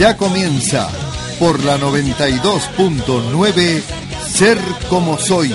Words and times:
Ya 0.00 0.16
comienza 0.16 0.88
por 1.38 1.62
la 1.62 1.76
92.9 1.76 3.82
Ser 4.26 4.56
como 4.88 5.18
soy, 5.18 5.54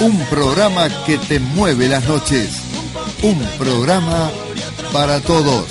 un 0.00 0.18
programa 0.26 0.88
que 1.06 1.16
te 1.16 1.38
mueve 1.38 1.86
las 1.86 2.02
noches, 2.08 2.48
un 3.22 3.38
programa 3.56 4.32
para 4.92 5.20
todos. 5.20 5.66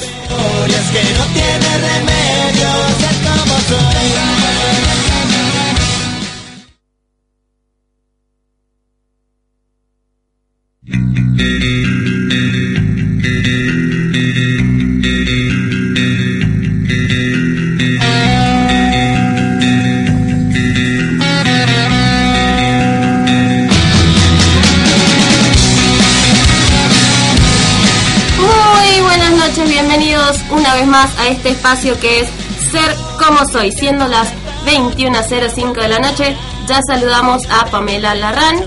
Este 31.47 31.59
espacio 31.59 31.99
que 31.99 32.19
es 32.21 32.29
Ser 32.71 32.95
como 33.17 33.45
soy, 33.49 33.71
siendo 33.71 34.05
las 34.07 34.27
21.05 34.65 35.81
de 35.81 35.87
la 35.87 35.99
noche. 35.99 36.35
Ya 36.67 36.81
saludamos 36.85 37.43
a 37.49 37.65
Pamela 37.67 38.13
Larran. 38.13 38.65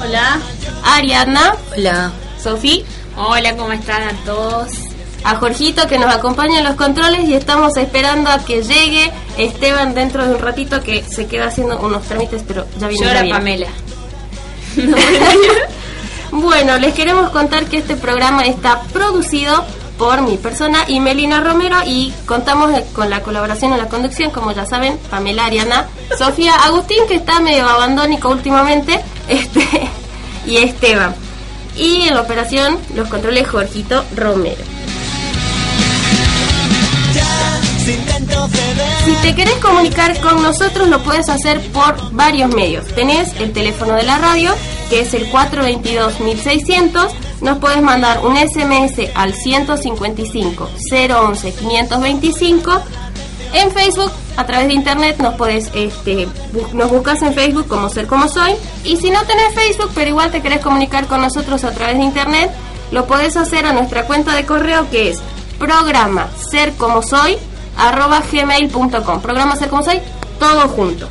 Hola. 0.00 0.38
Ariadna. 0.82 1.54
Hola. 1.76 2.12
Sofía. 2.42 2.84
Hola, 3.16 3.54
¿cómo 3.56 3.72
están 3.72 4.02
a 4.02 4.12
todos? 4.24 4.68
A 5.24 5.36
Jorgito 5.36 5.86
que 5.86 5.98
nos 5.98 6.14
acompaña 6.14 6.60
en 6.60 6.64
los 6.64 6.76
controles 6.76 7.28
y 7.28 7.34
estamos 7.34 7.76
esperando 7.76 8.30
a 8.30 8.38
que 8.38 8.62
llegue 8.62 9.12
Esteban 9.36 9.94
dentro 9.94 10.26
de 10.26 10.34
un 10.34 10.40
ratito 10.40 10.82
que 10.82 11.04
se 11.04 11.26
queda 11.26 11.48
haciendo 11.48 11.78
unos 11.80 12.04
trámites, 12.04 12.42
pero 12.48 12.66
ya 12.80 12.88
viene 12.88 13.06
Llora 13.06 13.22
bien. 13.22 13.36
Pamela. 13.36 13.68
Bueno, 16.32 16.78
les 16.78 16.94
queremos 16.94 17.28
contar 17.28 17.66
que 17.66 17.76
este 17.76 17.94
programa 17.94 18.46
está 18.46 18.80
producido 18.94 19.66
por 20.02 20.20
mi 20.22 20.36
persona 20.36 20.80
y 20.88 20.98
Melina 20.98 21.40
Romero 21.40 21.76
y 21.86 22.12
contamos 22.26 22.72
con 22.92 23.08
la 23.08 23.22
colaboración 23.22 23.72
en 23.72 23.78
la 23.78 23.88
conducción, 23.88 24.32
como 24.32 24.50
ya 24.50 24.66
saben, 24.66 24.98
Pamela 25.08 25.46
Ariana, 25.46 25.86
Sofía 26.18 26.56
Agustín, 26.56 27.06
que 27.06 27.14
está 27.14 27.38
medio 27.38 27.68
abandónico 27.68 28.28
últimamente, 28.28 28.98
este 29.28 29.62
y 30.44 30.56
Esteban. 30.56 31.14
Y 31.76 32.08
en 32.08 32.14
la 32.14 32.22
operación 32.22 32.78
los 32.96 33.08
controles 33.08 33.46
Jorgito 33.46 34.04
Romero. 34.16 34.64
Si 39.04 39.12
te 39.22 39.34
querés 39.36 39.54
comunicar 39.54 40.20
con 40.20 40.42
nosotros 40.42 40.88
lo 40.88 41.00
puedes 41.04 41.28
hacer 41.28 41.60
por 41.70 42.10
varios 42.10 42.52
medios. 42.52 42.86
Tenés 42.88 43.34
el 43.36 43.52
teléfono 43.52 43.94
de 43.94 44.02
la 44.02 44.18
radio, 44.18 44.52
que 44.90 45.02
es 45.02 45.14
el 45.14 45.30
422-1600. 45.30 47.08
Nos 47.42 47.58
puedes 47.58 47.82
mandar 47.82 48.24
un 48.24 48.36
SMS 48.36 49.10
al 49.16 49.34
155 49.34 50.68
011 50.90 51.52
525. 51.52 52.72
En 53.54 53.70
Facebook, 53.72 54.12
a 54.36 54.46
través 54.46 54.68
de 54.68 54.74
internet, 54.74 55.18
nos 55.18 55.34
puedes, 55.34 55.70
este, 55.74 56.28
nos 56.72 56.90
buscas 56.90 57.20
en 57.22 57.34
Facebook 57.34 57.66
como 57.66 57.88
Ser 57.90 58.06
Como 58.06 58.28
Soy. 58.28 58.52
Y 58.84 58.96
si 58.96 59.10
no 59.10 59.22
tenés 59.24 59.54
Facebook, 59.54 59.90
pero 59.92 60.08
igual 60.08 60.30
te 60.30 60.40
querés 60.40 60.60
comunicar 60.60 61.06
con 61.08 61.20
nosotros 61.20 61.64
a 61.64 61.72
través 61.72 61.98
de 61.98 62.04
internet, 62.04 62.50
lo 62.92 63.06
podés 63.06 63.36
hacer 63.36 63.66
a 63.66 63.72
nuestra 63.72 64.04
cuenta 64.06 64.36
de 64.36 64.46
correo 64.46 64.88
que 64.88 65.10
es 65.10 65.20
programa 65.58 66.28
ser 66.50 66.72
como 66.74 67.02
soy 67.02 67.36
arroba 67.76 68.22
gmail.com 68.30 69.20
programa 69.22 69.56
ser 69.56 69.68
como 69.68 69.82
soy 69.82 70.00
todo 70.38 70.68
junto 70.68 71.08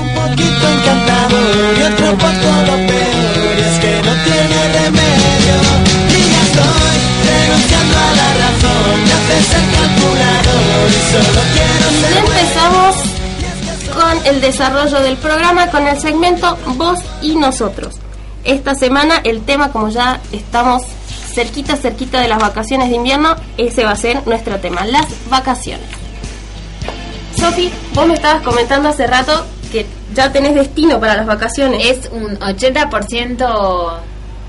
Un 0.00 0.14
poquito 0.14 0.68
encantador 0.68 1.78
y 1.78 1.82
otro 1.82 2.10
poco 2.12 2.48
lo 2.66 2.76
peor 2.86 3.56
y 3.56 3.60
es 3.60 3.78
que 3.80 4.02
no 4.04 4.12
tiene 4.24 4.68
remedio. 4.78 5.56
Y 6.10 6.12
ya 6.30 6.42
estoy 6.46 6.96
renunciando 7.26 7.96
a 7.98 8.00
la 8.20 8.28
razón, 8.44 8.98
hace 9.16 9.36
ser 9.50 9.64
calculador 9.74 10.88
y 10.88 10.90
solo 11.10 11.40
quiero 11.54 11.86
Y 11.90 11.92
ser 12.00 12.12
bueno. 12.12 12.26
empezamos 12.28 12.92
el 14.24 14.40
desarrollo 14.40 15.00
del 15.00 15.16
programa 15.16 15.70
con 15.70 15.86
el 15.86 15.98
segmento 16.00 16.56
Vos 16.76 17.00
y 17.22 17.36
Nosotros. 17.36 17.96
Esta 18.44 18.74
semana 18.74 19.20
el 19.24 19.42
tema, 19.42 19.72
como 19.72 19.88
ya 19.88 20.20
estamos 20.32 20.82
cerquita, 21.34 21.76
cerquita 21.76 22.20
de 22.20 22.28
las 22.28 22.38
vacaciones 22.38 22.90
de 22.90 22.96
invierno, 22.96 23.36
ese 23.56 23.84
va 23.84 23.92
a 23.92 23.96
ser 23.96 24.26
nuestro 24.26 24.58
tema, 24.60 24.84
las 24.84 25.06
vacaciones. 25.28 25.86
Sofi, 27.36 27.72
vos 27.94 28.06
me 28.06 28.14
estabas 28.14 28.42
comentando 28.42 28.88
hace 28.88 29.06
rato 29.06 29.44
que 29.72 29.86
ya 30.14 30.32
tenés 30.32 30.54
destino 30.54 31.00
para 31.00 31.16
las 31.16 31.26
vacaciones. 31.26 31.84
Es 31.84 32.10
un 32.12 32.38
80% 32.38 33.98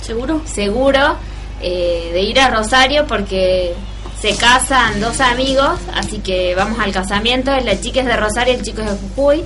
seguro? 0.02 0.42
seguro 0.46 1.16
eh, 1.62 2.12
de 2.14 2.22
ir 2.22 2.40
a 2.40 2.50
Rosario 2.50 3.06
porque 3.08 3.74
se 4.22 4.36
casan 4.36 5.00
dos 5.00 5.20
amigos, 5.20 5.80
así 5.94 6.20
que 6.20 6.56
vamos 6.56 6.80
al 6.80 6.92
casamiento. 6.92 7.52
La 7.64 7.80
chica 7.80 8.00
es 8.02 8.06
de 8.06 8.16
Rosario, 8.16 8.54
el 8.54 8.62
chico 8.62 8.82
es 8.82 8.92
de 8.92 8.98
Jujuy. 8.98 9.44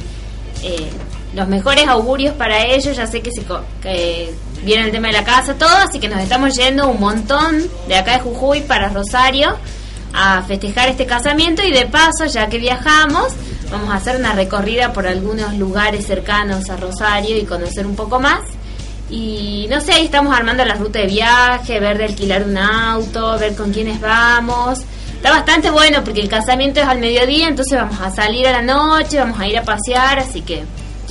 Eh, 0.64 0.90
los 1.34 1.48
mejores 1.48 1.88
augurios 1.88 2.34
para 2.36 2.66
ellos, 2.66 2.96
ya 2.96 3.06
sé 3.06 3.22
que, 3.22 3.32
se 3.32 3.44
que 3.82 4.34
viene 4.64 4.86
el 4.86 4.92
tema 4.92 5.08
de 5.08 5.14
la 5.14 5.24
casa, 5.24 5.54
todo, 5.54 5.70
así 5.70 6.00
que 6.00 6.10
nos 6.10 6.20
estamos 6.22 6.56
yendo 6.56 6.90
un 6.90 7.00
montón 7.00 7.64
de 7.88 7.96
acá 7.96 8.14
de 8.14 8.20
Jujuy 8.20 8.62
para 8.62 8.90
Rosario 8.90 9.56
a 10.14 10.42
festejar 10.44 10.90
este 10.90 11.06
casamiento 11.06 11.62
y 11.62 11.72
de 11.72 11.86
paso, 11.86 12.26
ya 12.26 12.50
que 12.50 12.58
viajamos, 12.58 13.34
vamos 13.72 13.92
a 13.92 13.98
hacer 13.98 14.16
una 14.16 14.34
recorrida 14.34 14.92
por 14.92 15.06
algunos 15.06 15.56
lugares 15.56 16.08
cercanos 16.08 16.70
a 16.70 16.78
Rosario 16.78 17.38
y 17.38 17.46
conocer 17.46 17.86
un 17.86 17.96
poco 17.96 18.20
más. 18.20 18.42
Y 19.10 19.68
no 19.70 19.82
sé, 19.82 19.94
ahí 19.94 20.06
estamos 20.06 20.36
armando 20.36 20.64
la 20.66 20.76
ruta 20.76 21.00
de 21.00 21.08
viaje, 21.08 21.80
ver 21.80 21.98
de 21.98 22.06
alquilar 22.06 22.44
un 22.44 22.58
auto, 22.58 23.38
ver 23.40 23.56
con 23.56 23.72
quiénes 23.72 24.00
vamos. 24.00 24.82
Está 25.16 25.32
bastante 25.32 25.70
bueno 25.70 26.04
porque 26.04 26.22
el 26.22 26.30
casamiento 26.30 26.80
es 26.80 26.88
al 26.88 27.00
mediodía, 27.00 27.48
entonces 27.48 27.78
vamos 27.78 28.00
a 28.00 28.12
salir 28.12 28.48
a 28.48 28.52
la 28.52 28.62
noche, 28.62 29.20
vamos 29.20 29.40
a 29.40 29.48
ir 29.48 29.58
a 29.58 29.64
pasear, 29.64 30.20
así 30.20 30.42
que 30.42 30.64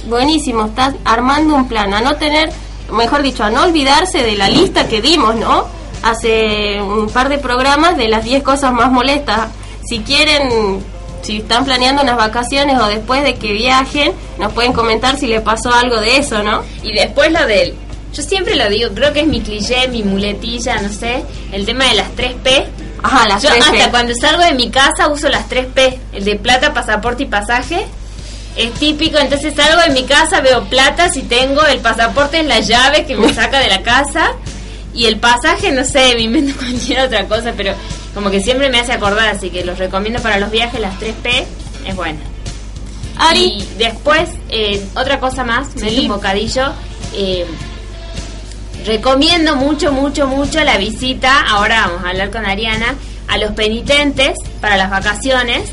Buenísimo, 0.07 0.67
estás 0.67 0.95
armando 1.05 1.55
un 1.55 1.69
plan, 1.69 1.93
a 1.93 2.01
no 2.01 2.17
tener, 2.17 2.51
mejor 2.93 3.23
dicho, 3.23 3.45
a 3.45 3.51
no 3.51 3.65
olvidarse 3.65 4.23
de 4.23 4.37
la 4.37 4.49
lista 4.49 4.89
que 4.89 5.03
dimos, 5.03 5.35
¿no? 5.35 5.67
Hace 6.03 6.81
un 6.81 7.09
par 7.11 7.29
de 7.29 7.39
programas 7.39 7.97
de 7.97 8.09
las 8.09 8.25
10 8.25 8.43
cosas 8.43 8.73
más 8.73 8.91
molestas. 8.91 9.49
Si 9.85 10.01
quieren, 10.01 10.83
si 11.23 11.39
están 11.39 11.65
planeando 11.65 12.03
unas 12.03 12.17
vacaciones 12.17 12.79
o 12.81 12.87
después 12.87 13.23
de 13.23 13.35
que 13.35 13.53
viajen, 13.53 14.13
nos 14.39 14.53
pueden 14.53 14.73
comentar 14.73 15.19
si 15.19 15.27
le 15.27 15.41
pasó 15.41 15.73
algo 15.73 16.01
de 16.01 16.17
eso, 16.17 16.43
¿no? 16.43 16.63
Y 16.83 16.93
después 16.93 17.33
lo 17.33 17.47
del... 17.47 17.75
Yo 18.15 18.23
siempre 18.23 18.57
lo 18.57 18.69
digo, 18.69 18.91
creo 18.95 19.13
que 19.13 19.21
es 19.21 19.27
mi 19.27 19.41
cliché, 19.41 19.87
mi 19.89 20.03
muletilla, 20.03 20.81
no 20.81 20.89
sé, 20.89 21.23
el 21.53 21.65
tema 21.67 21.85
de 21.87 21.95
las 21.95 22.09
3P. 22.17 22.65
Ajá, 23.03 23.29
las 23.29 23.43
Yo 23.43 23.51
tres 23.51 23.65
hasta 23.67 23.85
P. 23.85 23.91
cuando 23.91 24.13
salgo 24.21 24.43
de 24.43 24.55
mi 24.55 24.71
casa 24.71 25.09
uso 25.09 25.29
las 25.29 25.49
3P, 25.49 25.99
el 26.15 26.25
de 26.25 26.37
plata, 26.37 26.73
pasaporte 26.75 27.23
y 27.25 27.27
pasaje. 27.27 27.87
Es 28.57 28.73
típico, 28.75 29.19
entonces 29.19 29.55
salgo 29.55 29.81
de 29.83 29.91
mi 29.91 30.03
casa, 30.05 30.41
veo 30.41 30.65
plata, 30.65 31.09
si 31.11 31.23
tengo 31.23 31.65
el 31.67 31.79
pasaporte 31.79 32.41
es 32.41 32.47
la 32.47 32.59
llave 32.61 33.05
que 33.07 33.15
me 33.17 33.33
saca 33.33 33.61
de 33.61 33.69
la 33.69 33.83
casa 33.83 34.33
y 34.95 35.05
el 35.07 35.19
pasaje, 35.21 35.71
no 35.71 35.85
sé, 35.85 36.15
me 36.17 36.23
invento 36.23 36.57
cualquier 36.59 37.01
otra 37.01 37.27
cosa, 37.27 37.53
pero 37.57 37.75
como 38.15 38.31
que 38.31 38.41
siempre 38.41 38.69
me 38.69 38.81
hace 38.81 38.93
acordar, 38.93 39.29
así 39.29 39.51
que 39.51 39.65
los 39.65 39.79
recomiendo 39.79 40.21
para 40.21 40.39
los 40.41 40.51
viajes, 40.51 40.81
las 40.81 40.99
3P, 40.99 41.45
es 41.87 41.95
buena. 41.95 42.19
Ari, 43.17 43.45
Y 43.45 43.69
después, 43.79 44.29
eh, 44.49 44.85
otra 44.97 45.21
cosa 45.21 45.45
más, 45.45 45.77
me 45.77 45.91
Sí. 45.91 45.97
di 45.97 46.01
un 46.03 46.09
bocadillo. 46.09 46.73
eh, 47.15 47.47
recomiendo 48.89 49.55
mucho, 49.55 49.93
mucho, 49.93 50.27
mucho 50.27 50.65
la 50.65 50.79
visita, 50.79 51.43
ahora 51.47 51.87
vamos 51.87 52.05
a 52.05 52.09
hablar 52.09 52.31
con 52.31 52.47
Ariana, 52.47 52.95
a 53.29 53.37
los 53.37 53.53
penitentes 53.53 54.37
para 54.61 54.77
las 54.79 54.91
vacaciones. 54.91 55.71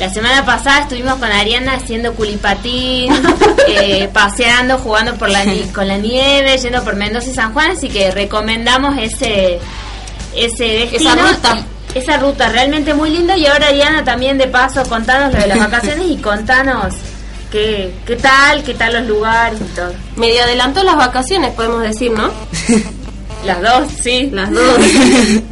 La 0.00 0.12
semana 0.12 0.44
pasada 0.44 0.80
estuvimos 0.80 1.14
con 1.14 1.30
Ariana 1.30 1.74
haciendo 1.74 2.12
culipatín, 2.14 3.14
eh, 3.68 4.10
paseando, 4.12 4.78
jugando 4.78 5.14
por 5.14 5.30
la 5.30 5.44
con 5.72 5.86
la 5.86 5.96
nieve, 5.96 6.58
yendo 6.58 6.82
por 6.82 6.96
Mendoza 6.96 7.30
y 7.30 7.34
San 7.34 7.54
Juan, 7.54 7.70
así 7.70 7.88
que 7.88 8.10
recomendamos 8.10 8.98
ese 8.98 9.58
ese 10.34 10.64
destino. 10.64 11.14
ruta. 11.14 11.64
Esa 11.94 12.18
ruta 12.18 12.50
realmente 12.50 12.92
muy 12.92 13.08
lindo 13.08 13.34
y 13.36 13.46
ahora 13.46 13.68
Ariana 13.68 14.04
también 14.04 14.36
de 14.36 14.48
paso 14.48 14.82
contanos 14.86 15.32
lo 15.32 15.40
de 15.40 15.46
las 15.46 15.58
vacaciones 15.70 16.10
y 16.10 16.16
contanos 16.16 16.94
qué, 17.56 17.90
qué 18.06 18.16
tal, 18.16 18.62
qué 18.62 18.74
tal 18.74 18.92
los 18.92 19.06
lugares 19.06 19.58
y 19.60 19.74
todo. 19.74 19.92
Medio 20.16 20.42
adelantó 20.42 20.82
las 20.82 20.96
vacaciones, 20.96 21.54
podemos 21.54 21.82
decir, 21.82 22.12
¿no? 22.12 22.30
Las 23.46 23.62
dos, 23.62 23.92
sí. 24.02 24.28
Las 24.32 24.50
dos. 24.50 24.78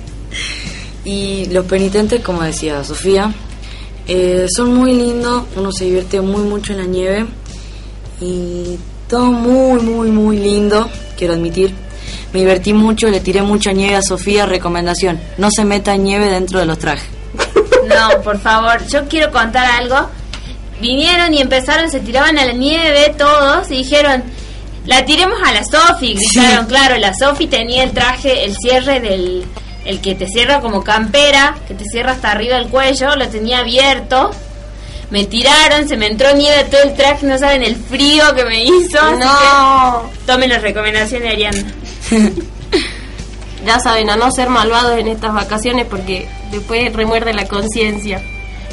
Y 1.06 1.44
los 1.50 1.66
penitentes, 1.66 2.22
como 2.22 2.42
decía 2.42 2.82
Sofía, 2.82 3.30
eh, 4.08 4.46
son 4.56 4.74
muy 4.74 4.94
lindos, 4.94 5.44
uno 5.54 5.70
se 5.70 5.84
divierte 5.84 6.18
muy 6.22 6.40
mucho 6.40 6.72
en 6.72 6.78
la 6.78 6.86
nieve 6.86 7.26
y 8.22 8.78
todo 9.06 9.26
muy, 9.26 9.82
muy, 9.82 10.10
muy 10.10 10.38
lindo, 10.38 10.88
quiero 11.18 11.34
admitir. 11.34 11.74
Me 12.32 12.40
divertí 12.40 12.72
mucho, 12.72 13.08
le 13.08 13.20
tiré 13.20 13.42
mucha 13.42 13.72
nieve 13.72 13.96
a 13.96 14.02
Sofía, 14.02 14.46
recomendación, 14.46 15.20
no 15.36 15.50
se 15.54 15.66
meta 15.66 15.94
nieve 15.94 16.30
dentro 16.30 16.58
de 16.58 16.66
los 16.66 16.78
trajes. 16.78 17.08
No, 17.86 18.22
por 18.22 18.40
favor, 18.40 18.82
yo 18.88 19.06
quiero 19.06 19.30
contar 19.30 19.66
algo. 19.66 20.08
Vinieron 20.84 21.32
y 21.32 21.40
empezaron, 21.40 21.90
se 21.90 22.00
tiraban 22.00 22.36
a 22.36 22.44
la 22.44 22.52
nieve 22.52 23.14
todos 23.16 23.70
y 23.70 23.76
dijeron, 23.78 24.22
la 24.84 25.06
tiremos 25.06 25.38
a 25.42 25.50
la 25.50 25.64
Sofi. 25.64 26.14
Gritaron, 26.14 26.66
claro, 26.66 26.98
la 26.98 27.14
Sofi 27.14 27.46
tenía 27.46 27.84
el 27.84 27.92
traje, 27.92 28.44
el 28.44 28.54
cierre 28.54 29.00
del, 29.00 29.46
el 29.86 30.02
que 30.02 30.14
te 30.14 30.28
cierra 30.28 30.60
como 30.60 30.84
campera, 30.84 31.54
que 31.66 31.72
te 31.72 31.84
cierra 31.86 32.12
hasta 32.12 32.32
arriba 32.32 32.58
el 32.58 32.68
cuello, 32.68 33.16
lo 33.16 33.26
tenía 33.28 33.60
abierto. 33.60 34.30
Me 35.08 35.24
tiraron, 35.24 35.88
se 35.88 35.96
me 35.96 36.08
entró 36.08 36.34
nieve 36.34 36.64
todo 36.64 36.82
el 36.82 36.94
traje, 36.94 37.24
no 37.24 37.38
saben 37.38 37.62
el 37.62 37.76
frío 37.76 38.34
que 38.34 38.44
me 38.44 38.62
hizo. 38.62 39.16
No. 39.16 40.10
tomen 40.26 40.50
las 40.50 40.60
recomendaciones 40.60 41.28
de 41.28 41.34
Ariana. 41.34 41.64
Ya 43.64 43.80
saben, 43.80 44.10
a 44.10 44.16
no 44.16 44.30
ser 44.30 44.50
malvados 44.50 44.98
en 44.98 45.08
estas 45.08 45.32
vacaciones 45.32 45.86
porque 45.88 46.28
después 46.50 46.92
remuerde 46.92 47.32
la 47.32 47.48
conciencia. 47.48 48.22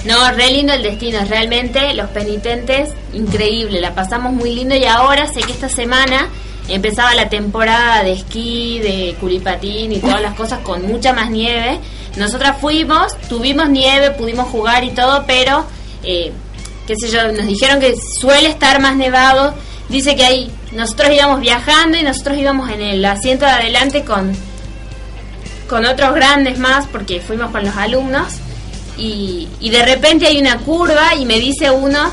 No, 0.05 0.31
re 0.31 0.49
lindo 0.49 0.73
el 0.73 0.81
destino, 0.81 1.19
realmente 1.27 1.93
los 1.93 2.09
penitentes, 2.09 2.89
increíble, 3.13 3.79
la 3.79 3.93
pasamos 3.93 4.33
muy 4.33 4.55
lindo 4.55 4.75
y 4.75 4.85
ahora 4.85 5.27
sé 5.27 5.41
que 5.41 5.51
esta 5.51 5.69
semana 5.69 6.27
empezaba 6.67 7.13
la 7.13 7.29
temporada 7.29 8.03
de 8.03 8.13
esquí, 8.13 8.79
de 8.79 9.15
culipatín 9.19 9.91
y 9.91 9.99
todas 9.99 10.21
las 10.21 10.33
cosas 10.33 10.59
con 10.59 10.87
mucha 10.87 11.13
más 11.13 11.29
nieve. 11.29 11.79
Nosotras 12.17 12.57
fuimos, 12.59 13.15
tuvimos 13.29 13.69
nieve, 13.69 14.09
pudimos 14.11 14.47
jugar 14.47 14.83
y 14.83 14.89
todo, 14.89 15.23
pero, 15.27 15.65
eh, 16.03 16.31
qué 16.87 16.95
sé 16.95 17.09
yo, 17.09 17.31
nos 17.31 17.45
dijeron 17.45 17.79
que 17.79 17.93
suele 17.95 18.49
estar 18.49 18.81
más 18.81 18.95
nevado. 18.95 19.53
Dice 19.87 20.15
que 20.15 20.25
ahí 20.25 20.51
nosotros 20.71 21.11
íbamos 21.13 21.41
viajando 21.41 21.97
y 21.97 22.03
nosotros 22.03 22.37
íbamos 22.37 22.71
en 22.71 22.81
el 22.81 23.05
asiento 23.05 23.45
de 23.45 23.51
adelante 23.51 24.03
con 24.03 24.35
con 25.69 25.85
otros 25.85 26.13
grandes 26.13 26.59
más 26.59 26.85
porque 26.87 27.21
fuimos 27.21 27.49
con 27.51 27.63
los 27.63 27.77
alumnos 27.77 28.41
y, 28.97 29.47
y 29.59 29.69
de 29.69 29.85
repente 29.85 30.27
hay 30.27 30.39
una 30.39 30.57
curva 30.59 31.15
y 31.15 31.25
me 31.25 31.39
dice 31.39 31.71
uno, 31.71 32.11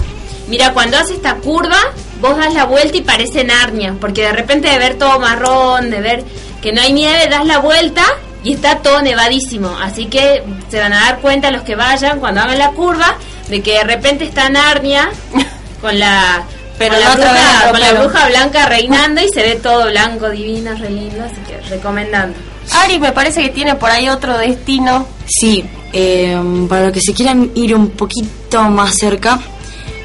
mira, 0.49 0.73
cuando 0.73 0.99
hace 0.99 1.15
esta 1.15 1.37
curva, 1.37 1.79
vos 2.21 2.37
das 2.37 2.55
la 2.55 2.65
vuelta 2.65 2.97
y 2.97 3.03
parece 3.03 3.45
Narnia, 3.45 3.95
porque 4.01 4.23
de 4.23 4.33
repente 4.33 4.69
de 4.69 4.79
ver 4.79 4.97
todo 4.97 5.19
marrón, 5.21 5.91
de 5.91 6.01
ver 6.01 6.25
que 6.63 6.73
no 6.73 6.81
hay 6.81 6.93
nieve, 6.93 7.29
das 7.29 7.47
la 7.47 7.59
vuelta 7.59 8.05
y 8.43 8.55
está 8.55 8.79
todo 8.79 9.03
nevadísimo. 9.03 9.77
Así 9.81 10.07
que 10.07 10.43
se 10.69 10.81
van 10.81 10.93
a 10.93 11.01
dar 11.01 11.19
cuenta 11.21 11.51
los 11.51 11.63
que 11.63 11.77
vayan 11.77 12.21
cuando 12.21 12.41
hagan 12.41 12.59
la 12.59 12.71
curva 12.71 13.17
de 13.49 13.63
que 13.63 13.73
de 13.75 13.85
repente 13.85 14.25
está 14.25 14.49
Narnia 14.49 15.11
con 15.81 15.99
la... 15.99 16.45
Pero 16.79 16.95
con 16.95 17.01
la, 17.01 17.09
vez 17.09 17.27
bruja, 17.27 17.71
con 17.71 17.81
la 17.81 17.93
bruja 17.95 18.29
blanca 18.29 18.67
reinando 18.67 19.21
y 19.21 19.29
se 19.31 19.43
ve 19.43 19.57
todo 19.57 19.87
blanco, 19.91 20.31
divino, 20.31 20.77
re 20.77 20.91
lindo, 20.91 21.25
así 21.25 21.41
que 21.49 21.59
recomendando. 21.69 22.39
Ari 22.71 23.01
me 23.01 23.11
parece 23.11 23.43
que 23.43 23.49
tiene 23.49 23.75
por 23.75 23.91
ahí 23.91 24.09
otro 24.09 24.39
destino. 24.39 25.05
Sí, 25.27 25.69
eh, 25.93 26.39
para 26.69 26.85
los 26.87 26.93
que 26.93 27.01
se 27.01 27.15
quieran 27.15 27.51
ir 27.55 27.75
un 27.75 27.91
poquito 27.91 28.63
más 28.65 28.95
cerca, 28.97 29.39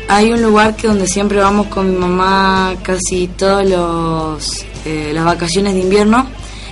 hay 0.07 0.31
un 0.31 0.41
lugar 0.41 0.75
que 0.75 0.87
donde 0.87 1.07
siempre 1.07 1.39
vamos 1.39 1.67
con 1.67 1.89
mi 1.91 1.97
mamá 1.97 2.75
casi 2.83 3.27
todos 3.27 3.65
los 3.67 4.65
eh, 4.85 5.11
las 5.13 5.23
vacaciones 5.25 5.73
de 5.73 5.79
invierno, 5.79 6.27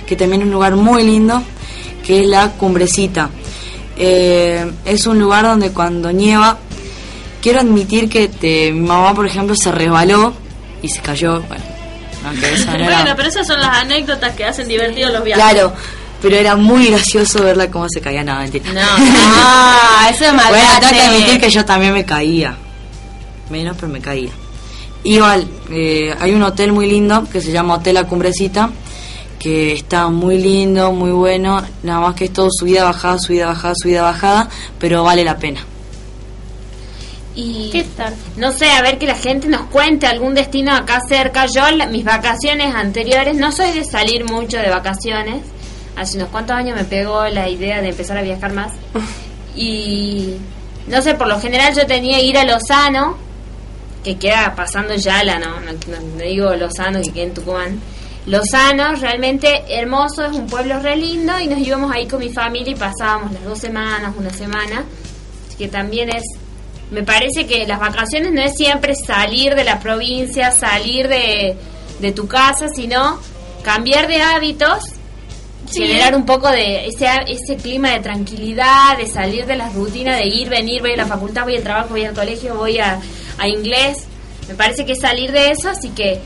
que 0.06 0.16
también 0.16 0.42
es 0.42 0.46
un 0.46 0.52
lugar 0.52 0.76
muy 0.76 1.02
lindo, 1.04 1.42
que 2.04 2.20
es 2.20 2.26
la 2.26 2.50
Cumbrecita. 2.52 3.30
Eh, 3.96 4.70
es 4.84 5.06
un 5.06 5.18
lugar 5.18 5.44
donde 5.44 5.70
cuando 5.72 6.10
nieva, 6.12 6.58
quiero 7.40 7.60
admitir 7.60 8.08
que 8.08 8.28
te- 8.28 8.72
mi 8.72 8.80
mamá, 8.86 9.14
por 9.14 9.26
ejemplo, 9.26 9.54
se 9.54 9.70
resbaló 9.72 10.32
y 10.82 10.88
se 10.88 11.00
cayó. 11.00 11.40
Bueno, 11.42 11.64
no 12.24 12.30
era- 12.74 12.84
Bueno, 13.00 13.12
pero 13.16 13.28
esas 13.28 13.46
son 13.46 13.60
las 13.60 13.76
anécdotas 13.78 14.34
que 14.34 14.44
hacen 14.44 14.68
divertidos 14.68 15.12
los 15.12 15.24
viajes. 15.24 15.42
Claro, 15.44 15.72
pero 16.22 16.36
era 16.36 16.56
muy 16.56 16.86
gracioso 16.86 17.42
verla 17.42 17.70
cómo 17.70 17.86
se 17.92 18.00
caía. 18.00 18.22
No, 18.24 18.36
mentira. 18.38 18.72
No, 18.72 18.80
Ah, 19.44 20.08
eso 20.10 20.24
es 20.24 20.32
Bueno, 20.32 20.42
maldad. 20.50 20.80
tengo 20.80 20.92
que 20.94 21.00
admitir 21.00 21.40
que 21.40 21.50
yo 21.50 21.64
también 21.64 21.92
me 21.92 22.04
caía. 22.04 22.56
Menos, 23.50 23.76
pero 23.78 23.92
me 23.92 24.00
caía. 24.00 24.30
Igual, 25.04 25.46
eh, 25.70 26.14
hay 26.20 26.32
un 26.32 26.42
hotel 26.44 26.72
muy 26.72 26.86
lindo 26.88 27.24
que 27.30 27.40
se 27.40 27.50
llama 27.52 27.74
Hotel 27.74 27.94
La 27.94 28.04
Cumbrecita, 28.04 28.70
que 29.38 29.72
está 29.72 30.06
muy 30.08 30.38
lindo, 30.38 30.92
muy 30.92 31.10
bueno. 31.10 31.60
Nada 31.82 32.00
más 32.00 32.14
que 32.14 32.26
es 32.26 32.32
todo 32.32 32.48
subida, 32.50 32.84
bajada, 32.84 33.18
subida, 33.18 33.46
bajada, 33.46 33.74
subida, 33.76 34.02
bajada, 34.02 34.48
pero 34.78 35.02
vale 35.02 35.24
la 35.24 35.36
pena. 35.38 35.60
Y 37.34 37.70
¿Qué 37.72 37.84
tal? 37.96 38.14
no 38.36 38.52
sé, 38.52 38.70
a 38.70 38.82
ver 38.82 38.98
que 38.98 39.06
la 39.06 39.14
gente 39.14 39.48
nos 39.48 39.62
cuente 39.62 40.06
algún 40.06 40.34
destino 40.34 40.74
acá 40.74 41.00
cerca. 41.08 41.46
Yo, 41.46 41.68
la- 41.70 41.86
mis 41.86 42.04
vacaciones 42.04 42.74
anteriores, 42.74 43.36
no 43.36 43.50
soy 43.52 43.72
de 43.72 43.84
salir 43.84 44.24
mucho 44.30 44.58
de 44.58 44.68
vacaciones. 44.68 45.40
Hace 45.96 46.16
unos 46.16 46.30
cuantos 46.30 46.56
años 46.56 46.76
me 46.76 46.84
pegó 46.84 47.24
la 47.26 47.48
idea 47.48 47.80
de 47.82 47.90
empezar 47.90 48.16
a 48.18 48.22
viajar 48.22 48.52
más. 48.52 48.72
Y 49.54 50.36
no 50.86 51.02
sé, 51.02 51.14
por 51.14 51.28
lo 51.28 51.38
general 51.40 51.74
yo 51.74 51.86
tenía 51.86 52.18
que 52.18 52.24
ir 52.24 52.38
a 52.38 52.44
Lozano, 52.44 53.16
que 54.02 54.16
queda 54.18 54.54
pasando 54.56 54.94
Yala, 54.94 55.38
no, 55.38 55.60
no, 55.60 55.72
no- 55.72 56.22
digo 56.24 56.54
Lozano 56.56 57.00
que 57.02 57.12
queda 57.12 57.24
en 57.24 57.34
Tucumán. 57.34 57.80
Lozano, 58.26 58.94
realmente 58.96 59.64
hermoso, 59.68 60.24
es 60.24 60.32
un 60.36 60.46
pueblo 60.46 60.78
re 60.80 60.96
lindo 60.96 61.38
y 61.40 61.46
nos 61.48 61.58
íbamos 61.58 61.92
ahí 61.92 62.06
con 62.06 62.20
mi 62.20 62.28
familia 62.30 62.72
y 62.72 62.76
pasábamos 62.76 63.32
las 63.32 63.44
dos 63.44 63.58
semanas, 63.58 64.14
una 64.16 64.30
semana. 64.30 64.84
Así 65.48 65.56
que 65.58 65.68
también 65.68 66.08
es, 66.08 66.22
me 66.90 67.02
parece 67.02 67.46
que 67.46 67.66
las 67.66 67.80
vacaciones 67.80 68.32
no 68.32 68.40
es 68.40 68.54
siempre 68.56 68.94
salir 68.94 69.54
de 69.56 69.64
la 69.64 69.80
provincia, 69.80 70.52
salir 70.52 71.08
de, 71.08 71.56
de 72.00 72.12
tu 72.12 72.28
casa, 72.28 72.68
sino 72.74 73.18
cambiar 73.64 74.06
de 74.06 74.22
hábitos, 74.22 74.84
generar 75.72 76.14
un 76.14 76.24
poco 76.24 76.48
de 76.50 76.86
ese, 76.86 77.06
ese 77.26 77.56
clima 77.56 77.90
de 77.90 78.00
tranquilidad, 78.00 78.96
de 78.96 79.06
salir 79.06 79.46
de 79.46 79.56
las 79.56 79.74
rutinas, 79.74 80.18
de 80.18 80.26
ir, 80.26 80.48
venir, 80.48 80.80
voy 80.80 80.92
a 80.92 80.96
la 80.96 81.06
facultad, 81.06 81.44
voy 81.44 81.56
al 81.56 81.62
trabajo, 81.62 81.90
voy 81.90 82.04
al 82.04 82.14
colegio, 82.14 82.54
voy 82.54 82.78
a, 82.78 83.00
a 83.38 83.48
inglés. 83.48 84.04
Me 84.48 84.54
parece 84.54 84.84
que 84.84 84.92
es 84.92 85.00
salir 85.00 85.32
de 85.32 85.50
eso, 85.50 85.68
así 85.70 85.90
que 85.90 86.20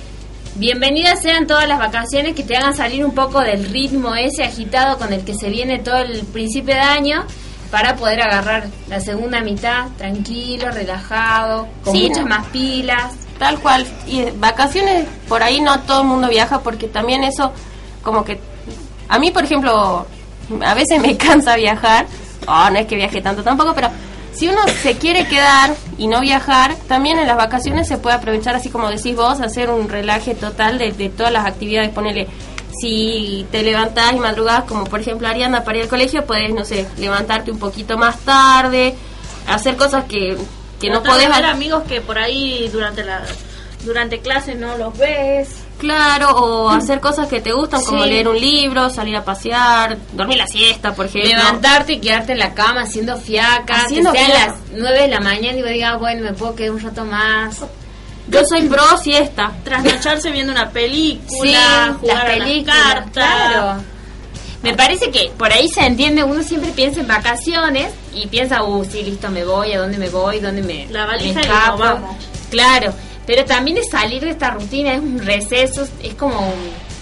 bienvenidas 0.56 1.20
sean 1.20 1.46
todas 1.46 1.68
las 1.68 1.78
vacaciones 1.78 2.34
que 2.34 2.42
te 2.42 2.56
hagan 2.56 2.74
salir 2.74 3.04
un 3.04 3.14
poco 3.14 3.40
del 3.40 3.66
ritmo 3.66 4.14
ese 4.14 4.42
agitado 4.42 4.98
con 4.98 5.12
el 5.12 5.24
que 5.24 5.34
se 5.34 5.50
viene 5.50 5.78
todo 5.78 5.98
el 5.98 6.20
principio 6.24 6.74
de 6.74 6.80
año 6.80 7.26
para 7.70 7.96
poder 7.96 8.22
agarrar 8.22 8.68
la 8.88 9.00
segunda 9.00 9.40
mitad 9.40 9.88
tranquilo, 9.98 10.70
relajado, 10.70 11.68
con 11.84 11.94
Sí, 11.94 12.08
muchas 12.08 12.24
más 12.26 12.46
pilas. 12.46 13.12
Tal 13.38 13.58
cual. 13.60 13.86
Y 14.06 14.30
vacaciones, 14.36 15.06
por 15.28 15.42
ahí 15.42 15.60
no 15.60 15.80
todo 15.80 16.02
el 16.02 16.08
mundo 16.08 16.28
viaja 16.28 16.60
porque 16.60 16.88
también 16.88 17.24
eso, 17.24 17.52
como 18.02 18.24
que. 18.24 18.40
A 19.08 19.18
mí, 19.18 19.30
por 19.30 19.44
ejemplo, 19.44 20.06
a 20.64 20.74
veces 20.74 21.00
me 21.00 21.16
cansa 21.18 21.56
viajar. 21.56 22.06
Oh, 22.46 22.70
no 22.70 22.78
es 22.78 22.86
que 22.86 22.96
viaje 22.96 23.20
tanto 23.20 23.42
tampoco, 23.42 23.74
pero 23.74 23.88
si 24.32 24.48
uno 24.48 24.60
se 24.82 24.96
quiere 24.98 25.26
quedar 25.26 25.74
y 25.98 26.06
no 26.06 26.20
viajar, 26.20 26.76
también 26.86 27.18
en 27.18 27.26
las 27.26 27.36
vacaciones 27.36 27.88
se 27.88 27.96
puede 27.98 28.16
aprovechar, 28.16 28.54
así 28.54 28.68
como 28.68 28.88
decís 28.90 29.16
vos, 29.16 29.40
hacer 29.40 29.70
un 29.70 29.88
relaje 29.88 30.34
total 30.34 30.78
de, 30.78 30.92
de 30.92 31.08
todas 31.08 31.32
las 31.32 31.46
actividades. 31.46 31.90
Ponele. 31.90 32.26
Si 32.78 33.46
te 33.50 33.62
levantás 33.62 34.12
y 34.12 34.18
madrugás, 34.18 34.64
como 34.64 34.84
por 34.84 35.00
ejemplo 35.00 35.26
Ariana 35.26 35.64
para 35.64 35.78
ir 35.78 35.84
al 35.84 35.88
colegio, 35.88 36.26
puedes, 36.26 36.52
no 36.52 36.64
sé, 36.64 36.86
levantarte 36.98 37.50
un 37.50 37.58
poquito 37.58 37.96
más 37.96 38.18
tarde, 38.18 38.94
hacer 39.48 39.76
cosas 39.76 40.04
que, 40.04 40.36
que 40.78 40.90
no 40.90 41.02
podés 41.02 41.28
ver 41.30 41.46
ha- 41.46 41.50
amigos 41.52 41.84
que 41.88 42.02
por 42.02 42.18
ahí 42.18 42.68
durante 42.70 43.02
la 43.02 43.22
durante 43.84 44.18
clases 44.18 44.56
no 44.58 44.76
los 44.76 44.96
ves. 44.98 45.48
Claro, 45.78 46.30
o 46.30 46.70
hacer 46.70 47.00
cosas 47.00 47.28
que 47.28 47.40
te 47.40 47.52
gustan, 47.52 47.82
como 47.84 48.02
Sí. 48.04 48.08
leer 48.10 48.28
un 48.28 48.40
libro, 48.40 48.88
salir 48.88 49.14
a 49.16 49.24
pasear, 49.24 49.98
dormir 50.12 50.38
la 50.38 50.46
siesta, 50.46 50.94
por 50.94 51.06
ejemplo. 51.06 51.30
Levantarte 51.30 51.94
y 51.94 52.00
quedarte 52.00 52.32
en 52.32 52.38
la 52.38 52.54
cama 52.54 52.82
haciendo 52.82 53.16
fiaca, 53.18 53.82
Haciendo 53.84 54.12
que 54.12 54.18
sean 54.18 54.30
fiaca. 54.32 54.46
las 54.46 54.56
9 54.72 55.02
de 55.02 55.08
la 55.08 55.20
mañana 55.20 55.58
y 55.58 55.62
vos 55.62 55.70
digas, 55.70 55.98
bueno, 56.00 56.22
me 56.24 56.32
puedo 56.32 56.54
quedar 56.54 56.70
un 56.72 56.80
rato 56.80 57.04
más. 57.04 57.58
Yo 58.28 58.40
soy 58.48 58.62
pro 58.62 58.82
siesta. 58.98 59.52
Trasnocharse 59.64 60.30
viendo 60.30 60.50
una 60.52 60.70
película, 60.70 61.88
Sí, 61.92 61.98
jugar 62.00 62.16
las 62.16 62.24
a 62.24 62.24
las 62.28 62.38
películas, 62.38 62.76
cartas. 62.94 63.12
claro. 63.12 63.82
Me 64.62 64.74
parece 64.74 65.10
que 65.10 65.30
por 65.36 65.52
ahí 65.52 65.68
se 65.68 65.84
entiende, 65.86 66.24
uno 66.24 66.42
siempre 66.42 66.70
piensa 66.72 67.00
en 67.00 67.06
vacaciones 67.06 67.92
y 68.14 68.26
piensa, 68.26 68.64
uh, 68.64 68.84
sí, 68.84 69.02
listo, 69.04 69.28
me 69.30 69.44
voy, 69.44 69.72
a 69.74 69.78
dónde 69.78 69.98
me 69.98 70.08
voy, 70.08 70.40
dónde 70.40 70.62
me, 70.62 70.86
La 70.90 71.02
me 71.02 71.06
valija 71.12 71.40
y 71.40 71.42
escapo. 71.44 71.70
nos 71.78 71.78
vamos. 71.78 72.16
Claro, 72.50 72.92
pero 73.26 73.44
también 73.44 73.76
es 73.78 73.88
salir 73.90 74.22
de 74.22 74.30
esta 74.30 74.50
rutina, 74.50 74.94
es 74.94 75.00
un 75.00 75.18
receso, 75.18 75.86
es 76.02 76.14
como 76.14 76.38
un- 76.38 76.52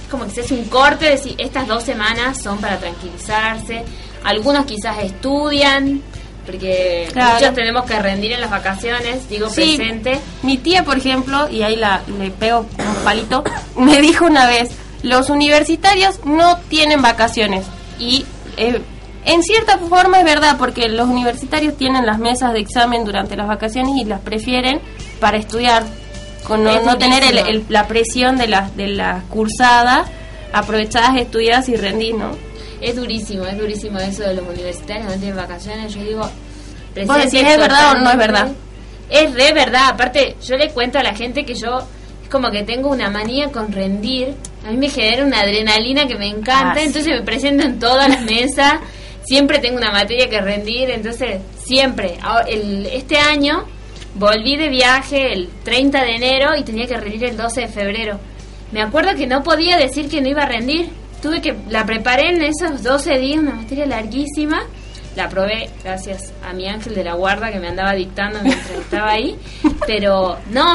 es 0.04 0.10
como 0.10 0.24
que 0.24 0.30
se 0.30 0.40
hace 0.42 0.54
un 0.54 0.64
corte, 0.64 1.06
decir, 1.06 1.34
estas 1.38 1.66
dos 1.66 1.82
semanas 1.82 2.40
son 2.42 2.58
para 2.58 2.78
tranquilizarse. 2.78 3.84
Algunos 4.24 4.64
quizás 4.66 4.98
estudian, 5.02 6.02
porque 6.46 7.08
Claro. 7.12 7.34
muchos 7.34 7.54
tenemos 7.54 7.84
que 7.84 7.98
rendir 7.98 8.32
en 8.32 8.40
las 8.40 8.50
vacaciones, 8.50 9.28
digo 9.28 9.48
Sí. 9.50 9.76
presente. 9.76 10.20
Mi 10.42 10.58
tía, 10.58 10.84
por 10.84 10.98
ejemplo, 10.98 11.48
y 11.50 11.62
ahí 11.62 11.76
la, 11.76 12.02
le 12.18 12.30
pego 12.30 12.60
un 12.78 13.04
palito, 13.04 13.42
me 13.76 14.00
dijo 14.00 14.26
una 14.26 14.46
vez, 14.46 14.70
los 15.02 15.30
universitarios 15.30 16.24
no 16.24 16.58
tienen 16.68 17.02
vacaciones. 17.02 17.64
Y 17.98 18.24
eh, 18.56 18.80
en 19.24 19.42
cierta 19.42 19.78
forma 19.78 20.18
es 20.18 20.24
verdad, 20.24 20.56
porque 20.58 20.88
los 20.88 21.08
universitarios 21.08 21.76
tienen 21.76 22.06
las 22.06 22.18
mesas 22.18 22.52
de 22.52 22.60
examen 22.60 23.04
durante 23.04 23.36
las 23.36 23.46
vacaciones 23.48 23.94
y 23.96 24.04
las 24.04 24.20
prefieren 24.20 24.80
para 25.20 25.38
estudiar, 25.38 25.84
con 26.46 26.62
no, 26.64 26.80
no 26.82 26.98
tener 26.98 27.22
el- 27.24 27.64
la 27.68 27.86
presión 27.88 28.36
de 28.36 28.46
la, 28.48 28.70
de 28.76 28.88
la 28.88 29.22
cursada, 29.30 30.04
aprovechadas, 30.52 31.16
estudiadas 31.16 31.68
y 31.68 31.76
rendir, 31.76 32.14
¿no? 32.14 32.36
Es 32.80 32.96
durísimo, 32.96 33.44
es 33.46 33.56
durísimo 33.58 33.98
eso 33.98 34.22
de 34.24 34.34
los 34.34 34.46
universitarios 34.46 35.06
no 35.06 35.12
tienen 35.14 35.36
vacaciones. 35.36 35.94
Yo 35.94 36.02
digo, 36.02 36.20
Vos 37.06 37.16
decís, 37.24 37.42
¿es 37.42 37.58
verdad 37.58 37.92
o 37.92 37.98
no 38.00 38.10
es 38.10 38.16
verdad? 38.16 38.48
Es 39.10 39.32
re 39.34 39.52
verdad. 39.52 39.88
Aparte, 39.88 40.36
yo 40.46 40.56
le 40.56 40.70
cuento 40.70 40.98
a 40.98 41.02
la 41.02 41.14
gente 41.14 41.44
que 41.44 41.54
yo 41.54 41.78
es 42.22 42.28
como 42.28 42.50
que 42.50 42.62
tengo 42.62 42.88
una 42.90 43.10
manía 43.10 43.50
con 43.50 43.72
rendir. 43.72 44.34
A 44.66 44.70
mí 44.70 44.76
me 44.76 44.88
genera 44.88 45.24
una 45.24 45.40
adrenalina 45.40 46.06
que 46.06 46.14
me 46.16 46.28
encanta, 46.28 46.72
Ah, 46.72 46.74
sí. 46.78 46.84
entonces 46.86 47.12
me 47.18 47.22
presento 47.22 47.64
en 47.64 47.78
todas 47.78 48.08
las 48.08 48.22
mesas. 48.22 48.74
Siempre 49.24 49.58
tengo 49.58 49.78
una 49.78 49.90
materia 49.90 50.28
que 50.28 50.40
rendir, 50.40 50.90
entonces 50.90 51.40
siempre. 51.58 52.16
El- 52.46 52.86
este 52.86 53.18
año 53.18 53.64
volví 54.14 54.56
de 54.56 54.68
viaje 54.68 55.32
el 55.32 55.48
30 55.64 56.02
de 56.02 56.14
enero 56.16 56.56
y 56.56 56.62
tenía 56.62 56.86
que 56.86 56.96
rendir 56.96 57.24
el 57.24 57.36
12 57.36 57.62
de 57.62 57.68
febrero. 57.68 58.18
Me 58.72 58.82
acuerdo 58.82 59.14
que 59.16 59.26
no 59.26 59.42
podía 59.42 59.76
decir 59.76 60.08
que 60.08 60.20
no 60.20 60.28
iba 60.28 60.42
a 60.42 60.46
rendir. 60.46 60.88
Tuve 61.22 61.40
que 61.40 61.54
la 61.70 61.86
preparé 61.86 62.28
en 62.34 62.42
esos 62.42 62.82
12 62.82 63.18
días, 63.18 63.38
una 63.38 63.54
materia 63.54 63.86
larguísima. 63.86 64.62
La 65.16 65.28
probé 65.28 65.70
gracias 65.82 66.32
a 66.44 66.52
mi 66.52 66.66
ángel 66.68 66.94
de 66.94 67.04
la 67.04 67.14
guarda 67.14 67.50
que 67.52 67.60
me 67.60 67.68
andaba 67.68 67.92
dictando 67.94 68.40
mientras 68.42 68.70
estaba 68.70 69.12
ahí. 69.12 69.36
Pero 69.86 70.38
no, 70.50 70.72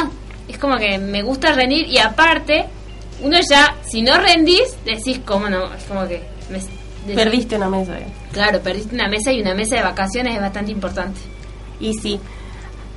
es 0.48 0.58
como 0.58 0.78
que 0.78 0.98
me 0.98 1.22
gusta 1.24 1.52
rendir 1.52 1.88
y 1.88 1.98
aparte, 1.98 2.66
uno 3.22 3.38
ya, 3.50 3.76
si 3.86 4.02
no 4.02 4.18
rendís, 4.18 4.78
decís, 4.86 5.20
¿cómo 5.26 5.50
no? 5.50 5.74
Es 5.74 5.84
como 5.84 6.08
que... 6.08 6.22
me- 6.50 6.80
Perdiste 7.16 7.56
una 7.56 7.70
mesa. 7.70 7.98
eh. 7.98 8.06
Claro, 8.32 8.60
perdiste 8.62 8.94
una 8.96 9.08
mesa 9.10 9.32
y 9.32 9.42
una 9.42 9.54
mesa 9.56 9.76
de 9.78 9.82
vacaciones 9.84 10.36
es 10.36 10.42
bastante 10.42 10.72
importante. 10.72 11.20
Y 11.80 11.94
sí. 11.96 12.20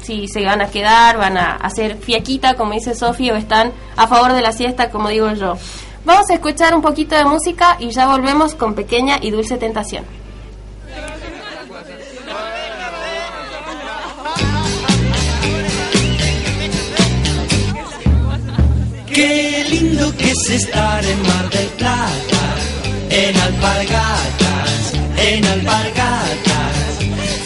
si 0.02 0.26
se 0.26 0.44
van 0.44 0.62
a 0.62 0.68
quedar, 0.68 1.16
van 1.16 1.37
a 1.37 1.54
hacer 1.54 1.96
fiaquita, 1.96 2.54
como 2.54 2.72
dice 2.72 2.96
Sofi, 2.96 3.30
o 3.30 3.37
están 3.37 3.72
a 3.94 4.08
favor 4.08 4.32
de 4.32 4.40
la 4.40 4.50
siesta, 4.50 4.90
como 4.90 5.10
digo 5.10 5.32
yo. 5.34 5.56
Vamos 6.04 6.28
a 6.30 6.34
escuchar 6.34 6.75
un 6.75 6.82
poquito 6.82 7.14
de 7.14 7.25
música 7.25 7.76
y 7.78 7.90
ya 7.90 8.08
volvemos 8.08 8.56
con 8.56 8.75
Pequeña 8.75 9.18
y 9.20 9.30
Dulce 9.30 9.58
Tentación. 9.58 10.04
Qué 19.18 19.66
lindo 19.68 20.16
que 20.16 20.30
es 20.30 20.48
estar 20.48 21.04
en 21.04 21.22
Mar 21.22 21.50
del 21.50 21.66
Plata, 21.70 22.42
en 23.10 23.37
Alpargatas, 23.37 24.92
en 25.16 25.44
Alpargatas, 25.44 26.76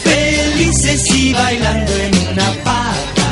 felices 0.03 1.01
y 1.15 1.33
bailando 1.33 1.91
en 1.95 2.15
una 2.31 2.51
pata, 2.63 3.29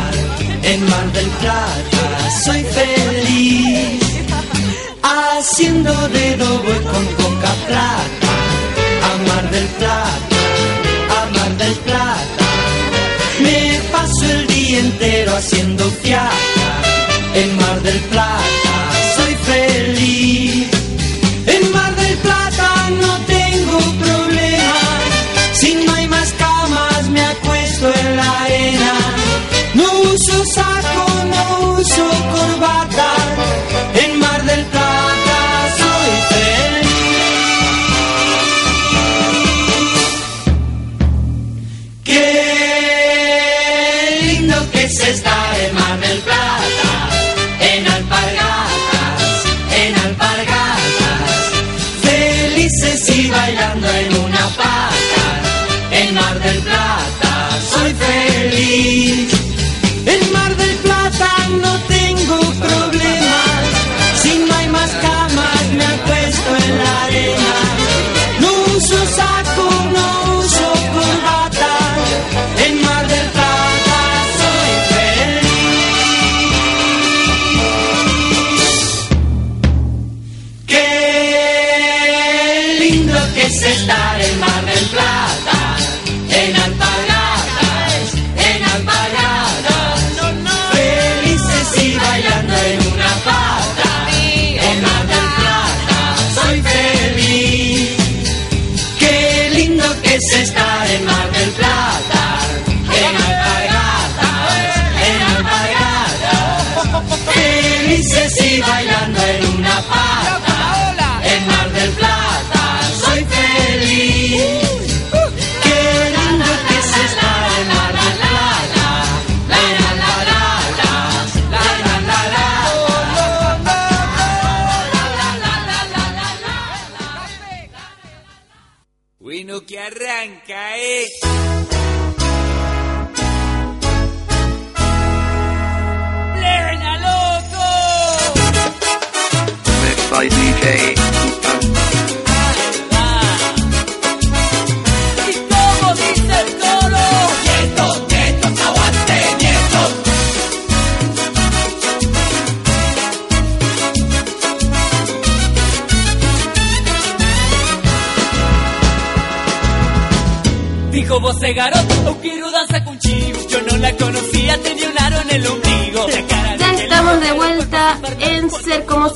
en 0.64 0.90
Mar 0.90 1.14
del 1.14 1.28
Plata, 1.28 2.32
soy 2.44 2.64
feliz, 2.64 4.02
haciendo 5.04 5.94
dedo 6.08 6.64
voy 6.64 6.80
con 6.94 7.06
coca 7.22 7.54
plata, 7.68 8.34
a 9.08 9.18
Mar 9.28 9.52
del 9.52 9.68
Plata, 9.68 10.42
a 11.20 11.26
Mar 11.38 11.58
del 11.60 11.76
Plata, 11.76 12.46
me 13.44 13.80
paso 13.92 14.26
el 14.32 14.48
día 14.48 14.80
entero 14.80 15.36
haciendo 15.36 15.92
fiaca 16.02 16.61
en 17.84 18.61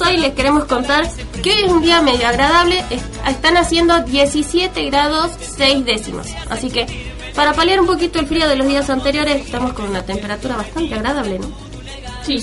Soy. 0.06 0.18
Les 0.18 0.34
queremos 0.34 0.66
contar 0.66 1.10
que 1.42 1.52
hoy 1.52 1.62
es 1.66 1.72
un 1.72 1.82
día 1.82 2.02
medio 2.02 2.28
agradable. 2.28 2.84
Es- 2.90 3.04
Están 3.28 3.58
haciendo 3.58 4.00
17 4.04 4.84
grados 4.86 5.32
6 5.58 5.84
décimos. 5.86 6.28
Así 6.50 6.70
que 6.70 6.86
para 7.36 7.54
paliar 7.54 7.80
un 7.82 7.88
poquito 7.88 8.20
el 8.20 8.28
frío 8.28 8.48
de 8.48 8.56
los 8.56 8.68
días 8.68 8.90
anteriores, 8.90 9.46
estamos 9.46 9.74
con 9.74 9.86
una 9.90 10.04
temperatura 10.04 10.56
bastante 10.56 10.94
agradable, 10.96 11.40
¿no? 11.40 11.48
Sí, 12.24 12.38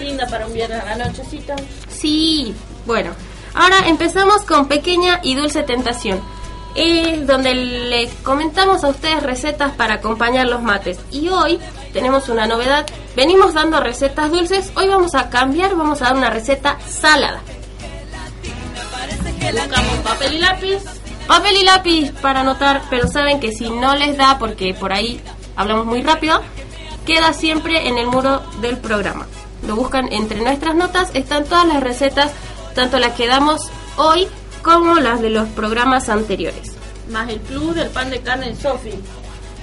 linda 0.00 0.26
para 0.26 0.46
un 0.46 0.52
viernes 0.54 0.82
a 0.82 0.96
la 0.96 1.06
nochecita. 1.06 1.54
Sí, 1.88 2.54
bueno. 2.86 3.10
Ahora 3.54 3.86
empezamos 3.86 4.42
con 4.42 4.66
Pequeña 4.68 5.20
y 5.22 5.34
Dulce 5.34 5.62
Tentación. 5.62 6.20
Es 6.74 7.26
donde 7.26 7.54
les 7.54 8.12
comentamos 8.16 8.84
a 8.84 8.88
ustedes 8.88 9.22
recetas 9.22 9.72
para 9.72 9.94
acompañar 9.94 10.46
los 10.46 10.60
mates. 10.62 10.98
Y 11.10 11.28
hoy 11.28 11.58
tenemos 11.94 12.28
una 12.28 12.46
novedad. 12.46 12.84
Venimos 13.16 13.54
dando 13.54 13.80
recetas 13.80 14.30
dulces. 14.30 14.70
Hoy 14.76 14.88
vamos 14.88 15.14
a 15.14 15.30
cambiar, 15.30 15.74
vamos 15.74 16.02
a 16.02 16.06
dar 16.06 16.16
una 16.16 16.28
receta 16.28 16.78
salada. 16.86 17.40
Buscamos 19.52 19.98
papel 20.04 20.34
y 20.34 20.38
lápiz. 20.38 20.84
Papel 21.26 21.56
y 21.56 21.64
lápiz 21.64 22.12
para 22.20 22.40
anotar, 22.40 22.82
pero 22.90 23.08
saben 23.08 23.40
que 23.40 23.52
si 23.52 23.70
no 23.70 23.96
les 23.96 24.18
da, 24.18 24.38
porque 24.38 24.74
por 24.74 24.92
ahí 24.92 25.18
hablamos 25.56 25.86
muy 25.86 26.02
rápido, 26.02 26.42
queda 27.06 27.32
siempre 27.32 27.88
en 27.88 27.96
el 27.96 28.06
muro 28.06 28.42
del 28.60 28.76
programa. 28.76 29.26
Lo 29.66 29.76
buscan 29.76 30.12
entre 30.12 30.42
nuestras 30.42 30.74
notas, 30.74 31.08
están 31.14 31.44
todas 31.44 31.66
las 31.66 31.82
recetas, 31.82 32.32
tanto 32.74 32.98
las 32.98 33.14
que 33.14 33.26
damos 33.26 33.70
hoy 33.96 34.28
como 34.62 34.96
las 34.96 35.22
de 35.22 35.30
los 35.30 35.48
programas 35.48 36.10
anteriores. 36.10 36.72
Más 37.10 37.30
el 37.30 37.40
plus 37.40 37.74
del 37.74 37.88
pan 37.88 38.10
de 38.10 38.20
carne 38.20 38.50
en 38.50 38.60
Sofi. 38.60 38.92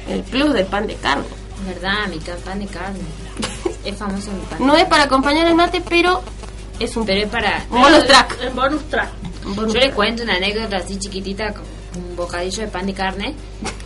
El 0.09 0.23
plus 0.23 0.53
del 0.53 0.65
pan 0.65 0.87
de 0.87 0.95
carne. 0.95 1.25
¿Verdad? 1.67 2.07
Mi 2.09 2.17
pan 2.17 2.59
de 2.59 2.67
carne. 2.67 3.22
Es 3.85 3.97
famoso. 3.97 4.31
No 4.59 4.77
es 4.77 4.85
para 4.85 5.03
acompañar 5.03 5.45
el 5.45 5.55
mate, 5.55 5.81
pero 5.87 6.21
es 6.79 6.95
un 6.95 7.05
Pero 7.05 7.25
es 7.25 7.29
para... 7.29 7.65
bonus 7.69 8.05
track. 8.05 8.37
El 8.41 8.49
bonus 8.51 8.83
track. 8.89 9.09
Bonus 9.45 9.73
Yo 9.73 9.79
les 9.81 9.93
cuento 9.93 10.23
una 10.23 10.35
anécdota 10.35 10.77
así 10.77 10.97
chiquitita 10.97 11.53
con 11.53 11.63
un 11.95 12.15
bocadillo 12.15 12.63
de 12.63 12.67
pan 12.69 12.85
de 12.85 12.93
carne. 12.93 13.35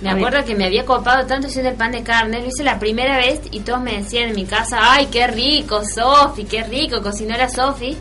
Me 0.00 0.10
acuerdo 0.10 0.44
que 0.44 0.54
me 0.54 0.64
había 0.64 0.84
copado 0.84 1.26
tanto 1.26 1.48
haciendo 1.48 1.70
el 1.70 1.76
pan 1.76 1.90
de 1.90 2.04
carne, 2.04 2.40
lo 2.40 2.46
hice 2.46 2.62
la 2.62 2.78
primera 2.78 3.16
vez 3.16 3.40
y 3.50 3.60
todos 3.60 3.80
me 3.80 4.00
decían 4.00 4.28
en 4.28 4.36
mi 4.36 4.44
casa, 4.44 4.78
ay, 4.80 5.06
qué 5.06 5.26
rico, 5.26 5.82
Sofi, 5.84 6.44
qué 6.44 6.62
rico, 6.62 7.02
cocinó 7.02 7.36
la 7.36 7.48
Sofi. 7.48 7.96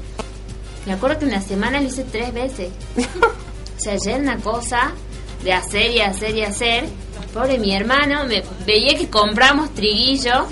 Me 0.85 0.93
acuerdo 0.93 1.17
que 1.17 1.25
en 1.25 1.31
una 1.31 1.41
semana 1.41 1.81
lo 1.81 1.87
hice 1.87 2.03
tres 2.03 2.31
veces. 2.31 2.69
o 2.97 3.79
sea, 3.79 3.95
era 3.95 4.17
una 4.17 4.37
cosa 4.37 4.91
de 5.43 5.53
hacer 5.53 5.89
y 5.89 6.01
hacer 6.01 6.35
y 6.35 6.43
hacer. 6.43 6.85
Pobre 7.37 7.59
mi 7.59 7.75
hermano, 7.75 8.25
me 8.25 8.43
veía 8.65 8.97
que 8.97 9.09
compramos 9.09 9.71
triguillo. 9.75 10.47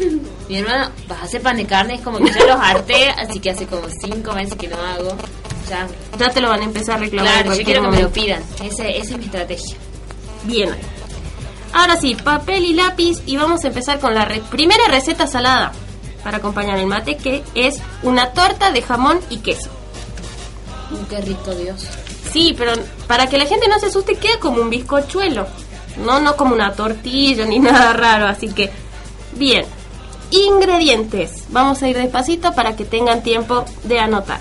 Mi 0.47 0.57
hermano, 0.57 0.91
vas 1.07 1.19
a 1.21 1.23
hacer 1.23 1.41
pan 1.41 1.57
de 1.57 1.65
carne, 1.65 1.95
es 1.95 2.01
como 2.01 2.19
que 2.19 2.31
ya 2.31 2.45
los 2.45 2.59
harté, 2.61 3.09
así 3.09 3.39
que 3.39 3.49
hace 3.49 3.65
como 3.65 3.87
cinco 3.89 4.33
meses 4.33 4.55
que 4.55 4.67
no 4.67 4.77
hago. 4.77 5.15
Ya, 5.67 5.87
Ya 6.19 6.29
te 6.29 6.41
lo 6.41 6.49
van 6.49 6.61
a 6.61 6.65
empezar 6.65 6.97
a 6.97 6.99
reclamar. 6.99 7.41
claro, 7.43 7.57
yo 7.57 7.63
quiero 7.65 7.81
que 7.81 7.87
me 7.87 8.01
lo 8.03 8.11
pidan. 8.11 8.43
Ese, 8.63 8.97
esa 8.99 9.13
es 9.13 9.17
mi 9.17 9.25
estrategia. 9.25 9.75
Bien. 10.43 10.69
Ahora 11.73 11.97
sí, 11.99 12.13
papel 12.15 12.63
y 12.65 12.73
lápiz 12.73 13.17
y 13.25 13.35
vamos 13.37 13.63
a 13.63 13.67
empezar 13.69 13.99
con 13.99 14.13
la 14.13 14.25
re- 14.25 14.43
primera 14.51 14.87
receta 14.87 15.25
salada 15.25 15.71
para 16.23 16.37
acompañar 16.37 16.77
el 16.77 16.85
mate, 16.85 17.17
que 17.17 17.43
es 17.55 17.79
una 18.03 18.31
torta 18.31 18.71
de 18.71 18.83
jamón 18.83 19.19
y 19.31 19.37
queso. 19.37 19.69
Mm, 20.91 21.05
qué 21.09 21.21
rico, 21.21 21.55
Dios. 21.55 21.87
Sí, 22.31 22.53
pero 22.55 22.73
para 23.07 23.27
que 23.27 23.37
la 23.39 23.45
gente 23.47 23.67
no 23.67 23.79
se 23.79 23.87
asuste, 23.87 24.15
queda 24.15 24.39
como 24.39 24.61
un 24.61 24.69
bizcochuelo. 24.69 25.47
No, 25.97 26.19
no 26.19 26.35
como 26.35 26.53
una 26.53 26.73
tortilla 26.73 27.45
ni 27.45 27.59
nada 27.59 27.93
raro, 27.93 28.27
así 28.27 28.49
que 28.49 28.71
bien. 29.33 29.65
Ingredientes. 30.31 31.45
Vamos 31.49 31.81
a 31.81 31.87
ir 31.87 31.97
despacito 31.97 32.53
para 32.53 32.75
que 32.75 32.83
tengan 32.83 33.21
tiempo 33.21 33.63
de 33.83 33.99
anotar. 33.99 34.39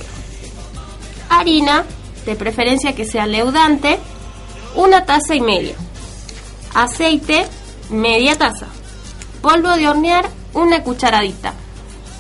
Harina, 1.29 1.85
de 2.25 2.37
preferencia 2.37 2.95
que 2.95 3.05
sea 3.05 3.27
leudante, 3.27 3.99
una 4.75 5.05
taza 5.05 5.35
y 5.35 5.41
media. 5.41 5.75
Aceite, 6.75 7.47
media 7.91 8.37
taza. 8.37 8.67
Polvo 9.43 9.71
de 9.77 9.89
hornear, 9.89 10.29
una 10.55 10.83
cucharadita. 10.83 11.53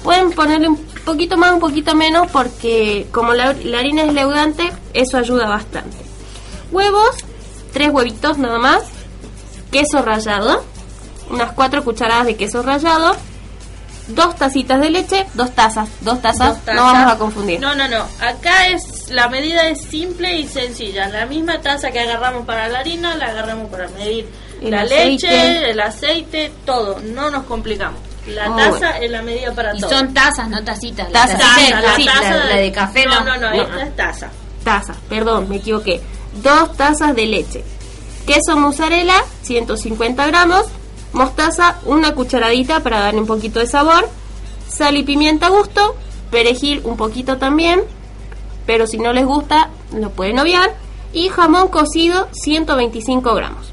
Pueden 0.02 0.32
ponerle 0.32 0.68
un 0.68 0.76
poquito 1.04 1.36
más, 1.36 1.52
un 1.52 1.60
poquito 1.60 1.94
menos, 1.94 2.30
porque 2.30 3.06
como 3.10 3.32
la, 3.32 3.54
la 3.64 3.78
harina 3.78 4.02
es 4.02 4.12
leudante, 4.12 4.70
eso 4.92 5.16
ayuda 5.16 5.48
bastante. 5.48 5.96
Huevos, 6.70 7.16
tres 7.72 7.90
huevitos 7.90 8.36
nada 8.38 8.58
más. 8.58 8.82
Queso 9.74 10.02
rallado, 10.02 10.62
unas 11.30 11.50
cuatro 11.50 11.82
cucharadas 11.82 12.26
de 12.26 12.36
queso 12.36 12.62
rallado. 12.62 13.16
Dos 14.06 14.36
tacitas 14.36 14.80
de 14.80 14.88
leche, 14.90 15.26
dos 15.34 15.50
tazas, 15.52 15.88
dos 16.02 16.22
tazas, 16.22 16.50
Dos 16.50 16.58
tazas. 16.60 16.74
no 16.76 16.84
vamos 16.84 17.12
a 17.12 17.18
confundir. 17.18 17.58
No, 17.58 17.74
no, 17.74 17.88
no. 17.88 18.06
Acá 18.20 18.68
es 18.68 19.10
la 19.10 19.28
medida 19.28 19.66
es 19.66 19.80
simple 19.82 20.36
y 20.36 20.46
sencilla. 20.46 21.08
La 21.08 21.26
misma 21.26 21.60
taza 21.60 21.90
que 21.90 21.98
agarramos 21.98 22.46
para 22.46 22.68
la 22.68 22.78
harina, 22.78 23.16
la 23.16 23.24
agarramos 23.26 23.68
para 23.68 23.88
medir 23.88 24.28
El 24.62 24.70
la 24.70 24.82
aceite. 24.82 25.06
leche, 25.10 25.70
el 25.70 25.80
aceite, 25.80 26.52
todo. 26.64 27.00
No 27.00 27.30
nos 27.30 27.42
complicamos. 27.42 27.98
La 28.28 28.44
taza 28.54 28.70
bueno. 28.70 28.88
es 29.00 29.10
la 29.10 29.22
medida 29.22 29.52
para 29.54 29.74
Y 29.74 29.80
todo. 29.80 29.90
son 29.90 30.14
tazas, 30.14 30.48
no 30.50 30.62
tacitas. 30.62 31.10
Taza, 31.10 31.36
Taza, 31.36 31.96
sí, 31.96 32.04
taza 32.06 32.30
la, 32.30 32.44
la 32.44 32.56
de 32.58 32.70
café 32.70 33.06
no. 33.06 33.24
No, 33.24 33.36
no, 33.38 33.50
no, 33.50 33.56
No. 33.56 33.62
esta 33.62 33.82
es 33.82 33.96
taza. 33.96 34.30
tazas, 34.62 34.96
perdón, 35.08 35.48
me 35.48 35.56
equivoqué. 35.56 36.00
Dos 36.42 36.76
tazas 36.76 37.14
de 37.16 37.26
leche. 37.26 37.64
Queso 38.26 38.56
mozzarella, 38.56 39.22
150 39.42 40.26
gramos. 40.26 40.64
Mostaza, 41.12 41.76
una 41.84 42.14
cucharadita 42.14 42.80
para 42.80 43.00
darle 43.00 43.20
un 43.20 43.26
poquito 43.26 43.60
de 43.60 43.66
sabor. 43.66 44.08
Sal 44.66 44.96
y 44.96 45.02
pimienta 45.02 45.46
a 45.46 45.50
gusto. 45.50 45.94
Perejil 46.30 46.80
un 46.84 46.96
poquito 46.96 47.36
también. 47.36 47.82
Pero 48.66 48.86
si 48.86 48.98
no 48.98 49.12
les 49.12 49.26
gusta, 49.26 49.70
lo 49.92 50.10
pueden 50.10 50.38
obviar. 50.38 50.74
Y 51.12 51.28
jamón 51.28 51.68
cocido, 51.68 52.28
125 52.32 53.34
gramos. 53.34 53.72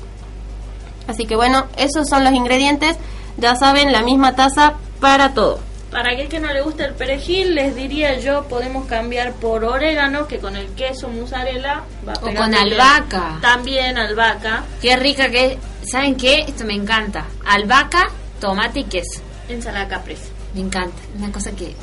Así 1.08 1.26
que 1.26 1.36
bueno, 1.36 1.66
esos 1.78 2.10
son 2.10 2.24
los 2.24 2.34
ingredientes. 2.34 2.98
Ya 3.38 3.56
saben, 3.56 3.92
la 3.92 4.04
misma 4.04 4.36
taza 4.36 4.74
para 5.00 5.34
todo. 5.34 5.60
Para 5.92 6.12
aquel 6.14 6.30
que 6.30 6.40
no 6.40 6.52
le 6.54 6.62
gusta 6.62 6.86
el 6.86 6.94
perejil, 6.94 7.54
les 7.54 7.76
diría 7.76 8.18
yo, 8.18 8.44
podemos 8.48 8.86
cambiar 8.88 9.34
por 9.34 9.66
orégano, 9.66 10.26
que 10.26 10.40
con 10.40 10.56
el 10.56 10.68
queso 10.70 11.10
mozzarella 11.10 11.84
va 12.08 12.14
O 12.14 12.22
con 12.22 12.32
bien. 12.34 12.54
albahaca. 12.56 13.40
También 13.42 13.98
albahaca, 13.98 14.64
Qué 14.82 14.96
rica 14.96 15.30
que 15.30 15.46
es. 15.84 15.90
¿Saben 15.92 16.16
qué? 16.16 16.46
Esto 16.48 16.64
me 16.64 16.76
encanta. 16.76 17.26
Albahaca, 17.46 18.10
tomate 18.40 18.80
y 18.80 18.84
queso. 18.86 19.20
ensalada 19.50 19.88
caprese. 19.90 20.30
Me 20.56 20.62
encanta. 20.62 20.96
Una 21.18 21.30
cosa 21.32 21.52
que... 21.52 21.76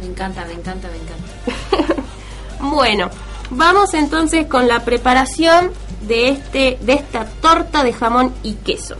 Me 0.00 0.06
encanta, 0.06 0.44
me 0.46 0.54
encanta, 0.54 0.88
me 0.88 0.96
encanta. 0.96 2.02
Bueno, 2.62 3.08
vamos 3.50 3.94
entonces 3.94 4.46
con 4.46 4.68
la 4.68 4.84
preparación 4.84 5.72
de 6.02 6.28
este 6.28 6.76
de 6.82 6.92
esta 6.92 7.24
torta 7.24 7.82
de 7.82 7.92
jamón 7.94 8.34
y 8.42 8.52
queso. 8.54 8.96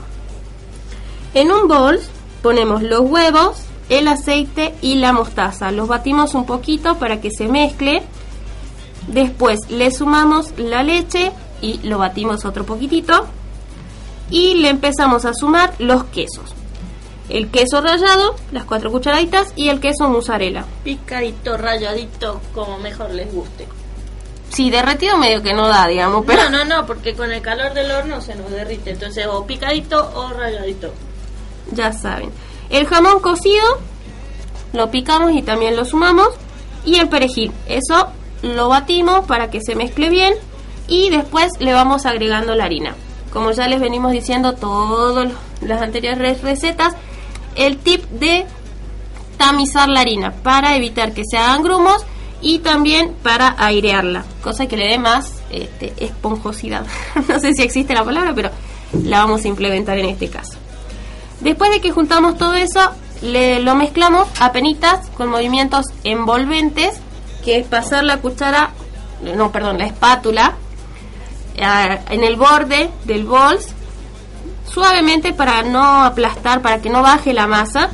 En 1.34 1.50
un 1.52 1.68
bol 1.68 2.00
ponemos 2.42 2.82
los 2.82 3.00
huevos, 3.00 3.58
el 3.90 4.08
aceite 4.08 4.74
y 4.80 4.94
la 4.94 5.12
mostaza. 5.12 5.70
Los 5.70 5.88
batimos 5.88 6.34
un 6.34 6.46
poquito 6.46 6.96
para 6.98 7.20
que 7.20 7.30
se 7.30 7.46
mezcle. 7.48 8.02
Después 9.08 9.58
le 9.68 9.90
sumamos 9.90 10.52
la 10.56 10.82
leche 10.82 11.32
y 11.60 11.78
lo 11.86 11.98
batimos 11.98 12.44
otro 12.44 12.64
poquitito. 12.64 13.26
Y 14.30 14.54
le 14.54 14.70
empezamos 14.70 15.24
a 15.24 15.34
sumar 15.34 15.74
los 15.78 16.04
quesos. 16.04 16.54
El 17.28 17.48
queso 17.50 17.80
rallado, 17.80 18.34
las 18.52 18.64
cuatro 18.64 18.90
cucharaditas 18.90 19.52
y 19.56 19.68
el 19.68 19.80
queso 19.80 20.08
mozzarella. 20.08 20.64
Picadito, 20.84 21.56
rayadito, 21.56 22.40
como 22.54 22.78
mejor 22.78 23.10
les 23.10 23.32
guste. 23.32 23.66
Sí, 24.50 24.68
derretido 24.70 25.16
medio 25.16 25.42
que 25.42 25.52
no 25.54 25.68
da, 25.68 25.86
digamos, 25.86 26.24
pero 26.26 26.50
No, 26.50 26.64
no, 26.64 26.64
no, 26.64 26.86
porque 26.86 27.14
con 27.14 27.30
el 27.30 27.40
calor 27.40 27.72
del 27.72 27.90
horno 27.90 28.20
se 28.20 28.34
nos 28.34 28.50
derrite. 28.50 28.90
Entonces, 28.90 29.26
o 29.28 29.46
picadito 29.46 30.10
o 30.14 30.28
rayadito. 30.30 30.92
ya 31.72 31.92
saben. 31.92 32.30
El 32.70 32.86
jamón 32.86 33.20
cocido 33.20 33.64
lo 34.72 34.90
picamos 34.90 35.32
y 35.32 35.42
también 35.42 35.76
lo 35.76 35.84
sumamos. 35.84 36.28
Y 36.84 36.96
el 36.96 37.08
perejil, 37.08 37.52
eso 37.66 38.08
lo 38.42 38.68
batimos 38.68 39.26
para 39.26 39.50
que 39.50 39.60
se 39.60 39.74
mezcle 39.74 40.08
bien. 40.08 40.34
Y 40.88 41.10
después 41.10 41.50
le 41.58 41.72
vamos 41.72 42.06
agregando 42.06 42.54
la 42.54 42.64
harina. 42.64 42.94
Como 43.32 43.52
ya 43.52 43.68
les 43.68 43.80
venimos 43.80 44.12
diciendo 44.12 44.54
todas 44.54 45.32
las 45.60 45.82
anteriores 45.82 46.40
recetas, 46.42 46.94
el 47.54 47.78
tip 47.78 48.02
de 48.10 48.46
tamizar 49.36 49.88
la 49.88 50.00
harina 50.00 50.32
para 50.42 50.76
evitar 50.76 51.12
que 51.12 51.24
se 51.24 51.38
hagan 51.38 51.62
grumos 51.62 52.04
y 52.42 52.58
también 52.60 53.14
para 53.22 53.54
airearla, 53.58 54.24
cosa 54.42 54.66
que 54.66 54.76
le 54.76 54.88
dé 54.88 54.98
más 54.98 55.40
este, 55.50 55.92
esponjosidad. 55.98 56.86
no 57.28 57.38
sé 57.40 57.52
si 57.54 57.62
existe 57.62 57.94
la 57.94 58.04
palabra, 58.04 58.34
pero 58.34 58.50
la 59.04 59.20
vamos 59.20 59.44
a 59.44 59.48
implementar 59.48 59.98
en 59.98 60.06
este 60.06 60.28
caso. 60.28 60.59
Después 61.40 61.70
de 61.70 61.80
que 61.80 61.90
juntamos 61.90 62.36
todo 62.36 62.54
eso, 62.54 62.80
le, 63.22 63.60
lo 63.60 63.74
mezclamos 63.74 64.28
a 64.40 64.52
penitas 64.52 65.08
con 65.10 65.28
movimientos 65.28 65.86
envolventes, 66.04 67.00
que 67.44 67.58
es 67.58 67.66
pasar 67.66 68.04
la 68.04 68.18
cuchara, 68.18 68.70
no, 69.36 69.50
perdón, 69.52 69.78
la 69.78 69.86
espátula 69.86 70.54
en 71.56 72.24
el 72.24 72.36
borde 72.36 72.90
del 73.04 73.24
bols 73.24 73.68
suavemente 74.66 75.32
para 75.32 75.62
no 75.62 76.04
aplastar, 76.04 76.62
para 76.62 76.80
que 76.80 76.90
no 76.90 77.02
baje 77.02 77.32
la 77.32 77.46
masa 77.46 77.90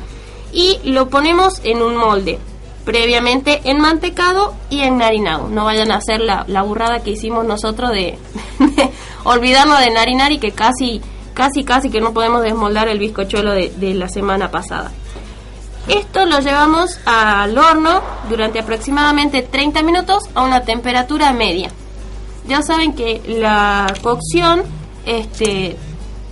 y 0.53 0.79
lo 0.83 1.09
ponemos 1.09 1.59
en 1.63 1.81
un 1.81 1.97
molde 1.97 2.39
previamente 2.85 3.61
enmantecado 3.65 4.53
y 4.69 4.79
enharinado. 4.81 5.49
No 5.49 5.65
vayan 5.65 5.91
a 5.91 5.95
hacer 5.95 6.21
la, 6.21 6.45
la 6.47 6.61
burrada 6.61 7.03
que 7.03 7.11
hicimos 7.11 7.45
nosotros 7.45 7.91
de, 7.91 8.17
de 8.59 8.89
olvidarnos 9.25 9.79
de 9.79 9.87
enharinar 9.87 10.31
y 10.31 10.39
que 10.39 10.51
casi, 10.51 11.01
casi, 11.37 11.63
casi 11.63 11.91
que 11.91 12.01
no 12.01 12.13
podemos 12.13 12.41
desmoldar 12.41 12.87
el 12.87 12.97
bizcochuelo 12.97 13.53
de, 13.53 13.93
la 13.93 14.09
semana 14.09 14.49
pasada. 14.49 14.91
Esto 15.87 16.25
lo 16.25 16.39
llevamos 16.39 16.99
al 17.05 17.55
horno 17.55 18.01
durante 18.27 18.59
aproximadamente 18.59 19.43
30 19.43 19.83
minutos 19.83 20.23
a 20.33 20.41
una 20.41 20.61
temperatura 20.61 21.31
media. 21.33 21.69
Ya 22.47 22.63
saben 22.63 22.93
que 22.93 23.21
la 23.27 23.93
cocción 24.01 24.63
este, 25.05 25.77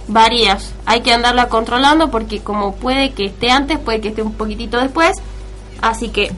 varía, 0.08 0.58
hay 0.88 1.02
que 1.02 1.14
andarla 1.14 1.50
controlando 1.50 2.10
porque 2.10 2.40
como 2.42 2.74
puede 2.74 3.14
que 3.14 3.26
esté 3.26 3.52
antes, 3.52 3.78
puede 3.78 4.02
que 4.02 4.08
esté 4.08 4.24
un 4.24 4.34
poquitito 4.34 4.80
después. 4.80 5.18
Así 5.84 6.10
que 6.10 6.32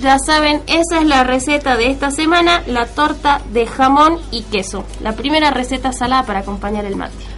ya 0.00 0.18
saben, 0.18 0.62
esa 0.68 1.00
es 1.00 1.06
la 1.06 1.22
receta 1.22 1.76
de 1.76 1.90
esta 1.90 2.10
semana, 2.10 2.62
la 2.66 2.86
torta 2.86 3.42
de 3.52 3.66
jamón 3.66 4.18
y 4.30 4.44
queso. 4.44 4.84
La 5.02 5.12
primera 5.12 5.50
receta 5.50 5.92
salada 5.92 6.22
para 6.24 6.38
acompañar 6.40 6.86
el 6.86 6.96
mate. 6.96 7.37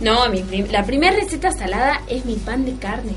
No, 0.00 0.28
mi 0.28 0.42
prim- 0.42 0.68
la 0.70 0.84
primera 0.84 1.16
receta 1.16 1.50
salada 1.50 2.02
es 2.08 2.24
mi 2.24 2.34
pan 2.36 2.64
de 2.64 2.76
carne. 2.76 3.12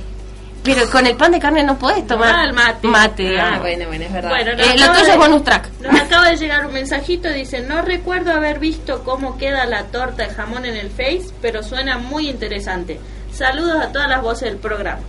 Pero 0.63 0.88
con 0.91 1.08
el 1.08 1.15
pan 1.15 1.32
de 1.32 1.39
carne 1.39 1.63
no 1.63 1.78
podés 1.80 2.06
tomar 2.06 2.36
Ah, 2.36 2.44
el 2.46 2.54
mate. 2.54 2.88
mate 2.88 3.39
Ah, 3.39 3.58
bueno, 3.60 3.88
bueno, 3.88 4.06
es 4.06 4.13
verdad. 4.13 4.30
Bueno, 4.30 4.52
Eh, 4.52 4.56
lo 4.78 4.84
acaba 4.84 4.94
tuyo 5.00 5.06
de- 5.06 5.12
es 5.12 5.17
bonus 5.17 5.44
track. 5.44 5.70
Nos 5.82 6.00
acaba 6.02 6.30
de 6.30 6.36
llegar 6.38 6.65
un 6.67 6.74
mensajito, 6.74 7.30
dice, 7.30 7.62
no 7.62 7.82
recuerdo 7.82 8.32
haber 8.32 8.60
visto 8.60 9.04
cómo 9.04 9.38
queda 9.38 9.65
la 9.65 9.86
torta 9.86 10.24
de 10.28 10.30
jamón 10.34 10.65
en 10.65 10.76
el 10.78 10.89
Face, 10.91 11.32
pero 11.41 11.63
suena 11.63 11.98
muy 11.98 12.30
interesante. 12.30 13.00
Saludos 13.34 13.82
a 13.84 13.91
todas 13.91 14.08
las 14.08 14.22
voces 14.22 14.50
del 14.52 14.58
programa. 14.60 15.00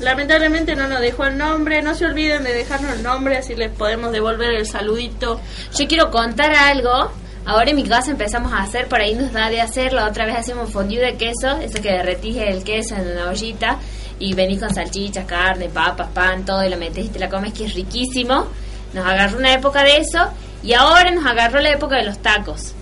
Lamentablemente 0.00 0.76
no 0.76 0.86
nos 0.86 1.00
dejó 1.00 1.24
el 1.24 1.36
nombre, 1.38 1.82
no 1.82 1.94
se 1.94 2.04
olviden 2.06 2.44
de 2.44 2.52
dejarnos 2.52 2.92
el 2.94 3.02
nombre, 3.02 3.36
así 3.38 3.54
les 3.56 3.70
podemos 3.72 4.12
devolver 4.12 4.50
el 4.54 4.66
saludito. 4.66 5.40
Yo 5.76 5.88
quiero 5.88 6.10
contar 6.10 6.54
algo. 6.54 7.10
Ahora 7.48 7.70
en 7.70 7.76
mi 7.76 7.82
casa 7.84 8.10
empezamos 8.10 8.52
a 8.52 8.58
hacer, 8.58 8.88
por 8.88 9.00
ahí 9.00 9.14
nos 9.14 9.32
da 9.32 9.48
de 9.48 9.62
hacer, 9.62 9.94
la 9.94 10.06
otra 10.06 10.26
vez 10.26 10.36
hacemos 10.36 10.70
fondue 10.70 10.98
de 10.98 11.16
queso, 11.16 11.56
eso 11.62 11.80
que 11.80 11.92
derretís 11.92 12.36
el 12.36 12.62
queso 12.62 12.94
en 12.94 13.10
una 13.10 13.30
ollita 13.30 13.78
y 14.18 14.34
venís 14.34 14.60
con 14.60 14.74
salchichas, 14.74 15.24
carne, 15.24 15.70
papas, 15.70 16.10
pan, 16.12 16.44
todo 16.44 16.62
y 16.62 16.68
lo 16.68 16.76
metés 16.76 17.06
y 17.06 17.08
te 17.08 17.18
la 17.18 17.30
comes 17.30 17.54
que 17.54 17.64
es 17.64 17.72
riquísimo. 17.72 18.48
Nos 18.92 19.06
agarró 19.06 19.38
una 19.38 19.54
época 19.54 19.82
de 19.82 19.96
eso 19.96 20.18
y 20.62 20.74
ahora 20.74 21.10
nos 21.10 21.24
agarró 21.24 21.62
la 21.62 21.70
época 21.70 21.96
de 21.96 22.04
los 22.04 22.18
tacos. 22.18 22.74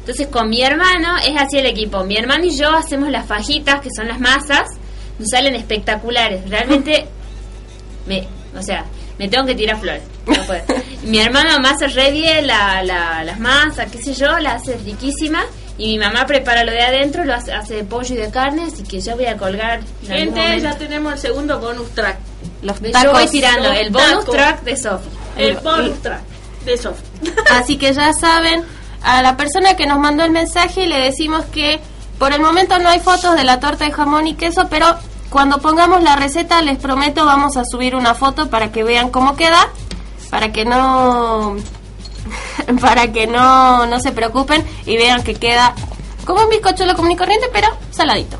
Entonces 0.00 0.26
con 0.26 0.50
mi 0.50 0.62
hermano 0.62 1.18
es 1.24 1.40
así 1.40 1.58
el 1.58 1.66
equipo. 1.66 2.02
Mi 2.02 2.16
hermano 2.16 2.46
y 2.46 2.58
yo 2.58 2.74
hacemos 2.74 3.08
las 3.08 3.24
fajitas, 3.24 3.80
que 3.80 3.90
son 3.94 4.08
las 4.08 4.18
masas, 4.18 4.66
nos 5.16 5.28
salen 5.28 5.54
espectaculares. 5.54 6.50
Realmente, 6.50 7.06
me, 8.04 8.26
o 8.58 8.62
sea, 8.64 8.84
me 9.16 9.28
tengo 9.28 9.46
que 9.46 9.54
tirar 9.54 9.78
flores. 9.78 10.02
No 10.26 10.34
mi 11.04 11.18
hermano 11.18 11.58
masa 11.60 11.86
re 11.86 12.10
bien 12.10 12.46
la, 12.46 12.82
la- 12.82 13.24
las 13.24 13.38
masas, 13.40 13.90
qué 13.90 14.02
sé 14.02 14.14
yo, 14.14 14.38
la 14.38 14.54
hace 14.54 14.76
riquísima. 14.78 15.42
Y 15.78 15.92
mi 15.96 15.98
mamá 16.04 16.26
prepara 16.26 16.62
lo 16.64 16.72
de 16.72 16.82
adentro, 16.82 17.24
lo 17.24 17.32
hace, 17.34 17.52
hace 17.54 17.74
de 17.76 17.84
pollo 17.84 18.14
y 18.14 18.18
de 18.18 18.30
carne, 18.30 18.64
así 18.70 18.82
que 18.82 19.00
yo 19.00 19.16
voy 19.16 19.24
a 19.26 19.38
colgar. 19.38 19.80
Gente, 20.06 20.60
ya 20.60 20.76
tenemos 20.76 21.14
el 21.14 21.18
segundo 21.18 21.58
bonus 21.58 21.90
track. 21.94 22.18
Los 22.60 22.80
Yo 22.80 22.90
tacos. 22.92 23.12
voy 23.12 23.26
tirando 23.28 23.72
el 23.72 23.90
bonus 23.90 24.08
tacos. 24.20 24.34
track 24.36 24.62
de 24.62 24.76
Sophie. 24.76 25.10
El 25.38 25.56
bonus 25.56 26.02
track 26.02 26.20
de 26.66 26.76
soft. 26.76 27.00
Así 27.50 27.78
que 27.78 27.94
ya 27.94 28.12
saben, 28.12 28.62
a 29.02 29.22
la 29.22 29.38
persona 29.38 29.74
que 29.74 29.86
nos 29.86 29.98
mandó 29.98 30.22
el 30.24 30.30
mensaje 30.32 30.86
le 30.86 30.98
decimos 31.00 31.46
que 31.46 31.80
por 32.18 32.34
el 32.34 32.42
momento 32.42 32.78
no 32.78 32.90
hay 32.90 33.00
fotos 33.00 33.34
de 33.34 33.44
la 33.44 33.58
torta 33.58 33.86
de 33.86 33.92
jamón 33.92 34.26
y 34.26 34.34
queso, 34.34 34.66
pero 34.68 34.98
cuando 35.30 35.58
pongamos 35.62 36.02
la 36.02 36.16
receta 36.16 36.60
les 36.60 36.76
prometo 36.76 37.24
vamos 37.24 37.56
a 37.56 37.64
subir 37.64 37.94
una 37.94 38.12
foto 38.14 38.50
para 38.50 38.70
que 38.70 38.82
vean 38.84 39.08
cómo 39.08 39.34
queda, 39.36 39.68
para 40.30 40.52
que 40.52 40.64
no 40.64 41.56
para 42.80 43.12
que 43.12 43.26
no, 43.26 43.86
no 43.86 44.00
se 44.00 44.12
preocupen 44.12 44.64
y 44.86 44.96
vean 44.96 45.22
que 45.22 45.34
queda 45.34 45.74
como 46.24 46.42
un 46.42 46.50
bizcochuelo 46.50 46.94
común 46.94 47.12
y 47.12 47.16
corriente, 47.16 47.46
pero 47.52 47.68
saladito. 47.90 48.36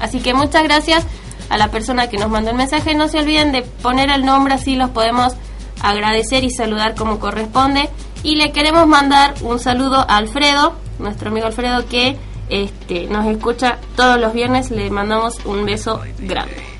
Así 0.00 0.20
que 0.20 0.34
muchas 0.34 0.64
gracias 0.64 1.06
a 1.48 1.56
la 1.56 1.70
persona 1.70 2.08
que 2.08 2.18
nos 2.18 2.28
mandó 2.28 2.50
el 2.50 2.56
mensaje. 2.56 2.94
No 2.94 3.08
se 3.08 3.18
olviden 3.18 3.52
de 3.52 3.62
poner 3.62 4.10
el 4.10 4.24
nombre, 4.24 4.54
así 4.54 4.76
los 4.76 4.90
podemos 4.90 5.34
agradecer 5.82 6.44
y 6.44 6.50
saludar 6.50 6.94
como 6.94 7.18
corresponde. 7.18 7.88
Y 8.22 8.36
le 8.36 8.52
queremos 8.52 8.86
mandar 8.86 9.34
un 9.42 9.58
saludo 9.58 10.04
a 10.08 10.16
Alfredo, 10.16 10.74
nuestro 10.98 11.30
amigo 11.30 11.46
Alfredo, 11.46 11.86
que 11.86 12.16
este, 12.48 13.06
nos 13.06 13.26
escucha 13.26 13.78
todos 13.96 14.20
los 14.20 14.32
viernes. 14.32 14.70
Le 14.70 14.90
mandamos 14.90 15.44
un 15.44 15.64
beso 15.64 16.00
grande. 16.18 16.71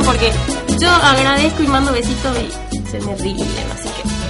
Porque 0.00 0.32
yo 0.78 0.90
agradezco 0.90 1.62
y 1.62 1.66
mando 1.66 1.92
besitos 1.92 2.36
y 2.70 2.78
se 2.90 3.00
me 3.00 3.14
ríen, 3.16 3.48
así 3.72 3.88
que 3.88 4.24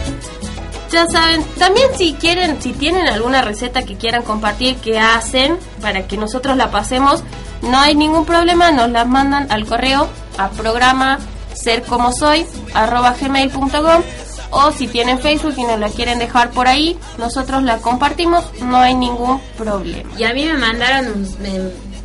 ya 0.94 1.08
saben, 1.08 1.42
también 1.58 1.88
si 1.98 2.14
quieren, 2.14 2.62
si 2.62 2.72
tienen 2.72 3.08
alguna 3.08 3.42
receta 3.42 3.82
que 3.82 3.96
quieran 3.96 4.22
compartir 4.22 4.76
que 4.76 5.00
hacen 5.00 5.58
para 5.80 6.06
que 6.06 6.16
nosotros 6.16 6.56
la 6.56 6.70
pasemos, 6.70 7.24
no 7.62 7.78
hay 7.78 7.96
ningún 7.96 8.24
problema, 8.24 8.70
nos 8.70 8.90
las 8.90 9.06
mandan 9.06 9.50
al 9.50 9.66
correo 9.66 10.08
a 10.38 10.50
programa 10.50 11.18
ser 11.52 11.82
como 11.82 12.12
soy 12.12 12.46
arroba 12.74 13.16
gmail.com 13.20 14.02
o 14.50 14.70
si 14.70 14.86
tienen 14.86 15.18
Facebook 15.18 15.54
y 15.56 15.64
nos 15.64 15.80
la 15.80 15.88
quieren 15.88 16.20
dejar 16.20 16.50
por 16.50 16.68
ahí, 16.68 16.96
nosotros 17.18 17.64
la 17.64 17.78
compartimos, 17.78 18.44
no 18.62 18.76
hay 18.76 18.94
ningún 18.94 19.40
problema. 19.58 20.08
Y 20.16 20.22
a 20.22 20.32
mí 20.32 20.44
me 20.44 20.56
mandaron, 20.56 21.26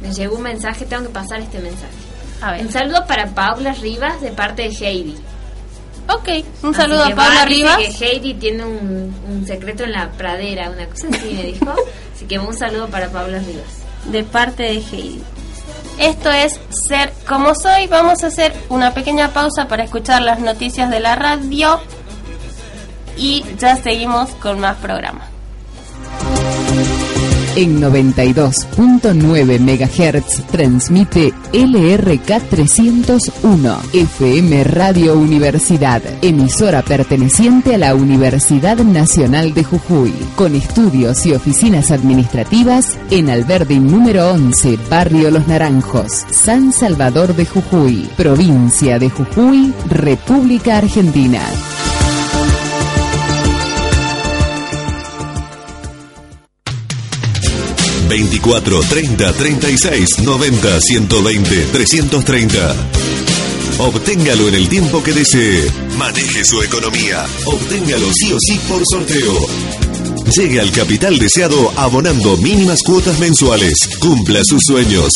me 0.01 0.11
llegó 0.13 0.37
un 0.37 0.43
mensaje, 0.43 0.85
tengo 0.85 1.03
que 1.03 1.09
pasar 1.09 1.41
este 1.41 1.59
mensaje. 1.59 1.98
A 2.41 2.51
ver. 2.53 2.61
Un 2.65 2.71
saludo 2.71 3.05
para 3.05 3.27
Paula 3.27 3.73
Rivas 3.73 4.21
de 4.21 4.31
parte 4.31 4.63
de 4.63 4.69
Heidi. 4.69 5.15
Ok, 6.11 6.27
un 6.63 6.69
Así 6.71 6.81
saludo 6.81 7.03
a 7.05 7.09
Paula 7.15 7.45
Rivas. 7.45 7.77
que 7.77 8.05
Heidi 8.05 8.33
tiene 8.35 8.63
un, 8.65 9.13
un 9.29 9.45
secreto 9.45 9.83
en 9.83 9.91
la 9.91 10.09
pradera, 10.11 10.69
una 10.71 10.85
cosa 10.87 11.07
así 11.11 11.33
me 11.33 11.43
dijo. 11.43 11.73
Así 12.15 12.25
que 12.25 12.39
un 12.39 12.55
saludo 12.57 12.87
para 12.87 13.09
Paula 13.09 13.39
Rivas. 13.39 13.83
de 14.05 14.23
parte 14.23 14.63
de 14.63 14.69
Heidi. 14.79 15.21
Esto 15.99 16.31
es 16.31 16.59
Ser 16.87 17.11
como 17.27 17.53
soy. 17.55 17.87
Vamos 17.87 18.23
a 18.23 18.27
hacer 18.27 18.53
una 18.69 18.93
pequeña 18.93 19.29
pausa 19.33 19.67
para 19.67 19.83
escuchar 19.83 20.21
las 20.21 20.39
noticias 20.39 20.89
de 20.89 20.99
la 21.01 21.15
radio 21.15 21.79
y 23.17 23.43
ya 23.57 23.75
seguimos 23.75 24.29
con 24.35 24.59
más 24.61 24.77
programa. 24.77 25.27
En 27.55 27.81
92.9 27.81 29.59
MHz 29.59 30.45
transmite 30.51 31.33
LRK 31.51 32.41
301 32.49 33.79
FM 33.91 34.63
Radio 34.65 35.17
Universidad, 35.17 36.01
emisora 36.21 36.83
perteneciente 36.83 37.75
a 37.75 37.77
la 37.79 37.95
Universidad 37.95 38.77
Nacional 38.77 39.53
de 39.53 39.63
Jujuy, 39.63 40.13
con 40.35 40.55
estudios 40.55 41.25
y 41.25 41.33
oficinas 41.33 41.91
administrativas 41.91 42.97
en 43.09 43.29
Alberdi 43.29 43.79
número 43.79 44.31
11, 44.31 44.77
Barrio 44.89 45.31
Los 45.31 45.47
Naranjos, 45.47 46.11
San 46.29 46.71
Salvador 46.71 47.35
de 47.35 47.45
Jujuy, 47.45 48.09
provincia 48.15 48.99
de 48.99 49.09
Jujuy, 49.09 49.73
República 49.89 50.77
Argentina. 50.77 51.41
Veinticuatro, 58.09 58.81
treinta, 58.89 59.31
treinta 59.33 59.69
y 59.69 59.77
seis, 59.77 60.07
noventa, 60.23 60.81
ciento 60.81 61.21
veinte, 61.21 61.67
trescientos 61.71 62.25
treinta. 62.25 62.75
Obténgalo 63.77 64.47
en 64.47 64.55
el 64.55 64.67
tiempo 64.67 65.03
que 65.03 65.13
desee. 65.13 65.71
Maneje 65.95 66.43
su 66.43 66.59
economía. 66.63 67.23
Obténgalo 67.45 68.07
sí 68.11 68.33
o 68.33 68.37
sí 68.39 68.59
por 68.67 68.81
sorteo. 68.89 69.47
Llegue 70.35 70.59
al 70.59 70.71
capital 70.71 71.19
deseado 71.19 71.71
abonando 71.77 72.35
mínimas 72.37 72.81
cuotas 72.81 73.19
mensuales. 73.19 73.77
Cumpla 73.99 74.41
sus 74.43 74.63
sueños. 74.65 75.11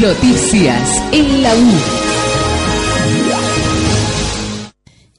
Noticias 0.00 1.12
en 1.12 1.42
la 1.42 1.54
U. 1.54 1.72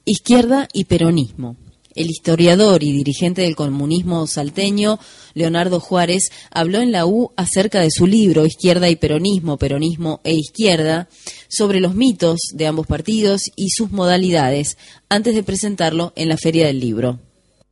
Izquierda 0.04 0.66
y 0.72 0.86
peronismo. 0.86 1.56
El 1.94 2.10
historiador 2.10 2.82
y 2.82 2.90
dirigente 2.90 3.42
del 3.42 3.54
comunismo 3.54 4.26
salteño, 4.26 4.98
Leonardo 5.34 5.78
Juárez, 5.78 6.32
habló 6.50 6.80
en 6.80 6.90
la 6.90 7.06
U 7.06 7.30
acerca 7.36 7.80
de 7.80 7.92
su 7.92 8.08
libro 8.08 8.44
Izquierda 8.44 8.90
y 8.90 8.96
Peronismo, 8.96 9.56
Peronismo 9.56 10.20
e 10.24 10.34
Izquierda, 10.34 11.08
sobre 11.48 11.78
los 11.78 11.94
mitos 11.94 12.40
de 12.52 12.66
ambos 12.66 12.88
partidos 12.88 13.52
y 13.54 13.68
sus 13.70 13.92
modalidades, 13.92 14.78
antes 15.08 15.36
de 15.36 15.44
presentarlo 15.44 16.12
en 16.16 16.28
la 16.28 16.38
Feria 16.38 16.66
del 16.66 16.80
Libro. 16.80 17.20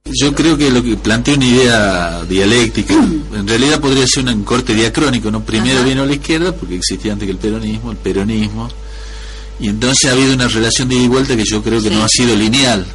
Yo 0.05 0.35
creo 0.35 0.57
que 0.57 0.71
lo 0.71 0.83
que 0.83 0.97
plantea 0.97 1.35
una 1.35 1.47
idea 1.47 2.25
dialéctica, 2.25 2.95
en 3.35 3.47
realidad 3.47 3.81
podría 3.81 4.07
ser 4.07 4.27
un 4.27 4.43
corte 4.45 4.75
diacrónico, 4.75 5.31
¿no? 5.31 5.45
Primero 5.45 5.85
vino 5.85 6.05
la 6.05 6.15
izquierda, 6.15 6.53
porque 6.53 6.77
existía 6.77 7.13
antes 7.13 7.27
que 7.27 7.33
el 7.33 7.39
peronismo, 7.39 7.93
el 7.93 7.97
peronismo, 7.97 8.69
y 9.61 9.69
entonces 9.69 10.09
ha 10.09 10.13
habido 10.13 10.35
una 10.35 10.49
relación 10.49 10.89
de 10.89 10.97
ida 10.97 11.05
y 11.05 11.09
vuelta 11.09 11.37
que 11.37 11.45
yo 11.45 11.63
creo 11.63 11.83
que 11.83 11.91
no 11.91 12.03
ha 12.03 12.09
sido 12.09 12.35
lineal. 12.35 12.87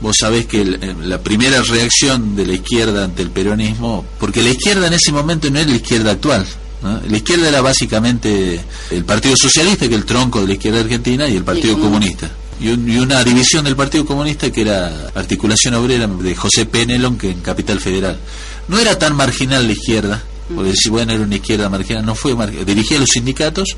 Vos 0.00 0.16
sabés 0.18 0.46
que 0.46 0.62
eh, 0.62 0.96
la 1.04 1.20
primera 1.22 1.62
reacción 1.62 2.34
de 2.34 2.44
la 2.44 2.54
izquierda 2.54 3.04
ante 3.04 3.22
el 3.22 3.30
peronismo, 3.30 4.04
porque 4.18 4.42
la 4.42 4.48
izquierda 4.48 4.88
en 4.88 4.94
ese 4.94 5.12
momento 5.12 5.48
no 5.48 5.60
era 5.60 5.70
la 5.70 5.76
izquierda 5.76 6.12
actual, 6.12 6.44
la 6.82 7.16
izquierda 7.16 7.48
era 7.48 7.60
básicamente 7.60 8.60
el 8.90 9.04
Partido 9.04 9.36
Socialista, 9.36 9.86
que 9.86 9.94
es 9.94 10.00
el 10.00 10.06
tronco 10.06 10.40
de 10.40 10.48
la 10.48 10.52
izquierda 10.54 10.80
argentina, 10.80 11.28
y 11.28 11.36
el 11.36 11.44
Partido 11.44 11.78
Comunista 11.78 12.28
y, 12.60 12.68
una 12.70 13.24
división 13.24 13.64
del 13.64 13.76
Partido 13.76 14.04
Comunista 14.04 14.50
que 14.50 14.62
era 14.62 15.08
Articulación 15.14 15.74
Obrera 15.74 16.06
de 16.06 16.34
José 16.34 16.66
Penelon, 16.66 17.18
que 17.18 17.30
en 17.30 17.40
Capital 17.40 17.80
Federal. 17.80 18.18
No 18.68 18.78
era 18.78 18.98
tan 18.98 19.16
marginal 19.16 19.66
la 19.66 19.72
izquierda, 19.72 20.22
porque 20.54 20.74
si 20.74 20.90
bueno 20.90 21.12
era 21.12 21.22
una 21.22 21.36
izquierda 21.36 21.68
marginal, 21.68 22.04
no 22.04 22.14
fue 22.14 22.34
dirigía 22.64 22.98
los 22.98 23.10
sindicatos 23.10 23.76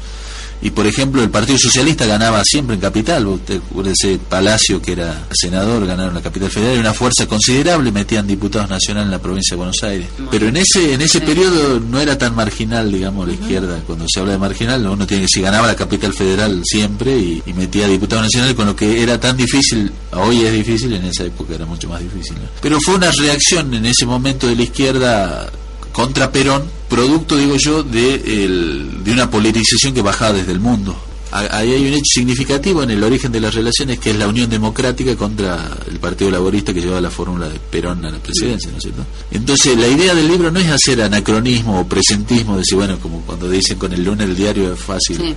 y 0.62 0.70
por 0.70 0.86
ejemplo 0.86 1.22
el 1.22 1.30
Partido 1.30 1.58
Socialista 1.58 2.06
ganaba 2.06 2.42
siempre 2.42 2.74
en 2.74 2.80
capital. 2.80 3.26
Usted 3.26 3.60
ese 3.86 4.18
Palacio 4.18 4.80
que 4.80 4.92
era 4.92 5.26
senador 5.30 5.86
ganaron 5.86 6.14
la 6.14 6.22
capital 6.22 6.50
federal. 6.50 6.78
Una 6.78 6.94
fuerza 6.94 7.26
considerable 7.26 7.92
metían 7.92 8.26
diputados 8.26 8.70
nacionales 8.70 9.06
en 9.06 9.10
la 9.10 9.20
provincia 9.20 9.54
de 9.54 9.56
Buenos 9.56 9.82
Aires. 9.82 10.08
Pero 10.30 10.48
en 10.48 10.56
ese 10.56 10.94
en 10.94 11.02
ese 11.02 11.20
periodo 11.20 11.80
no 11.80 12.00
era 12.00 12.16
tan 12.16 12.34
marginal 12.34 12.90
digamos 12.90 13.28
la 13.28 13.34
izquierda. 13.34 13.82
Cuando 13.86 14.06
se 14.08 14.20
habla 14.20 14.32
de 14.32 14.38
marginal 14.38 14.86
uno 14.86 15.06
tiene 15.06 15.22
que 15.22 15.26
decir 15.26 15.42
ganaba 15.42 15.66
la 15.66 15.76
capital 15.76 16.14
federal 16.14 16.62
siempre 16.64 17.16
y, 17.18 17.42
metía 17.54 17.86
diputados 17.86 18.24
nacionales 18.24 18.56
con 18.56 18.66
lo 18.66 18.74
que 18.74 19.00
era 19.02 19.20
tan 19.20 19.36
difícil 19.36 19.92
hoy 20.12 20.44
es 20.44 20.52
difícil 20.52 20.92
en 20.92 21.04
esa 21.04 21.24
época 21.24 21.54
era 21.54 21.64
mucho 21.64 21.88
más 21.88 22.00
difícil 22.00 22.36
pero 22.60 22.80
fue 22.80 22.96
una 22.96 23.12
reacción 23.12 23.72
en 23.74 23.86
ese 23.86 24.06
momento 24.06 24.48
de 24.48 24.56
la 24.56 24.62
izquierda 24.62 25.50
contra 25.94 26.32
Perón, 26.32 26.64
producto, 26.88 27.36
digo 27.36 27.54
yo, 27.56 27.84
de, 27.84 28.18
de 28.18 29.12
una 29.12 29.30
polarización 29.30 29.94
que 29.94 30.02
bajaba 30.02 30.32
desde 30.32 30.50
el 30.50 30.58
mundo. 30.58 30.94
Ahí 31.30 31.72
hay 31.72 31.86
un 31.86 31.94
hecho 31.94 32.14
significativo 32.14 32.82
en 32.82 32.90
el 32.90 33.02
origen 33.02 33.30
de 33.30 33.40
las 33.40 33.54
relaciones 33.54 34.00
que 34.00 34.10
es 34.10 34.16
la 34.16 34.26
Unión 34.26 34.50
Democrática 34.50 35.14
contra 35.14 35.70
el 35.88 36.00
Partido 36.00 36.32
Laborista 36.32 36.74
que 36.74 36.80
llevaba 36.80 37.00
la 37.00 37.10
fórmula 37.10 37.48
de 37.48 37.60
Perón 37.60 38.04
a 38.04 38.10
la 38.10 38.18
presidencia, 38.18 38.72
¿no 38.72 38.78
es 38.78 38.82
cierto? 38.82 39.06
Entonces, 39.30 39.76
la 39.78 39.86
idea 39.86 40.14
del 40.16 40.26
libro 40.26 40.50
no 40.50 40.58
es 40.58 40.68
hacer 40.68 41.00
anacronismo 41.00 41.80
o 41.80 41.86
presentismo, 41.86 42.56
decir, 42.56 42.76
bueno, 42.76 42.98
como 42.98 43.20
cuando 43.20 43.48
dicen 43.48 43.78
con 43.78 43.92
el 43.92 44.02
lunes 44.02 44.26
del 44.26 44.36
diario 44.36 44.72
es 44.72 44.80
fácil 44.80 45.36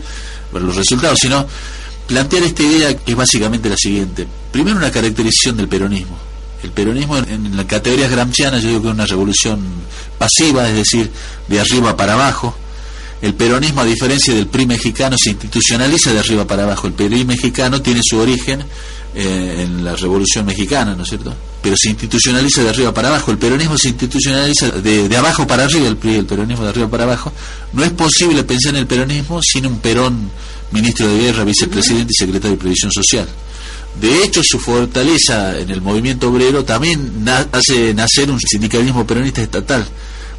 ver 0.52 0.62
los 0.62 0.76
resultados, 0.76 1.20
sino 1.22 1.46
plantear 2.08 2.44
esta 2.44 2.64
idea 2.64 2.98
que 2.98 3.12
es 3.12 3.18
básicamente 3.18 3.70
la 3.70 3.78
siguiente. 3.78 4.28
Primero, 4.52 4.78
una 4.78 4.92
caracterización 4.92 5.56
del 5.58 5.68
peronismo 5.68 6.27
el 6.64 6.72
peronismo 6.72 7.18
en, 7.18 7.56
las 7.56 7.66
categorías 7.66 8.10
gramscianas 8.10 8.62
yo 8.64 8.70
digo 8.70 8.82
que 8.82 8.88
es 8.88 8.94
una 8.94 9.06
revolución 9.06 9.60
pasiva, 10.18 10.68
es 10.70 10.76
decir, 10.76 11.12
de 11.48 11.60
arriba 11.60 11.96
para 11.96 12.14
abajo. 12.14 12.56
El 13.22 13.34
peronismo, 13.34 13.82
a 13.82 13.86
diferencia 13.86 14.34
del 14.34 14.48
PRI 14.48 14.68
mexicano, 14.68 15.16
se 15.20 15.32
institucionaliza 15.32 16.14
de 16.14 16.20
arriba 16.20 16.46
para 16.46 16.64
abajo. 16.64 16.88
El 16.88 16.94
PRI 16.94 17.26
mexicano 17.26 17.82
tiene 17.82 18.02
su 18.04 18.18
origen 18.18 18.64
eh, 19.16 19.64
en 19.64 19.84
la 19.84 19.96
Revolución 19.96 20.46
Mexicana, 20.46 20.94
¿no 20.94 21.02
es 21.02 21.10
cierto? 21.10 21.34
Pero 21.64 21.76
se 21.76 21.90
institucionaliza 21.90 22.62
de 22.62 22.70
arriba 22.70 22.94
para 22.94 23.08
abajo. 23.08 23.32
El 23.32 23.40
peronismo 23.40 23.76
se 23.76 23.90
institucionaliza 23.90 24.70
de, 24.70 25.10
de 25.10 25.18
abajo 25.18 25.48
para 25.48 25.64
arriba, 25.64 25.88
el 25.88 25.98
PRI, 25.98 26.18
el 26.18 26.26
peronismo 26.26 26.64
de 26.64 26.70
arriba 26.70 26.88
para 26.88 27.06
abajo. 27.06 27.34
No 27.74 27.84
es 27.84 27.92
posible 27.92 28.44
pensar 28.44 28.76
en 28.76 28.82
el 28.82 28.88
peronismo 28.88 29.42
sin 29.42 29.66
un 29.66 29.80
Perón, 29.80 30.30
ministro 30.72 31.08
de 31.08 31.18
Guerra, 31.18 31.44
vicepresidente 31.44 32.12
y 32.14 32.16
secretario 32.16 32.52
de 32.52 32.58
Previsión 32.58 32.92
Social. 32.92 33.28
De 34.00 34.24
hecho, 34.24 34.42
su 34.44 34.60
fortaleza 34.60 35.58
en 35.60 35.72
el 35.72 35.82
movimiento 35.82 36.30
obrero 36.30 36.64
también 36.64 37.26
hace 37.52 37.94
nacer 37.94 38.30
un 38.30 38.40
sindicalismo 38.40 39.08
peronista 39.08 39.42
estatal, 39.42 39.86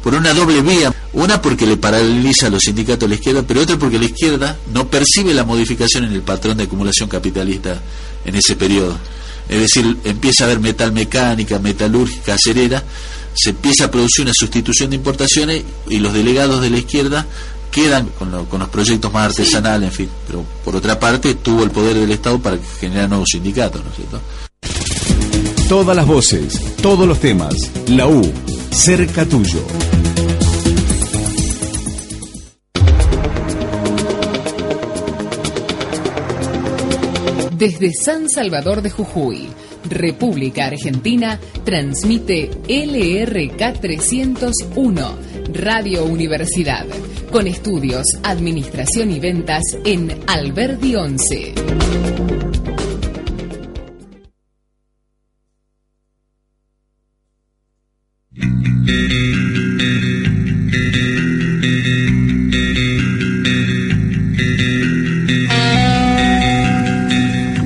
por 0.03 0.13
una 0.13 0.33
doble 0.33 0.61
vía. 0.61 0.93
Una 1.11 1.41
porque 1.41 1.65
le 1.65 1.75
paraliza 1.75 2.47
a 2.47 2.49
los 2.49 2.61
sindicatos 2.61 3.05
a 3.05 3.09
la 3.09 3.15
izquierda, 3.15 3.43
pero 3.45 3.61
otra 3.61 3.77
porque 3.77 3.97
la 3.97 4.05
izquierda 4.05 4.57
no 4.73 4.87
percibe 4.87 5.33
la 5.33 5.43
modificación 5.43 6.05
en 6.05 6.13
el 6.13 6.21
patrón 6.21 6.57
de 6.57 6.65
acumulación 6.65 7.09
capitalista 7.09 7.81
en 8.23 8.35
ese 8.35 8.55
periodo. 8.55 8.97
Es 9.49 9.61
decir, 9.61 9.97
empieza 10.03 10.43
a 10.43 10.45
haber 10.45 10.59
metal 10.59 10.91
mecánica, 10.91 11.57
metalúrgica, 11.57 12.35
acerera, 12.35 12.83
se 13.33 13.49
empieza 13.49 13.85
a 13.85 13.91
producir 13.91 14.23
una 14.23 14.33
sustitución 14.33 14.91
de 14.91 14.97
importaciones 14.97 15.63
y 15.89 15.97
los 15.97 16.13
delegados 16.13 16.61
de 16.61 16.69
la 16.69 16.77
izquierda 16.77 17.25
quedan 17.71 18.07
con, 18.17 18.31
los 18.31 18.69
proyectos 18.69 19.11
más 19.11 19.27
artesanales, 19.27 19.89
en 19.89 19.95
fin. 19.95 20.09
Pero 20.27 20.43
por 20.63 20.75
otra 20.75 20.99
parte, 20.99 21.35
tuvo 21.35 21.63
el 21.63 21.71
poder 21.71 21.97
del 21.97 22.11
Estado 22.11 22.39
para 22.39 22.57
generar 22.79 23.09
nuevos 23.09 23.29
sindicatos, 23.31 23.83
¿no 23.83 23.89
es 23.89 23.95
cierto? 23.95 24.21
Todas 25.67 25.95
las 25.95 26.07
voces, 26.07 26.59
todos 26.81 27.07
los 27.07 27.19
temas. 27.19 27.55
La 27.87 28.07
U, 28.07 28.21
cerca 28.71 29.25
tuyo. 29.25 29.63
Desde 37.59 37.91
San 37.93 38.29
Salvador 38.29 38.81
de 38.81 38.89
Jujuy, 38.89 39.49
República 39.89 40.67
Argentina, 40.67 41.37
transmite 41.65 42.49
LRK 42.69 43.81
301, 43.81 45.17
Radio 45.53 46.05
Universidad 46.05 46.85
con 47.31 47.47
estudios, 47.47 48.05
administración 48.23 49.11
y 49.11 49.19
ventas 49.19 49.63
en 49.83 50.19
Alberdi 50.27 50.95
11. 50.95 51.53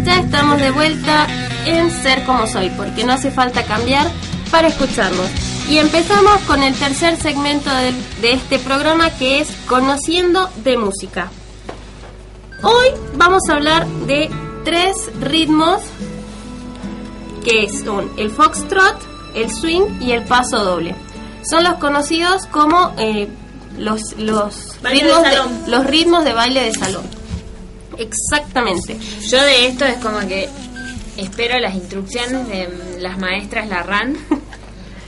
Ya 0.03 0.19
estamos 0.19 0.59
de 0.59 0.71
vuelta 0.71 1.27
en 1.65 1.91
Ser 1.91 2.23
como 2.23 2.47
soy, 2.47 2.69
porque 2.77 3.03
no 3.03 3.13
hace 3.13 3.31
falta 3.31 3.63
cambiar 3.63 4.07
para 4.51 4.67
escucharnos. 4.67 5.42
Y 5.69 5.77
empezamos 5.77 6.41
con 6.41 6.61
el 6.61 6.75
tercer 6.75 7.15
segmento 7.17 7.69
de, 8.21 8.33
este 8.33 8.59
programa 8.59 9.09
que 9.11 9.39
es 9.39 9.49
Conociendo 9.65 10.49
de 10.63 10.77
Música. 10.77 11.31
Hoy 12.61 12.87
vamos 13.15 13.43
a 13.49 13.53
hablar 13.53 13.87
de 13.87 14.29
tres 14.65 14.95
ritmos 15.21 15.81
que 17.45 17.69
son 17.69 18.11
el 18.17 18.29
foxtrot, 18.29 18.97
el 19.35 19.51
swing 19.51 20.01
y 20.01 20.11
el 20.11 20.23
paso 20.23 20.63
doble. 20.63 20.95
Son 21.49 21.63
los 21.63 21.75
conocidos 21.75 22.45
como 22.47 22.93
eh, 22.97 23.29
los, 23.77 24.13
los, 24.17 24.77
ritmos 24.83 25.23
de, 25.23 25.71
los 25.71 25.85
ritmos 25.85 26.25
de 26.25 26.33
baile 26.33 26.63
de 26.63 26.73
salón. 26.73 27.05
Exactamente. 27.97 28.97
Yo 29.29 29.41
de 29.41 29.67
esto 29.67 29.85
es 29.85 29.97
como 29.97 30.19
que 30.27 30.49
espero 31.17 31.57
las 31.59 31.73
instrucciones 31.73 32.47
de 32.47 32.99
las 32.99 33.17
maestras 33.17 33.67
Larran 33.69 34.17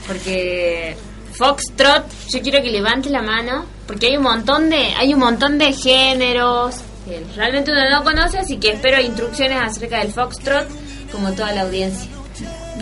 porque 0.06 0.96
Foxtrot, 1.32 2.06
yo 2.28 2.40
quiero 2.40 2.62
que 2.62 2.70
levante 2.70 3.10
la 3.10 3.22
mano, 3.22 3.66
porque 3.86 4.06
hay 4.06 4.16
un 4.16 4.22
montón 4.22 4.70
de 4.70 4.94
hay 4.96 5.12
un 5.12 5.20
montón 5.20 5.58
de 5.58 5.72
géneros 5.72 6.76
que 7.04 7.24
realmente 7.36 7.70
uno 7.70 7.90
no 7.90 8.04
conoce, 8.04 8.38
así 8.38 8.56
que 8.56 8.70
espero 8.70 9.00
instrucciones 9.00 9.58
acerca 9.60 9.98
del 9.98 10.12
Foxtrot 10.12 10.66
como 11.12 11.32
toda 11.32 11.52
la 11.52 11.62
audiencia. 11.62 12.10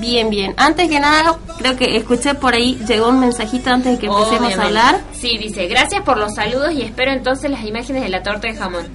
Bien, 0.01 0.29
bien. 0.29 0.55
Antes 0.57 0.89
que 0.89 0.99
nada, 0.99 1.39
creo 1.59 1.77
que 1.77 1.97
escuché 1.97 2.35
por 2.35 2.55
ahí, 2.55 2.79
llegó 2.87 3.09
un 3.09 3.21
mensajito 3.21 3.71
antes 3.71 3.93
de 3.93 3.99
que 3.99 4.07
empecemos 4.07 4.57
a 4.59 4.63
hablar. 4.65 5.01
Sí, 5.13 5.39
dice, 5.39 5.67
gracias 5.67 6.03
por 6.03 6.19
los 6.19 6.35
saludos 6.35 6.73
y 6.73 6.83
espero 6.83 7.13
entonces 7.13 7.51
las 7.51 7.65
imágenes 7.65 8.03
de 8.03 8.09
la 8.09 8.23
torta 8.23 8.49
de 8.49 8.55
jamón. 8.55 8.87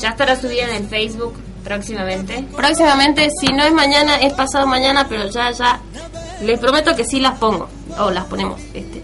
Ya 0.00 0.10
estará 0.10 0.36
subida 0.36 0.64
en 0.64 0.82
el 0.82 0.88
Facebook 0.88 1.34
próximamente. 1.64 2.44
Próximamente, 2.56 3.28
si 3.38 3.52
no 3.52 3.64
es 3.64 3.72
mañana, 3.72 4.16
es 4.16 4.32
pasado 4.32 4.66
mañana, 4.66 5.06
pero 5.08 5.28
ya, 5.28 5.50
ya 5.50 5.80
les 6.42 6.58
prometo 6.58 6.94
que 6.96 7.04
sí 7.04 7.20
las 7.20 7.38
pongo, 7.38 7.68
o 7.98 8.10
las 8.10 8.24
ponemos. 8.26 8.60
Este. 8.74 9.02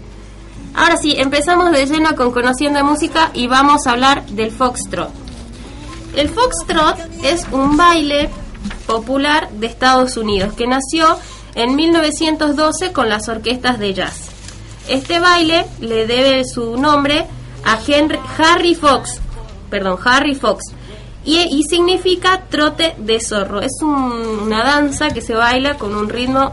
Ahora 0.73 0.97
sí, 0.97 1.15
empezamos 1.17 1.71
de 1.71 1.85
lleno 1.85 2.15
con 2.15 2.31
Conociendo 2.31 2.83
Música 2.83 3.31
y 3.33 3.47
vamos 3.47 3.87
a 3.87 3.91
hablar 3.91 4.25
del 4.27 4.51
foxtrot. 4.51 5.09
El 6.15 6.29
foxtrot 6.29 6.97
es 7.23 7.45
un 7.51 7.77
baile 7.77 8.29
popular 8.87 9.49
de 9.51 9.67
Estados 9.67 10.17
Unidos 10.17 10.53
que 10.53 10.67
nació 10.67 11.17
en 11.55 11.75
1912 11.75 12.91
con 12.91 13.09
las 13.09 13.27
orquestas 13.29 13.79
de 13.79 13.93
jazz. 13.93 14.29
Este 14.87 15.19
baile 15.19 15.65
le 15.79 16.05
debe 16.07 16.43
su 16.45 16.77
nombre 16.77 17.25
a 17.63 17.79
Henry, 17.85 18.19
Harry 18.37 18.75
Fox, 18.75 19.19
perdón, 19.69 19.97
Harry 20.05 20.35
Fox, 20.35 20.63
y, 21.23 21.37
y 21.39 21.63
significa 21.63 22.43
trote 22.49 22.95
de 22.99 23.19
zorro. 23.19 23.61
Es 23.61 23.71
un- 23.81 24.39
una 24.43 24.63
danza 24.63 25.09
que 25.09 25.21
se 25.21 25.33
baila 25.33 25.77
con 25.77 25.95
un 25.95 26.07
ritmo 26.07 26.51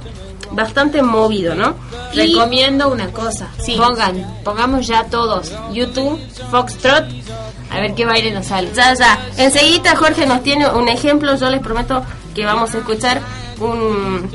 bastante 0.53 1.03
movido, 1.03 1.55
¿no? 1.55 1.75
Y- 2.13 2.33
Recomiendo 2.35 2.89
una 2.89 3.09
cosa. 3.09 3.49
Pongan, 3.77 4.41
pongamos 4.45 4.87
ya 4.87 5.05
todos 5.05 5.53
YouTube, 5.73 6.19
Foxtrot, 6.51 7.05
a 7.71 7.81
ver 7.81 7.95
qué 7.95 8.05
baile 8.05 8.31
nos 8.33 8.47
sale. 8.47 8.71
Ya, 8.75 8.95
ya. 8.95 9.19
Enseguida 9.39 9.97
Jorge 9.97 10.27
nos 10.27 10.43
tiene 10.43 10.69
un 10.69 10.89
ejemplo. 10.89 11.35
Yo 11.37 11.49
les 11.51 11.61
prometo 11.61 12.03
que 12.35 12.45
vamos 12.45 12.75
a 12.75 12.79
escuchar 12.79 13.21
un... 13.61 14.31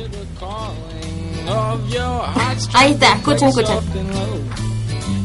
Ahí 2.73 2.91
está, 2.91 3.13
escuchen, 3.13 3.49
escuchen. 3.49 3.77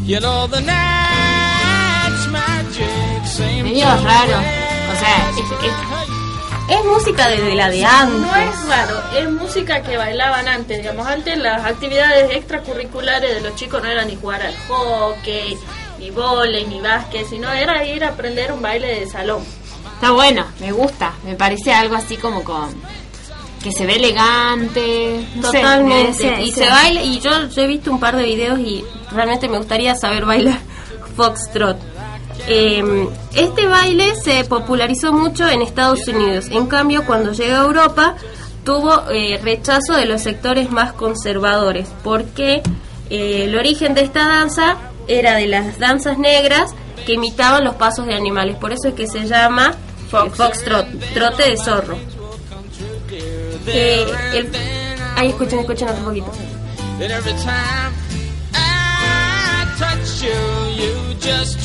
You 0.07 0.19
know 0.19 0.47
the 0.49 0.61
night's 0.61 2.27
magic 2.31 3.25
seems 3.27 3.63
Medio 3.65 3.87
raro. 3.87 4.39
O 4.39 4.99
sea, 4.99 5.31
es, 5.31 5.39
es- 5.39 6.22
es 6.68 6.85
música 6.85 7.29
de 7.29 7.55
la 7.55 7.68
de 7.68 7.85
antes. 7.85 8.18
No 8.20 8.35
es 8.37 8.66
raro, 8.68 9.03
es 9.16 9.31
música 9.31 9.83
que 9.83 9.96
bailaban 9.96 10.48
antes, 10.48 10.79
digamos, 10.79 11.07
antes 11.07 11.37
las 11.38 11.64
actividades 11.64 12.35
extracurriculares 12.37 13.35
de 13.35 13.40
los 13.40 13.55
chicos 13.57 13.83
no 13.83 13.88
eran 13.88 14.07
ni 14.09 14.16
jugar 14.16 14.42
al 14.42 14.55
hockey, 14.68 15.59
ni 15.98 16.11
volei, 16.11 16.66
ni 16.66 16.81
básquet, 16.81 17.27
sino 17.29 17.51
era 17.53 17.85
ir 17.85 18.05
a 18.05 18.09
aprender 18.11 18.53
un 18.53 18.62
baile 18.62 19.01
de 19.01 19.07
salón. 19.09 19.42
Está 19.94 20.11
bueno, 20.12 20.44
me 20.61 20.72
gusta. 20.72 21.12
Me 21.25 21.35
parece 21.35 21.72
algo 21.72 21.94
así 21.96 22.16
como 22.16 22.42
con. 22.42 22.75
que 23.62 23.70
se 23.70 23.87
ve 23.87 23.94
elegante. 23.96 25.25
no 25.37 25.42
Totalmente. 25.42 26.25
me- 26.33 26.42
y 26.42 26.51
se- 26.51 26.64
se 26.64 26.68
baila, 26.70 27.03
y 27.03 27.20
yo, 27.20 27.46
yo 27.48 27.62
he 27.62 27.66
visto 27.68 27.92
un 27.92 28.01
par 28.01 28.16
de 28.16 28.25
videos 28.25 28.59
y 28.59 28.85
realmente 29.12 29.48
me 29.48 29.59
gustaría 29.59 29.94
saber 29.94 30.25
bailar 30.25 30.59
foxtrot. 31.16 31.77
Eh, 32.49 33.09
este 33.35 33.67
baile 33.67 34.15
se 34.17 34.45
popularizó 34.45 35.13
mucho 35.13 35.49
en 35.49 35.63
Estados 35.63 36.07
Unidos. 36.09 36.47
En 36.51 36.67
cambio, 36.67 37.05
cuando 37.07 37.33
llegó 37.33 37.57
a 37.57 37.61
Europa, 37.65 38.17
tuvo 38.65 39.09
eh, 39.11 39.39
rechazo 39.43 39.95
de 39.95 40.07
los 40.07 40.23
sectores 40.23 40.71
más 40.71 40.93
conservadores, 40.93 41.89
porque 42.03 42.63
eh, 43.11 43.45
el 43.45 43.57
origen 43.57 43.95
de 43.95 44.03
esta 44.03 44.27
danza 44.27 44.77
era 45.09 45.35
de 45.35 45.47
las 45.47 45.79
danzas 45.79 46.19
negras 46.19 46.75
que 47.07 47.15
imitaban 47.15 47.65
los 47.65 47.75
pasos 47.77 48.07
de 48.07 48.15
animales. 48.15 48.57
Por 48.57 48.73
eso 48.73 48.89
es 48.89 48.95
que 48.95 49.07
se 49.07 49.27
llama 49.27 49.75
eh, 50.13 50.31
foxtrot, 50.35 50.87
trote 51.15 51.43
de 51.51 51.57
zorro. 51.57 51.97
Eh, 53.67 54.07
el- 54.35 54.51
Ahí 55.17 55.29
escuchen, 55.29 55.61
escuchen 55.61 55.89
otro 55.89 56.05
poquito. 56.05 56.31
that 56.99 57.11
every 57.11 57.33
time 57.35 57.93
I 58.55 59.67
touch 59.79 60.23
you, 60.23 60.31
you 60.77 61.15
just 61.21 61.59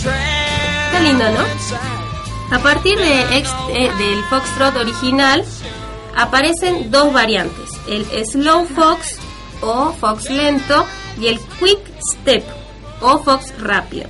A 2.52 2.60
partir 2.60 2.98
de 2.98 3.38
ex- 3.38 3.50
eh, 3.70 3.92
del 3.98 4.24
foxtrot 4.30 4.76
original 4.78 5.44
aparecen 6.16 6.90
dos 6.92 7.12
variantes, 7.14 7.70
el 7.88 8.06
slow 8.26 8.66
fox 8.66 9.18
o 9.62 9.92
fox 9.94 10.30
lento 10.30 10.86
y 11.20 11.28
el 11.28 11.40
quick 11.60 11.80
step 12.14 12.44
o 13.02 13.20
fox 13.20 13.54
rápido. 13.60 14.08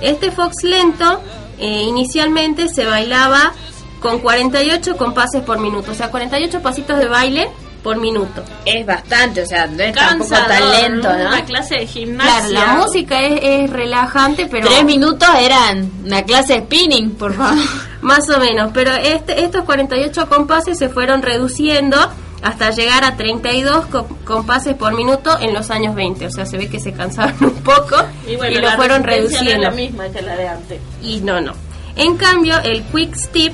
Este 0.00 0.30
fox 0.30 0.62
lento 0.62 1.20
eh, 1.58 1.82
inicialmente 1.82 2.68
se 2.68 2.84
bailaba 2.84 3.52
con 4.00 4.18
48 4.20 4.96
compases 4.96 5.42
por 5.42 5.58
minuto, 5.58 5.92
o 5.92 5.94
sea, 5.94 6.10
48 6.10 6.60
pasitos 6.62 6.98
de 6.98 7.08
baile 7.08 7.48
por 7.86 7.98
minuto. 7.98 8.42
Es 8.64 8.84
bastante, 8.84 9.42
o 9.42 9.46
sea, 9.46 9.68
no 9.68 9.80
es 9.80 9.94
tampoco 9.94 10.28
tan 10.34 10.70
lento, 10.72 11.08
¿no? 11.08 11.28
Una 11.28 11.44
clase 11.44 11.74
de 11.76 11.86
Claro, 11.86 11.92
gimnasia. 11.92 12.48
la 12.48 12.66
música 12.78 13.20
es, 13.22 13.40
es 13.42 13.70
relajante, 13.70 14.48
pero... 14.50 14.66
Tres 14.68 14.84
minutos 14.84 15.28
eran 15.40 15.88
una 16.04 16.22
clase 16.24 16.54
de 16.54 16.58
spinning, 16.62 17.12
por 17.12 17.32
favor. 17.34 17.62
Más 18.00 18.28
o 18.28 18.40
menos, 18.40 18.72
pero 18.74 18.90
este, 18.92 19.44
estos 19.44 19.62
48 19.62 20.28
compases 20.28 20.76
se 20.76 20.88
fueron 20.88 21.22
reduciendo 21.22 21.96
hasta 22.42 22.70
llegar 22.70 23.04
a 23.04 23.16
32 23.16 23.86
co- 23.86 24.08
compases 24.24 24.74
por 24.74 24.92
minuto 24.94 25.38
en 25.40 25.54
los 25.54 25.70
años 25.70 25.94
20. 25.94 26.26
O 26.26 26.30
sea, 26.32 26.44
se 26.44 26.58
ve 26.58 26.68
que 26.68 26.80
se 26.80 26.92
cansaron 26.92 27.36
un 27.40 27.54
poco 27.62 27.96
y, 28.26 28.32
Y 28.32 28.36
bueno, 28.36 28.60
lo 28.62 28.66
la 28.68 28.74
fueron 28.76 29.04
resistencia 29.04 29.58
no 29.58 29.70
es 29.70 29.70
reduciendo. 29.70 29.70
la 29.70 29.70
misma 29.70 30.08
que 30.08 30.22
la 30.22 30.36
de 30.36 30.48
antes. 30.48 30.80
Y 31.02 31.20
no, 31.20 31.40
no. 31.40 31.52
En 31.94 32.16
cambio, 32.16 32.58
el 32.64 32.82
Quick 32.82 33.14
Step 33.14 33.52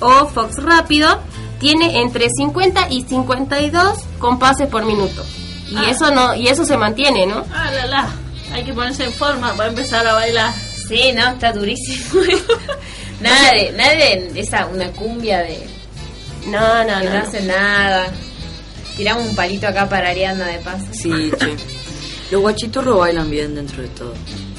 o 0.00 0.26
Fox 0.26 0.60
Rápido 0.60 1.20
tiene 1.62 2.02
entre 2.02 2.28
50 2.28 2.88
y 2.90 3.04
52 3.04 3.98
compases 4.18 4.66
por 4.68 4.84
minuto. 4.84 5.24
Y 5.70 5.76
Ah. 5.76 5.90
eso 5.90 6.10
no 6.10 6.34
y 6.34 6.48
eso 6.48 6.66
se 6.66 6.76
mantiene, 6.76 7.24
¿no? 7.24 7.44
Ah, 7.54 7.70
la, 7.70 7.86
la. 7.86 8.08
Hay 8.52 8.64
que 8.64 8.74
ponerse 8.74 9.04
en 9.04 9.12
forma 9.12 9.54
para 9.54 9.70
empezar 9.70 10.06
a 10.06 10.12
bailar. 10.12 10.52
Sí, 10.88 11.12
no, 11.14 11.28
está 11.28 11.52
durísimo. 11.52 12.20
nada 13.22 13.50
de, 13.52 13.72
nada 13.72 13.94
de 13.94 14.32
esa, 14.40 14.66
una 14.66 14.88
cumbia 14.90 15.38
de 15.38 15.64
No, 16.48 16.84
no, 16.84 16.98
que 17.00 17.04
no, 17.06 17.12
no. 17.14 17.18
hace 17.20 17.40
nada. 17.42 18.08
Tiramos 18.96 19.24
un 19.26 19.34
palito 19.36 19.66
acá 19.68 19.88
para 19.88 20.10
Ariana 20.10 20.44
de 20.48 20.58
paso. 20.58 20.84
Sí, 20.92 21.30
che. 21.38 21.56
Los 22.32 22.40
guachiturros 22.42 22.98
bailan 22.98 23.30
bien 23.30 23.54
dentro 23.54 23.80
de 23.82 23.88
todo. 23.88 24.14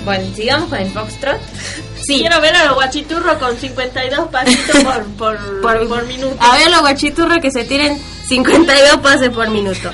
Bueno, 0.06 0.36
sigamos 0.36 0.70
con 0.70 0.80
el 0.80 0.92
foxtrot. 0.92 1.40
Sí. 2.04 2.20
Quiero 2.20 2.42
ver 2.42 2.54
a 2.54 2.66
los 2.66 2.76
guachiturros 2.76 3.38
con 3.38 3.56
52 3.58 4.28
pasitos 4.28 4.84
por, 4.84 5.04
por, 5.16 5.38
Por- 5.62 5.88
por 5.88 6.06
minuto. 6.06 6.36
A 6.38 6.58
ver 6.58 6.70
los 6.70 6.82
guachiturros 6.82 7.38
que 7.40 7.50
se 7.50 7.64
tiren 7.64 7.98
52 8.28 8.98
pases 8.98 9.30
por 9.30 9.50
minuto. 9.50 9.90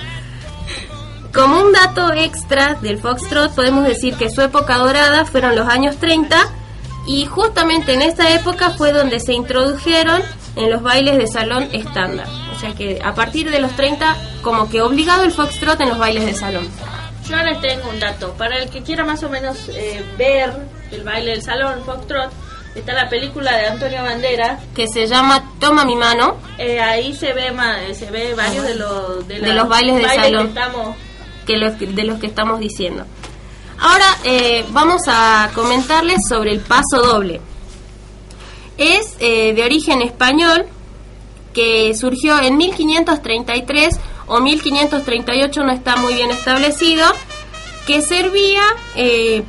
Como 1.32 1.62
un 1.62 1.72
dato 1.72 2.12
extra 2.14 2.74
del 2.82 2.98
Foxtrot, 2.98 3.54
podemos 3.54 3.86
decir 3.86 4.16
que 4.16 4.32
su 4.32 4.42
época 4.42 4.78
dorada 4.78 5.26
fueron 5.26 5.56
los 5.56 5.68
años 5.68 5.98
30 5.98 6.36
y 7.06 7.28
justamente 7.28 7.94
en 7.94 8.02
esta 8.02 8.34
época 8.34 8.72
fue 8.72 8.92
donde 8.92 9.20
se 9.20 9.34
introdujeron 9.34 10.24
en 10.56 10.72
los 10.72 10.82
bailes 10.82 11.16
de 11.20 11.28
salón 11.28 11.70
estándar. 11.74 12.26
O 12.56 12.60
sea 12.60 12.74
que 12.74 13.00
a 13.06 13.14
partir 13.14 13.52
de 13.52 13.60
los 13.60 13.76
30, 13.76 14.16
como 14.42 14.68
que 14.68 14.82
obligado 14.82 15.24
el 15.26 15.32
Foxtrot 15.32 15.80
en 15.82 15.90
los 15.90 16.00
bailes 16.00 16.26
de 16.26 16.34
salón. 16.34 16.68
Yo 17.30 17.38
les 17.44 17.62
tengo 17.62 17.90
un 17.90 18.00
dato. 18.00 18.34
Para 18.34 18.58
el 18.58 18.70
que 18.70 18.82
quiera 18.82 19.06
más 19.06 19.22
o 19.24 19.30
menos 19.30 19.58
eh, 19.70 20.04
ver 20.18 20.52
el 20.92 21.04
baile 21.04 21.32
del 21.32 21.42
salón, 21.44 21.84
Foxtrot, 21.86 22.32
está 22.76 22.94
la 22.94 23.08
película 23.10 23.56
de 23.56 23.68
Antonio 23.68 24.02
Bandera. 24.02 24.60
Que 24.76 24.88
se 24.88 25.06
llama 25.08 25.44
Toma 25.60 25.86
mi 25.86 25.96
mano. 25.96 26.38
Eh, 26.58 26.80
ahí 26.80 27.14
se 27.14 27.34
ve 27.34 27.52
ma- 27.52 27.78
se 27.94 28.10
ve 28.10 28.34
varios 28.34 28.66
de 28.66 28.76
los, 28.76 29.28
de, 29.28 29.40
los 29.54 29.68
bailes 29.70 29.98
de 29.98 30.04
salón. 30.10 30.44
que 30.54 30.60
estamos 30.60 30.96
que 31.46 31.58
los, 31.58 31.80
de 31.80 32.04
los 32.04 32.20
que 32.20 32.28
estamos 32.28 32.60
diciendo. 32.60 33.06
Ahora 33.80 34.06
eh, 34.24 34.66
vamos 34.70 35.02
a 35.08 35.50
comentarles 35.54 36.18
sobre 36.28 36.52
el 36.52 36.60
paso 36.60 37.02
doble. 37.02 37.40
Es 38.78 39.16
eh, 39.20 39.54
de 39.54 39.64
origen 39.64 40.02
español 40.02 40.66
que 41.54 41.94
surgió 41.96 42.40
en 42.42 42.58
1533 42.58 44.00
o 44.30 44.40
1538, 44.40 45.64
no 45.64 45.72
está 45.72 45.98
muy 45.98 46.14
bien 46.14 46.32
establecido, 46.32 47.06
que 47.86 48.02
servía, 48.02 48.62
eh, 48.96 49.44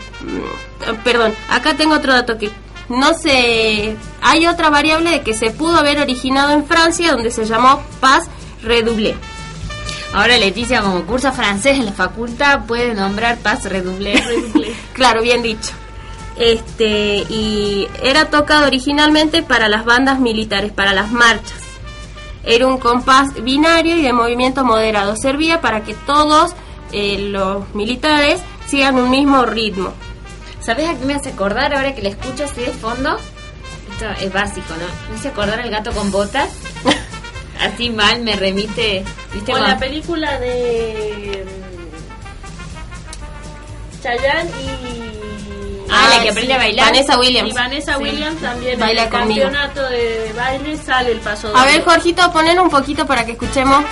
perdón, 1.05 1.33
acá 1.49 1.77
tengo 1.77 1.95
otro 1.95 2.13
dato 2.13 2.39
que 2.39 2.51
no 2.89 3.15
se, 3.15 3.97
hay 4.21 4.47
otra 4.47 4.71
variable 4.71 5.11
de 5.11 5.21
que 5.21 5.35
se 5.35 5.51
pudo 5.51 5.77
haber 5.77 5.99
originado 5.99 6.53
en 6.53 6.67
Francia 6.67 7.13
donde 7.13 7.31
se 7.31 7.45
llamó 7.45 7.83
Paz 8.01 8.29
Redoublé. 8.63 9.15
Ahora 10.13 10.37
Leticia, 10.39 10.83
como 10.83 11.05
cursa 11.07 11.31
francés 11.31 11.79
en 11.79 11.87
la 11.87 11.93
facultad, 11.93 12.67
puede 12.67 12.95
nombrar 12.95 13.39
Paz 13.39 13.65
Redoublé. 13.71 14.21
Claro, 14.93 15.23
bien 15.23 15.43
dicho. 15.43 15.71
Este, 16.37 17.27
y 17.29 17.87
era 18.03 18.31
tocado 18.31 18.67
originalmente 18.67 19.43
para 19.43 19.69
las 19.69 19.85
bandas 19.85 20.19
militares, 20.19 20.73
para 20.73 20.95
las 20.95 21.13
marchas. 21.13 21.70
Era 22.45 22.67
un 22.67 22.79
compás 22.79 23.43
binario 23.43 23.97
y 23.97 24.03
de 24.03 24.13
movimiento 24.13 24.65
moderado. 24.65 25.17
Servía 25.17 25.61
para 25.61 25.83
que 25.83 25.95
todos 25.95 26.55
eh, 26.93 27.19
los 27.19 27.75
militares 27.75 28.41
sigan 28.67 28.97
un 28.97 29.11
mismo 29.11 29.45
ritmo. 29.45 29.93
¿Sabes 30.61 30.89
a 30.89 30.95
qué 30.95 31.05
me 31.05 31.15
hace 31.15 31.31
acordar 31.31 31.75
ahora 31.75 31.95
que 31.95 32.03
la 32.03 32.11
escucho 32.11 32.45
así 32.45 32.61
de 32.61 32.73
fondo? 32.73 33.17
Esto 33.93 34.07
es 34.21 34.33
básico, 34.33 34.75
¿no? 34.75 35.11
Me 35.11 35.17
hace 35.19 35.29
acordar 35.29 35.61
al 35.61 35.71
gato 35.71 35.93
con 35.93 36.11
botas. 36.11 36.51
así 37.61 37.91
mal 37.91 38.23
me 38.23 38.37
remite, 38.37 39.05
¿viste? 39.33 39.55
O 39.55 39.59
la 39.59 39.79
película 39.79 40.39
de 40.39 41.45
mm, 43.99 44.03
Chayanne 44.03 44.51
y 44.63 45.21
Ah, 45.93 46.09
la 46.17 46.23
que 46.23 46.31
aprende 46.31 46.55
a 46.55 46.59
bailar. 46.59 46.87
Vanessa 46.87 47.19
Williams. 47.19 47.51
y 47.51 47.53
Vanessa. 47.53 47.99
Williams 47.99 48.41
también 48.41 48.79
Baila 48.79 49.03
en 49.03 49.07
el 49.07 49.13
conmigo. 49.21 49.43
campeonato 49.45 49.83
de 49.89 50.33
baile 50.37 50.77
sale 50.77 51.13
el 51.13 51.19
paso 51.21 51.49
A 51.49 51.51
doble. 51.61 51.73
ver, 51.73 51.85
Jorgito, 51.85 52.33
poner 52.33 52.61
un 52.61 52.71
poquito 52.71 53.07
para 53.07 53.25
que 53.25 53.33
escuchemos. 53.33 53.85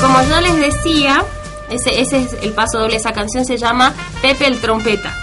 Como 0.00 0.20
yo 0.28 0.40
les 0.40 0.56
decía, 0.56 1.24
Ese, 1.70 2.00
ese 2.00 2.22
es 2.22 2.32
el 2.42 2.52
paso 2.52 2.78
doble. 2.80 2.96
Esa 2.96 3.12
canción 3.12 3.44
se 3.46 3.56
llama 3.56 3.94
Pepe 4.20 4.46
el 4.46 4.60
Trompeta. 4.60 5.14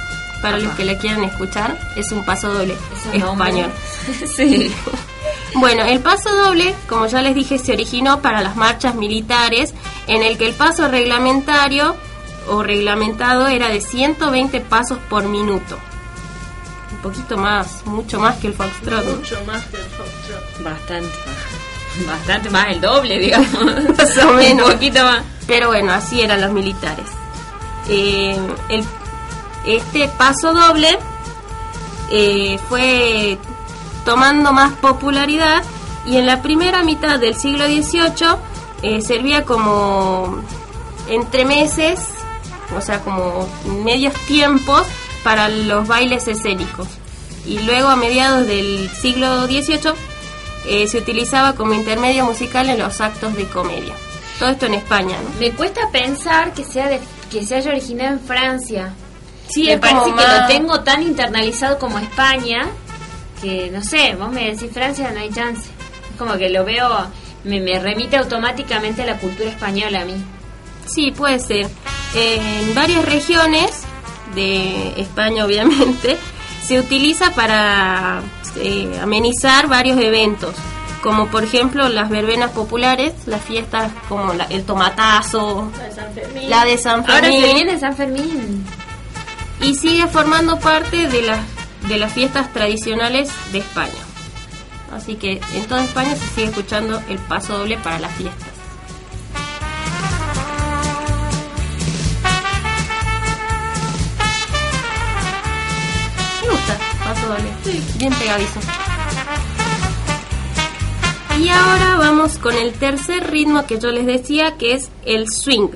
Para 0.41 0.57
los 0.57 0.73
que 0.75 0.85
la 0.85 0.97
quieran 0.97 1.23
escuchar, 1.23 1.77
es 1.95 2.11
un 2.11 2.23
paso 2.25 2.53
doble 2.53 2.75
español. 3.13 3.69
sí. 4.37 4.73
Bueno, 5.55 5.83
el 5.83 5.99
paso 5.99 6.33
doble, 6.33 6.73
como 6.87 7.07
ya 7.07 7.21
les 7.21 7.35
dije, 7.35 7.57
se 7.57 7.73
originó 7.73 8.21
para 8.21 8.41
las 8.41 8.55
marchas 8.55 8.95
militares, 8.95 9.73
en 10.07 10.23
el 10.23 10.37
que 10.37 10.47
el 10.47 10.53
paso 10.53 10.87
reglamentario 10.87 11.95
o 12.47 12.63
reglamentado 12.63 13.47
era 13.47 13.67
de 13.69 13.81
120 13.81 14.61
pasos 14.61 14.97
por 15.09 15.23
minuto. 15.25 15.77
Un 16.91 16.97
poquito 16.99 17.37
más, 17.37 17.85
mucho 17.85 18.19
más 18.19 18.37
que 18.37 18.47
el 18.47 18.53
foxtrot. 18.53 19.05
Mucho 19.17 19.39
más 19.45 19.63
que 19.65 19.77
el 19.77 19.83
foxtrot. 19.83 20.63
Bastante 20.63 21.07
más. 21.07 22.07
Bastante 22.07 22.49
más, 22.49 22.67
el 22.69 22.81
doble, 22.81 23.19
digamos. 23.19 23.51
más 23.97 24.17
o 24.23 24.33
menos. 24.33 24.67
Un 24.67 24.73
poquito 24.73 25.03
más. 25.03 25.23
Pero 25.47 25.67
bueno, 25.67 25.91
así 25.91 26.21
eran 26.21 26.39
los 26.41 26.51
militares. 26.51 27.05
Eh, 27.89 28.37
el- 28.69 28.85
este 29.75 30.07
paso 30.07 30.53
doble 30.53 30.97
eh, 32.11 32.57
fue 32.67 33.37
tomando 34.05 34.51
más 34.51 34.73
popularidad 34.73 35.63
y 36.05 36.17
en 36.17 36.25
la 36.25 36.41
primera 36.41 36.83
mitad 36.83 37.19
del 37.19 37.35
siglo 37.35 37.65
XVIII 37.65 38.37
eh, 38.81 39.01
servía 39.01 39.45
como 39.45 40.41
entremeses, 41.07 41.99
o 42.75 42.81
sea, 42.81 43.01
como 43.01 43.47
medios 43.83 44.13
tiempos 44.25 44.87
para 45.23 45.49
los 45.49 45.87
bailes 45.87 46.27
escénicos. 46.27 46.87
Y 47.45 47.59
luego 47.59 47.89
a 47.89 47.95
mediados 47.95 48.47
del 48.47 48.89
siglo 48.89 49.45
XVIII 49.45 49.93
eh, 50.65 50.87
se 50.87 50.97
utilizaba 50.97 51.53
como 51.53 51.73
intermedio 51.73 52.25
musical 52.25 52.69
en 52.69 52.79
los 52.79 53.01
actos 53.01 53.35
de 53.35 53.45
comedia. 53.47 53.93
Todo 54.39 54.49
esto 54.49 54.65
en 54.67 54.75
España. 54.75 55.17
Me 55.39 55.51
cuesta 55.51 55.89
pensar 55.91 56.53
que 56.53 56.63
sea 56.63 56.87
de, 56.87 56.99
que 57.29 57.45
se 57.45 57.55
haya 57.55 57.71
originado 57.71 58.13
en 58.13 58.19
Francia. 58.19 58.93
Sí, 59.49 59.63
me 59.67 59.77
parece 59.79 60.05
que 60.13 60.39
lo 60.39 60.47
tengo 60.47 60.79
tan 60.81 61.01
internalizado 61.03 61.79
como 61.79 61.97
España 61.99 62.67
que 63.41 63.69
no 63.71 63.81
sé, 63.81 64.15
vos 64.15 64.31
me 64.31 64.51
decís 64.53 64.69
Francia 64.73 65.11
no 65.13 65.19
hay 65.21 65.29
chance. 65.31 65.69
Es 66.11 66.17
como 66.17 66.33
que 66.37 66.49
lo 66.49 66.65
veo, 66.65 66.87
me, 67.45 67.59
me 67.61 67.79
remite 67.79 68.17
automáticamente 68.17 69.03
a 69.03 69.05
la 69.05 69.17
cultura 69.17 69.49
española 69.49 70.01
a 70.01 70.05
mí. 70.05 70.15
Sí, 70.85 71.11
puede 71.11 71.39
ser. 71.39 71.67
En 72.15 72.73
varias 72.75 73.05
regiones 73.05 73.83
de 74.35 74.93
España, 74.99 75.45
obviamente, 75.45 76.17
se 76.67 76.79
utiliza 76.79 77.31
para 77.33 78.21
eh, 78.57 78.99
amenizar 79.01 79.67
varios 79.67 79.97
eventos, 80.01 80.53
como 81.01 81.27
por 81.27 81.43
ejemplo 81.45 81.87
las 81.87 82.09
verbenas 82.09 82.51
populares, 82.51 83.13
las 83.25 83.41
fiestas 83.41 83.91
como 84.09 84.33
la- 84.33 84.45
el 84.45 84.65
tomatazo, 84.65 85.71
La 85.77 85.85
de 85.85 85.93
San 85.95 86.13
Fermín. 86.13 86.49
la 86.49 86.65
de 86.65 86.77
San 86.77 86.99
Ahora 87.01 87.21
Fermín. 87.21 87.41
se 87.41 87.53
viene 87.53 87.79
San 87.79 87.95
Fermín. 87.95 88.65
Y 89.61 89.75
sigue 89.75 90.07
formando 90.07 90.59
parte 90.59 91.07
de 91.07 91.21
las 91.21 91.39
de 91.87 91.97
las 91.97 92.13
fiestas 92.13 92.51
tradicionales 92.53 93.29
de 93.51 93.59
España. 93.59 93.91
Así 94.91 95.15
que 95.15 95.39
en 95.53 95.65
toda 95.67 95.83
España 95.83 96.15
se 96.15 96.27
sigue 96.29 96.47
escuchando 96.47 97.01
el 97.09 97.19
paso 97.19 97.57
doble 97.57 97.77
para 97.77 97.99
las 97.99 98.11
fiestas. 98.15 98.47
Me 106.41 106.49
gusta, 106.49 106.77
paso 107.03 107.27
doble. 107.27 107.49
Bien 107.97 108.13
pegadizo. 108.13 108.59
Y 111.39 111.47
ahora 111.49 111.95
vamos 111.97 112.37
con 112.37 112.53
el 112.53 112.73
tercer 112.73 113.31
ritmo 113.31 113.65
que 113.65 113.79
yo 113.79 113.91
les 113.91 114.05
decía, 114.05 114.57
que 114.57 114.73
es 114.73 114.89
el 115.05 115.29
swing. 115.29 115.69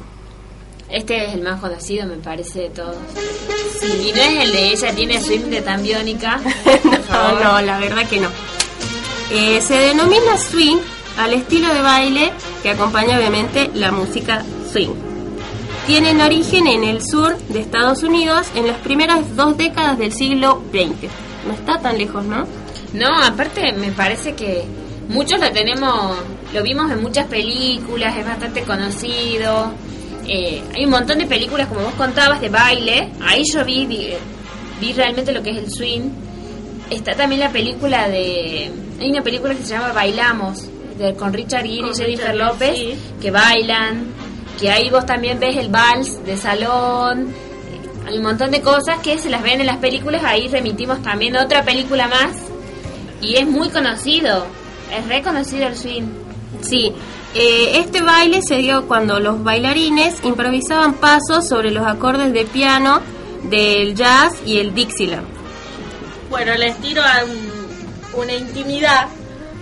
Este 0.94 1.26
es 1.26 1.34
el 1.34 1.42
más 1.42 1.60
conocido, 1.60 2.06
me 2.06 2.18
parece, 2.18 2.60
de 2.60 2.70
todos. 2.70 2.96
Sí, 3.80 4.10
y 4.10 4.12
no 4.12 4.22
es 4.22 4.46
el 4.46 4.52
de 4.52 4.72
ella, 4.74 4.94
tiene 4.94 5.20
swing 5.20 5.50
de 5.50 5.62
tan 5.62 5.82
biónica. 5.82 6.40
No, 7.10 7.40
no, 7.40 7.62
la 7.62 7.80
verdad 7.80 8.08
que 8.08 8.20
no. 8.20 8.30
Eh, 9.32 9.62
se 9.62 9.76
denomina 9.76 10.38
swing 10.38 10.78
al 11.18 11.34
estilo 11.34 11.72
de 11.72 11.82
baile 11.82 12.32
que 12.64 12.72
acompaña 12.72 13.18
obviamente 13.18 13.70
la 13.76 13.92
música 13.92 14.44
swing. 14.72 14.94
Tienen 15.86 16.22
origen 16.22 16.66
en 16.68 16.84
el 16.84 17.04
sur 17.04 17.38
de 17.50 17.60
Estados 17.60 18.02
Unidos 18.04 18.48
en 18.56 18.68
las 18.68 18.78
primeras 18.78 19.36
dos 19.36 19.58
décadas 19.58 19.98
del 20.00 20.12
siglo 20.12 20.62
XX. 20.72 21.12
No 21.48 21.54
está 21.54 21.80
tan 21.80 21.98
lejos, 21.98 22.24
¿no? 22.24 22.48
No, 22.94 23.24
aparte 23.24 23.74
me 23.74 23.92
parece 23.92 24.34
que 24.34 24.64
muchos 25.08 25.40
lo 25.40 25.52
tenemos, 25.52 26.18
lo 26.54 26.64
vimos 26.64 26.92
en 26.92 27.02
muchas 27.02 27.28
películas, 27.28 28.16
es 28.18 28.26
bastante 28.26 28.64
conocido. 28.64 29.74
Eh, 30.28 30.62
hay 30.74 30.86
un 30.86 30.92
montón 30.92 31.18
de 31.20 31.26
películas, 31.26 31.68
como 31.68 31.82
vos 31.82 31.94
contabas, 31.94 32.40
de 32.42 32.50
baile. 32.50 33.12
Ahí 33.22 33.44
yo 33.52 33.64
vi, 33.66 33.86
vi, 33.86 34.14
vi 34.80 34.94
realmente 34.94 35.32
lo 35.32 35.42
que 35.44 35.52
es 35.52 35.58
el 35.58 35.72
swing. 35.72 36.10
Está 36.90 37.16
también 37.16 37.42
la 37.42 37.50
película 37.50 38.08
de... 38.08 38.72
Hay 39.00 39.10
una 39.10 39.22
película 39.22 39.56
que 39.56 39.64
se 39.64 39.70
llama 39.70 39.92
Bailamos, 39.94 40.68
de, 40.98 41.14
con 41.16 41.34
Richard 41.34 41.64
Gere 41.64 41.90
y 41.90 41.96
Jennifer 41.96 42.08
Richard 42.08 42.36
López, 42.36 42.76
sí. 42.76 42.96
que 43.22 43.32
bailan. 43.32 44.08
Que 44.60 44.70
ahí 44.70 44.90
vos 44.90 45.06
también 45.06 45.40
ves 45.40 45.58
el 45.58 45.70
vals 45.70 46.24
de 46.24 46.38
salón. 46.38 47.34
Hay 48.08 48.18
un 48.18 48.24
montón 48.24 48.52
de 48.52 48.62
cosas 48.62 49.00
que 49.00 49.18
se 49.18 49.30
las 49.30 49.42
ven 49.42 49.62
en 49.62 49.68
las 49.68 49.78
películas. 49.78 50.24
Ahí 50.24 50.48
remitimos 50.48 51.02
también 51.02 51.36
otra 51.36 51.64
película 51.64 52.08
más 52.08 52.32
y 53.24 53.36
es 53.36 53.48
muy 53.48 53.70
conocido. 53.70 54.46
Es 54.96 55.08
reconocido 55.08 55.68
el 55.68 55.76
swing. 55.76 56.04
Sí, 56.62 56.94
eh, 57.36 57.80
este 57.80 58.02
baile 58.02 58.42
se 58.42 58.58
dio 58.58 58.88
cuando 58.88 59.20
los 59.20 59.44
bailarines 59.44 60.24
improvisaban 60.24 60.94
pasos 60.96 61.48
sobre 61.48 61.72
los 61.72 61.86
acordes 61.86 62.32
de 62.34 62.46
piano 62.46 63.02
del 63.44 63.96
jazz 63.96 64.36
y 64.46 64.60
el 64.60 64.74
Dixieland. 64.74 65.28
Bueno, 66.30 66.54
les 66.56 66.76
tiro 66.78 67.02
a 67.02 67.24
un- 67.26 68.22
una 68.22 68.34
intimidad. 68.34 69.08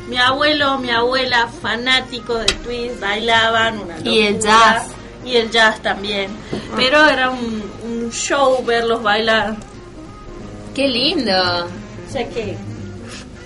Mi 0.10 0.18
abuelo, 0.18 0.78
mi 0.80 0.90
abuela, 0.90 1.48
fanático 1.62 2.36
de 2.36 2.46
twist, 2.46 3.00
bailaban 3.00 3.80
una 3.80 4.00
Y 4.04 4.22
el 4.22 4.34
locura. 4.36 4.52
jazz. 4.76 4.88
Y 5.24 5.36
el 5.38 5.52
jazz 5.52 5.80
también. 5.82 6.32
Pero 6.76 7.06
era 7.08 7.30
un, 7.30 7.64
un 7.86 8.12
show 8.12 8.64
verlos 8.66 9.02
bailar. 9.04 9.56
¡Qué 10.76 10.88
lindo! 10.88 11.32
O 12.08 12.12
sea 12.12 12.28
que... 12.30 12.58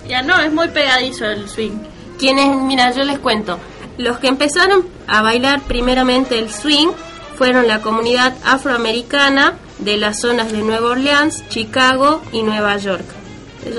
Ya 0.08 0.22
no, 0.22 0.40
es 0.40 0.52
muy 0.52 0.68
pegadizo 0.68 1.26
el 1.26 1.48
swing. 1.48 1.72
Quienes, 2.18 2.56
mira, 2.62 2.92
yo 2.92 3.04
les 3.04 3.18
cuento, 3.18 3.58
los 3.98 4.18
que 4.18 4.28
empezaron 4.28 4.84
a 5.06 5.22
bailar 5.22 5.60
primeramente 5.62 6.38
el 6.38 6.50
swing 6.52 6.88
fueron 7.36 7.66
la 7.68 7.80
comunidad 7.80 8.34
afroamericana 8.44 9.54
de 9.78 9.96
las 9.96 10.20
zonas 10.20 10.52
de 10.52 10.58
Nueva 10.62 10.88
Orleans, 10.90 11.44
Chicago 11.48 12.22
y 12.32 12.42
Nueva 12.42 12.76
York. 12.78 13.04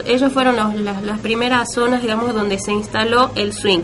Ellos- 0.05 0.32
fueron 0.34 0.55
los- 0.57 0.76
las, 0.76 1.01
las 1.03 1.20
primeras 1.20 1.74
zonas, 1.74 2.01
digamos, 2.01 2.34
donde 2.34 2.59
se 2.59 2.72
instaló 2.72 3.32
el 3.36 3.53
swing. 3.53 3.82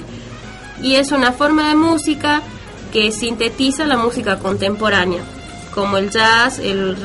Y 0.82 0.96
es 0.96 1.12
una 1.12 1.32
forma 1.32 1.70
de 1.70 1.76
música 1.76 2.42
que 2.92 3.12
sintetiza 3.12 3.86
la 3.86 3.98
música 3.98 4.38
contemporánea, 4.38 5.22
como 5.74 5.98
el 5.98 6.10
jazz, 6.12 6.60
el 6.60 6.98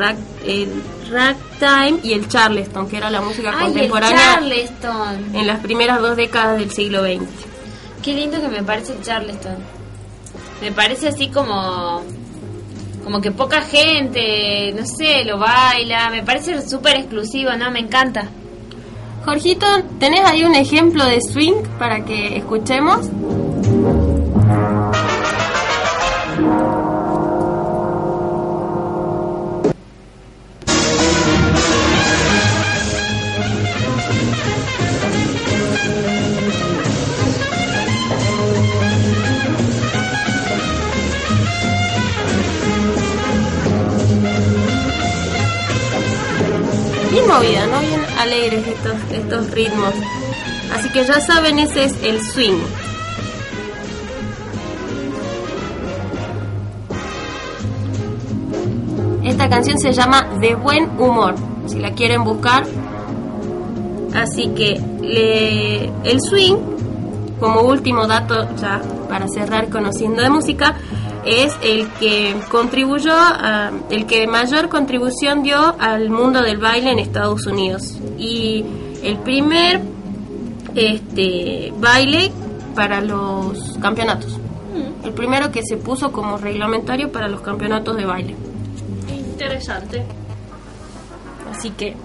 el 0.44 0.68
ragtime 1.10 2.00
y 2.02 2.12
el 2.12 2.28
charleston, 2.28 2.88
que 2.88 2.96
era 2.98 3.08
la 3.10 3.20
música 3.20 3.50
¡Ay, 3.50 3.66
el 3.66 3.72
contemporánea 3.72 4.34
Charleston! 4.34 5.34
en 5.34 5.46
las 5.46 5.60
primeras 5.60 6.00
dos 6.00 6.16
décadas 6.16 6.58
del 6.58 6.70
siglo 6.70 7.02
XX. 7.02 7.22
¡Qué 8.02 8.14
lindo 8.14 8.40
que 8.40 8.48
me 8.48 8.62
parece 8.62 8.94
Charleston! 9.02 9.56
Me 10.60 10.72
parece 10.72 11.08
así 11.08 11.28
como... 11.28 12.02
Como 13.04 13.20
que 13.20 13.30
poca 13.30 13.62
gente, 13.62 14.72
no 14.74 14.84
sé, 14.84 15.24
lo 15.24 15.38
baila. 15.38 16.10
Me 16.10 16.22
parece 16.22 16.68
súper 16.68 16.96
exclusivo, 16.96 17.52
¿no? 17.52 17.70
Me 17.70 17.80
encanta. 17.80 18.28
Jorgito, 19.24 19.66
¿tenés 19.98 20.24
ahí 20.24 20.44
un 20.44 20.54
ejemplo 20.54 21.04
de 21.04 21.20
swing 21.20 21.62
para 21.78 22.04
que 22.04 22.36
escuchemos? 22.36 23.08
estos, 49.12 49.50
ritmos. 49.50 49.94
Así 50.72 50.88
que 50.90 51.04
ya 51.04 51.20
saben, 51.20 51.58
ese 51.58 51.84
es 51.84 51.94
el 52.02 52.20
swing. 52.22 52.58
Esta 59.24 59.48
canción 59.48 59.78
se 59.78 59.92
llama 59.92 60.28
De 60.40 60.54
Buen 60.54 60.88
Humor, 60.98 61.34
si 61.66 61.78
la 61.78 61.92
quieren 61.92 62.24
buscar. 62.24 62.64
Así 64.14 64.48
que 64.48 64.80
el 66.04 66.20
swing, 66.20 66.56
como 67.38 67.60
último 67.62 68.06
dato 68.06 68.48
ya 68.56 68.80
para 69.08 69.28
cerrar 69.28 69.68
conociendo 69.68 70.22
de 70.22 70.30
música, 70.30 70.76
es 71.24 71.54
el 71.62 71.88
que 72.00 72.34
contribuyó, 72.50 73.14
el 73.90 74.06
que 74.06 74.26
mayor 74.26 74.68
contribución 74.68 75.42
dio 75.42 75.76
al 75.78 76.08
mundo 76.10 76.42
del 76.42 76.56
baile 76.58 76.92
en 76.92 76.98
Estados 76.98 77.46
Unidos 77.46 77.98
y 78.18 78.64
el 79.02 79.18
primer 79.18 79.80
este 80.74 81.72
baile 81.78 82.30
para 82.74 83.00
los 83.00 83.78
campeonatos. 83.80 84.38
Mm. 84.38 85.06
El 85.06 85.12
primero 85.12 85.50
que 85.50 85.62
se 85.62 85.76
puso 85.76 86.12
como 86.12 86.36
reglamentario 86.36 87.10
para 87.10 87.28
los 87.28 87.40
campeonatos 87.40 87.96
de 87.96 88.04
baile. 88.04 88.36
Interesante. 89.08 90.04
Así 91.50 91.70
que 91.70 91.96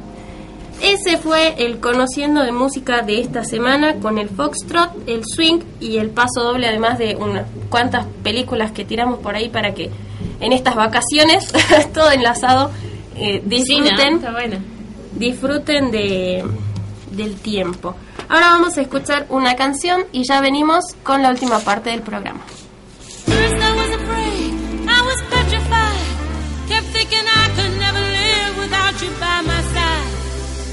ese 0.82 1.18
fue 1.18 1.56
el 1.66 1.80
conociendo 1.80 2.44
de 2.44 2.52
música 2.52 3.02
de 3.02 3.22
esta 3.22 3.44
semana 3.44 3.96
con 4.00 4.18
el 4.18 4.30
foxtrot, 4.30 5.08
el 5.08 5.24
swing 5.26 5.60
y 5.80 5.98
el 5.98 6.10
paso 6.10 6.44
doble, 6.44 6.68
además 6.68 6.98
de 6.98 7.16
unas 7.16 7.46
cuantas 7.70 8.06
películas 8.24 8.72
que 8.72 8.84
tiramos 8.84 9.20
por 9.20 9.36
ahí 9.36 9.50
para 9.50 9.74
que 9.74 9.90
en 10.40 10.52
estas 10.52 10.76
vacaciones, 10.76 11.54
todo 11.94 12.12
enlazado, 12.12 12.72
disfruten. 13.46 13.66
Sí, 13.66 13.80
no, 13.80 14.16
está 14.16 14.32
bueno 14.32 14.73
disfruten 15.16 15.92
de, 15.92 16.44
del 17.12 17.36
tiempo. 17.36 17.96
Ahora 18.30 18.52
vamos 18.52 18.78
a 18.78 18.82
escuchar 18.82 19.26
una 19.30 19.56
canción 19.56 20.06
y 20.12 20.24
ya 20.28 20.42
venimos 20.42 20.96
con 21.04 21.22
la 21.22 21.30
última 21.30 21.60
parte 21.60 21.90
del 21.90 22.02
programa. 22.02 22.42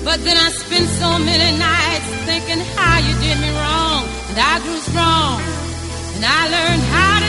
But 0.02 0.24
then 0.24 0.36
I 0.36 0.48
spent 0.48 0.88
so 0.98 1.18
many 1.18 1.58
nights 1.58 2.08
thinking 2.24 2.58
how 2.74 2.98
you 2.98 3.14
did 3.20 3.38
me 3.38 3.50
wrong. 3.52 4.02
And 4.30 4.38
I 4.38 4.58
grew 4.64 4.78
strong. 4.78 5.42
And 6.16 6.24
I 6.24 6.48
learned 6.48 6.82
how. 6.82 7.19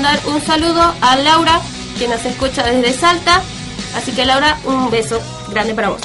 mandar 0.00 0.20
un 0.28 0.40
saludo 0.40 0.94
a 1.00 1.16
Laura, 1.16 1.60
que 1.98 2.06
nos 2.06 2.24
escucha 2.24 2.62
desde 2.62 2.92
Salta. 2.92 3.42
Así 3.96 4.12
que 4.12 4.24
Laura, 4.24 4.56
un 4.64 4.92
beso 4.92 5.20
grande 5.50 5.74
para 5.74 5.88
vos. 5.88 6.00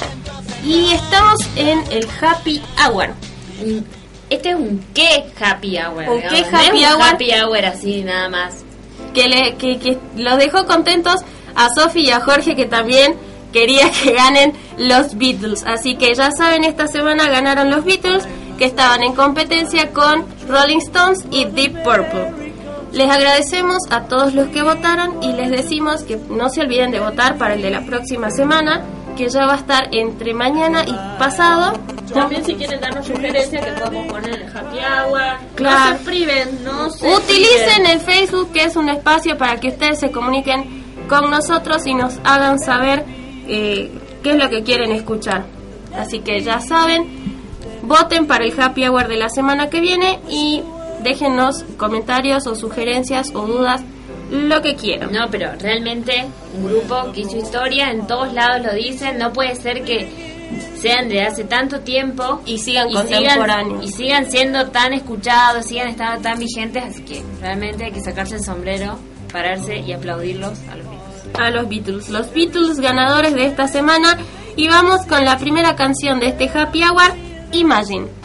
Y 0.64 0.90
estamos 0.90 1.38
en 1.54 1.78
el 1.92 2.08
Happy 2.20 2.60
Hour. 2.76 3.10
Este 4.30 4.50
es 4.50 4.56
un 4.56 4.84
qué 4.92 5.26
Happy 5.40 5.78
Hour. 5.78 6.08
Un 6.08 6.20
qué 6.22 6.44
happy, 6.50 6.82
no 6.82 6.96
hour? 6.96 7.02
happy 7.02 7.30
Hour 7.34 7.64
así 7.66 8.02
nada 8.02 8.28
más. 8.28 8.64
Que, 9.14 9.28
le, 9.28 9.54
que 9.54 9.96
los 10.16 10.38
dejó 10.38 10.66
contentos 10.66 11.20
a 11.54 11.68
Sofi 11.72 12.00
y 12.00 12.10
a 12.10 12.18
Jorge 12.18 12.56
que 12.56 12.64
también 12.64 13.14
quería 13.52 13.92
que 13.92 14.10
ganen 14.12 14.54
los 14.76 15.16
Beatles. 15.16 15.62
Así 15.64 15.94
que 15.94 16.12
ya 16.16 16.32
saben, 16.32 16.64
esta 16.64 16.88
semana 16.88 17.28
ganaron 17.28 17.70
los 17.70 17.84
Beatles 17.84 18.24
que 18.58 18.64
estaban 18.64 19.04
en 19.04 19.14
competencia 19.14 19.92
con 19.92 20.24
Rolling 20.48 20.78
Stones 20.78 21.24
y 21.30 21.44
Deep 21.44 21.84
Purple. 21.84 22.43
Les 22.94 23.10
agradecemos 23.10 23.78
a 23.90 24.04
todos 24.04 24.34
los 24.34 24.48
que 24.48 24.62
votaron 24.62 25.20
y 25.20 25.32
les 25.32 25.50
decimos 25.50 26.04
que 26.04 26.16
no 26.30 26.48
se 26.48 26.60
olviden 26.60 26.92
de 26.92 27.00
votar 27.00 27.36
para 27.38 27.54
el 27.54 27.62
de 27.62 27.70
la 27.70 27.80
próxima 27.84 28.30
semana, 28.30 28.84
que 29.16 29.28
ya 29.28 29.46
va 29.46 29.54
a 29.54 29.56
estar 29.56 29.88
entre 29.92 30.32
mañana 30.32 30.84
y 30.86 30.94
pasado. 31.18 31.76
También 32.12 32.44
si 32.44 32.54
quieren 32.54 32.80
darnos 32.80 33.04
sugerencias 33.04 33.64
que 33.64 33.72
podemos 33.72 34.06
poner 34.12 34.42
en 34.42 34.56
Happy 34.56 34.76
Hour. 34.78 35.20
Claro. 35.56 35.90
No 35.90 35.98
se 35.98 36.04
priven, 36.04 36.64
no 36.64 36.90
se 36.90 37.12
Utilicen 37.12 37.74
priven. 37.82 37.86
el 37.90 38.00
Facebook, 38.00 38.52
que 38.52 38.62
es 38.62 38.76
un 38.76 38.88
espacio 38.88 39.36
para 39.36 39.58
que 39.58 39.68
ustedes 39.68 39.98
se 39.98 40.12
comuniquen 40.12 40.84
con 41.08 41.28
nosotros 41.30 41.84
y 41.86 41.94
nos 41.94 42.20
hagan 42.22 42.60
saber 42.60 43.04
eh, 43.48 43.90
qué 44.22 44.30
es 44.30 44.36
lo 44.36 44.48
que 44.50 44.62
quieren 44.62 44.92
escuchar. 44.92 45.44
Así 45.98 46.20
que 46.20 46.40
ya 46.42 46.60
saben, 46.60 47.08
voten 47.82 48.28
para 48.28 48.44
el 48.44 48.54
Happy 48.58 48.86
Hour 48.86 49.08
de 49.08 49.16
la 49.16 49.28
semana 49.30 49.68
que 49.68 49.80
viene 49.80 50.20
y 50.30 50.62
déjenos 51.04 51.64
comentarios 51.76 52.46
o 52.46 52.54
sugerencias 52.54 53.30
o 53.34 53.46
dudas, 53.46 53.82
lo 54.30 54.60
que 54.62 54.74
quieran. 54.74 55.12
No, 55.12 55.26
pero 55.30 55.52
realmente 55.60 56.24
un 56.56 56.66
grupo 56.66 57.12
que 57.12 57.20
hizo 57.20 57.36
historia, 57.36 57.90
en 57.90 58.06
todos 58.06 58.32
lados 58.32 58.66
lo 58.66 58.74
dicen, 58.74 59.18
no 59.18 59.32
puede 59.32 59.54
ser 59.54 59.84
que 59.84 60.34
sean 60.76 61.08
de 61.08 61.22
hace 61.22 61.44
tanto 61.44 61.80
tiempo 61.80 62.40
y 62.46 62.58
sigan 62.58 62.90
contemporáneos. 62.92 63.84
y 63.84 63.88
sigan 63.88 64.30
siendo 64.30 64.66
tan 64.68 64.92
escuchados, 64.92 65.66
sigan 65.66 65.88
estando 65.88 66.22
tan 66.22 66.38
vigentes, 66.38 66.84
así 66.84 67.02
que 67.02 67.22
realmente 67.40 67.84
hay 67.84 67.92
que 67.92 68.00
sacarse 68.00 68.36
el 68.36 68.44
sombrero, 68.44 68.98
pararse 69.32 69.78
y 69.78 69.92
aplaudirlos 69.92 70.58
a 70.70 70.76
los 70.76 70.86
Beatles. 70.86 71.38
a 71.38 71.50
los 71.50 71.68
Beatles. 71.68 72.08
Los 72.10 72.32
Beatles 72.32 72.80
ganadores 72.80 73.34
de 73.34 73.46
esta 73.46 73.68
semana. 73.68 74.18
Y 74.56 74.68
vamos 74.68 75.04
con 75.06 75.24
la 75.24 75.36
primera 75.38 75.74
canción 75.74 76.20
de 76.20 76.28
este 76.28 76.48
Happy 76.48 76.82
Hour. 76.84 77.12
Imagine 77.52 78.23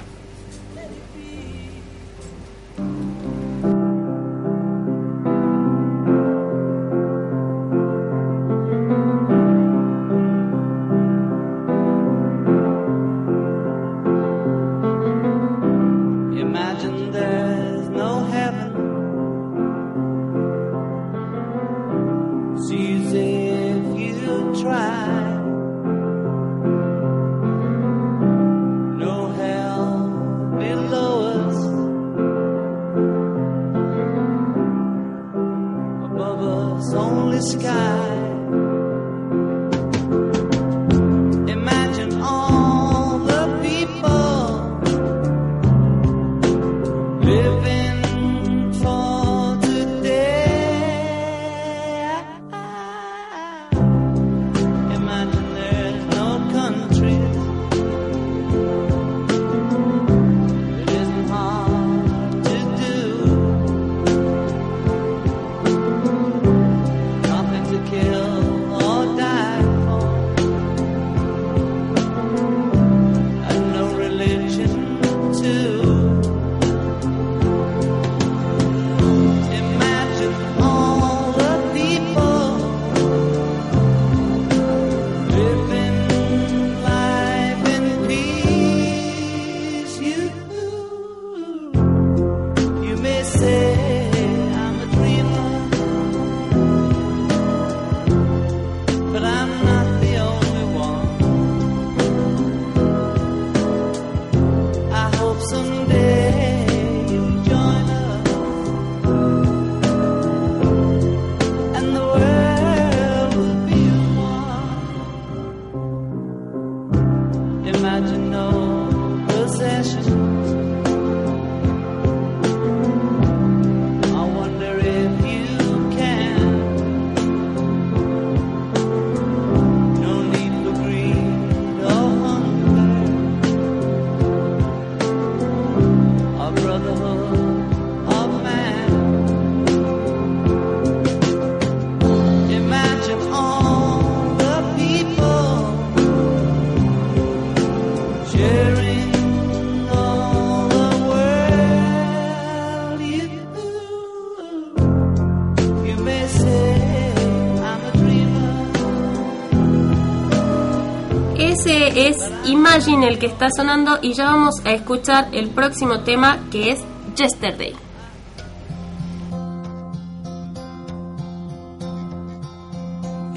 Imagine 162.72 163.08
el 163.08 163.18
que 163.18 163.26
está 163.26 163.50
sonando 163.50 163.98
y 164.00 164.14
ya 164.14 164.26
vamos 164.26 164.64
a 164.64 164.72
escuchar 164.72 165.30
el 165.34 165.50
próximo 165.50 166.02
tema 166.02 166.38
que 166.52 166.72
es 166.72 166.80
Yesterday. 167.18 167.74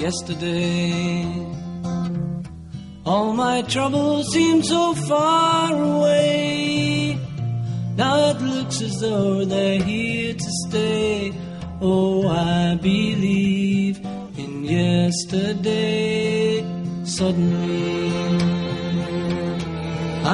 yesterday. 0.03 1.47
All 3.05 3.33
my 3.33 3.61
troubles 3.63 4.31
seem 4.33 4.61
so 4.61 4.93
far 4.93 5.73
away. 5.73 7.17
Now 7.95 8.31
it 8.31 8.41
looks 8.41 8.81
as 8.81 8.99
though 8.99 9.45
they're 9.45 9.81
here 9.81 10.33
to 10.33 10.49
stay. 10.67 11.31
Oh, 11.81 12.27
I 12.27 12.75
believe 12.75 13.99
in 14.37 14.63
yesterday. 14.63 16.65
Suddenly, 17.05 18.52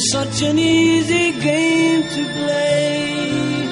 Such 0.00 0.42
an 0.42 0.58
easy 0.58 1.32
game 1.40 2.02
to 2.02 2.24
play. 2.32 3.68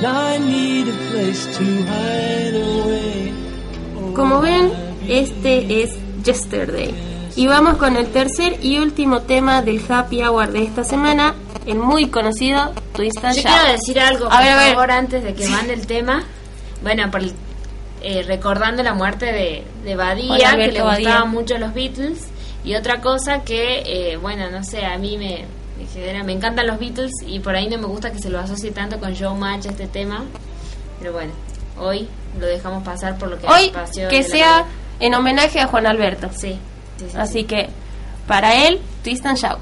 Now 0.00 0.26
I 0.28 0.38
need 0.38 0.86
a 0.88 0.96
place 1.10 1.44
to 1.58 1.64
hide 1.64 2.54
away. 2.54 3.32
Como 4.14 4.40
ven, 4.40 4.70
este 5.08 5.82
es 5.82 5.90
Yesterday. 6.24 6.94
Y 7.34 7.46
vamos 7.48 7.78
con 7.78 7.96
el 7.96 8.06
tercer 8.12 8.58
y 8.62 8.78
último 8.78 9.22
tema 9.22 9.60
del 9.62 9.82
Happy 9.88 10.22
Hour 10.22 10.52
de 10.52 10.62
esta 10.62 10.84
semana, 10.84 11.34
el 11.66 11.78
muy 11.78 12.08
conocido 12.10 12.72
Twist 12.94 13.24
and 13.24 13.34
Yo 13.36 13.42
Shout. 13.42 13.54
quiero 13.56 13.72
decir 13.72 14.00
algo, 14.00 14.26
A 14.26 14.30
por 14.30 14.40
ver, 14.40 14.52
a 14.52 14.56
ver. 14.56 14.74
favor, 14.74 14.90
antes 14.92 15.24
de 15.24 15.34
que 15.34 15.48
mande 15.48 15.72
el 15.74 15.86
tema. 15.86 16.22
Bueno, 16.82 17.10
por 17.10 17.22
eh, 18.02 18.22
recordando 18.26 18.82
la 18.84 18.94
muerte 18.94 19.26
de, 19.26 19.64
de 19.84 19.96
Badía, 19.96 20.32
Hola, 20.32 20.56
que 20.56 20.72
le 20.72 20.82
gustaban 20.82 21.30
mucho 21.30 21.58
los 21.58 21.74
Beatles. 21.74 22.28
Y 22.64 22.74
otra 22.74 23.00
cosa 23.00 23.42
que, 23.42 23.82
eh, 24.12 24.16
bueno, 24.16 24.50
no 24.50 24.62
sé, 24.64 24.84
a 24.84 24.98
mí 24.98 25.16
me, 25.16 25.44
me 25.78 25.86
genera- 25.86 26.22
me 26.24 26.32
encantan 26.32 26.66
los 26.66 26.78
Beatles 26.78 27.12
y 27.26 27.40
por 27.40 27.56
ahí 27.56 27.68
no 27.68 27.78
me 27.78 27.86
gusta 27.86 28.12
que 28.12 28.18
se 28.18 28.28
lo 28.30 28.38
asocie 28.38 28.70
tanto 28.70 28.98
con 29.00 29.16
Joe 29.16 29.34
Match 29.34 29.66
este 29.66 29.86
tema. 29.86 30.24
Pero 30.98 31.12
bueno, 31.12 31.32
hoy 31.78 32.08
lo 32.38 32.46
dejamos 32.46 32.82
pasar 32.84 33.16
por 33.18 33.28
lo 33.30 33.38
que 33.38 33.46
Hoy 33.46 33.70
pasó 33.70 34.08
que 34.08 34.22
sea 34.22 34.66
en 35.00 35.14
homenaje 35.14 35.58
a 35.60 35.66
Juan 35.66 35.86
Alberto. 35.86 36.28
Sí. 36.32 36.58
sí, 36.98 37.06
sí, 37.10 37.16
Así 37.16 37.44
que 37.44 37.70
para 38.26 38.66
él, 38.66 38.80
Twist 39.02 39.24
and 39.24 39.38
Shout. 39.38 39.58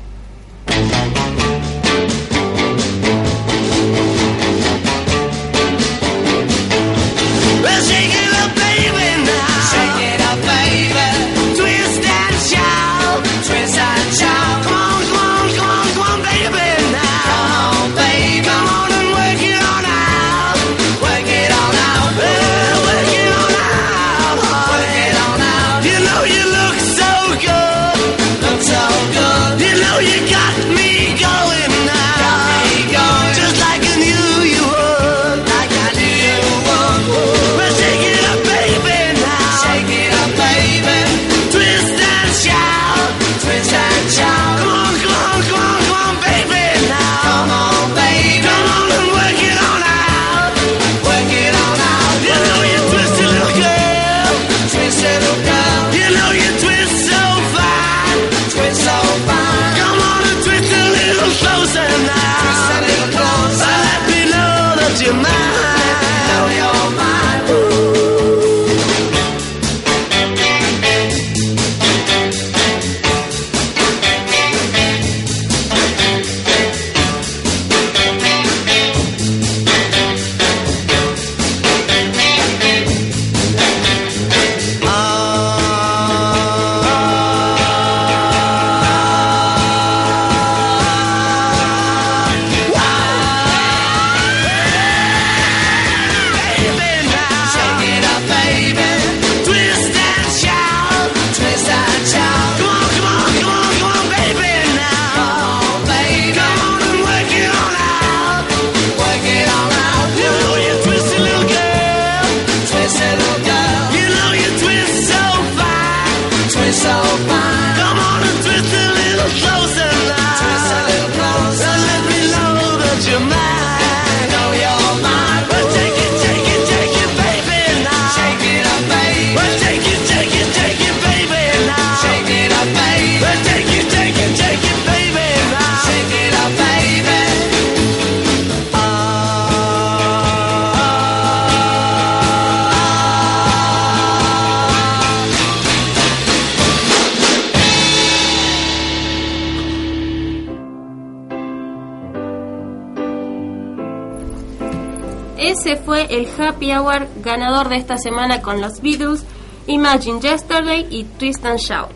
Esta 157.79 157.97
semana 157.99 158.43
con 158.43 158.61
los 158.61 158.81
Beatles, 158.83 159.25
Imagine 159.67 160.21
Yesterday 160.21 160.87
y 160.91 161.05
Twist 161.05 161.45
and 161.45 161.59
Shout. 161.59 161.89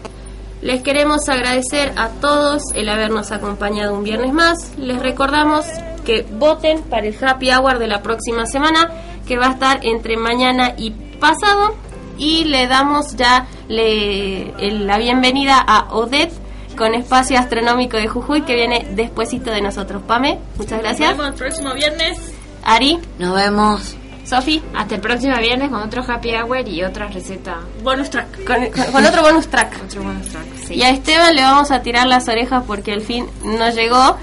Les 0.60 0.82
queremos 0.82 1.28
agradecer 1.28 1.92
a 1.96 2.08
todos 2.08 2.62
el 2.74 2.88
habernos 2.88 3.32
acompañado 3.32 3.94
un 3.94 4.04
viernes 4.04 4.32
más. 4.32 4.72
Les 4.78 5.00
recordamos 5.00 5.64
que 6.04 6.22
voten 6.38 6.82
para 6.82 7.06
el 7.06 7.16
Happy 7.24 7.50
Hour 7.50 7.78
de 7.78 7.86
la 7.88 8.02
próxima 8.02 8.46
semana, 8.46 8.90
que 9.26 9.38
va 9.38 9.46
a 9.46 9.50
estar 9.52 9.80
entre 9.84 10.16
mañana 10.16 10.74
y 10.76 10.90
pasado. 11.18 11.74
Y 12.18 12.44
le 12.44 12.66
damos 12.68 13.16
ya 13.16 13.46
le- 13.68 14.50
el- 14.64 14.86
la 14.86 14.98
bienvenida 14.98 15.58
a 15.66 15.92
Odette 15.94 16.32
con 16.76 16.94
Espacio 16.94 17.38
Astronómico 17.38 17.96
de 17.96 18.06
Jujuy, 18.06 18.42
que 18.42 18.54
viene 18.54 18.86
despuesito 18.94 19.50
de 19.50 19.62
nosotros. 19.62 20.02
Pame, 20.06 20.38
muchas 20.58 20.78
gracias. 20.80 21.08
Nos 21.10 21.18
vemos 21.18 21.32
el 21.32 21.38
próximo 21.38 21.74
viernes. 21.74 22.18
Ari. 22.64 22.98
Nos 23.18 23.34
vemos. 23.34 23.96
Sofi. 24.24 24.62
Hasta 24.74 24.94
el 24.94 25.00
próximo 25.00 25.36
viernes 25.38 25.68
con 25.70 25.82
otro 25.82 26.02
happy 26.06 26.30
hour 26.34 26.66
y 26.68 26.82
otra 26.84 27.08
receta. 27.08 27.58
Bonus 27.82 28.10
track. 28.10 28.44
Con, 28.44 28.66
con- 28.70 28.92
con 28.92 29.04
otro 29.04 29.22
bonus 29.22 29.48
track. 29.48 29.80
Otro 29.84 30.02
bonus 30.02 30.28
track, 30.28 30.46
sí. 30.66 30.74
Y 30.74 30.82
a 30.82 30.90
Esteban 30.90 31.34
le 31.34 31.42
vamos 31.42 31.70
a 31.70 31.82
tirar 31.82 32.06
las 32.06 32.28
orejas 32.28 32.62
porque 32.66 32.92
al 32.92 33.02
fin 33.02 33.26
nos 33.44 33.74
llegó. 33.74 34.16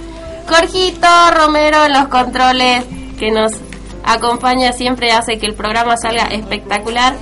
Jorgito 0.48 1.08
Romero 1.36 1.86
en 1.86 1.94
los 1.94 2.08
controles 2.08 2.84
que 3.20 3.30
nos 3.32 3.52
acompaña 4.04 4.72
siempre 4.74 5.12
hace 5.12 5.38
que 5.38 5.46
el 5.46 5.54
programa 5.54 5.96
salga 5.98 6.24
espectacular. 6.26 7.16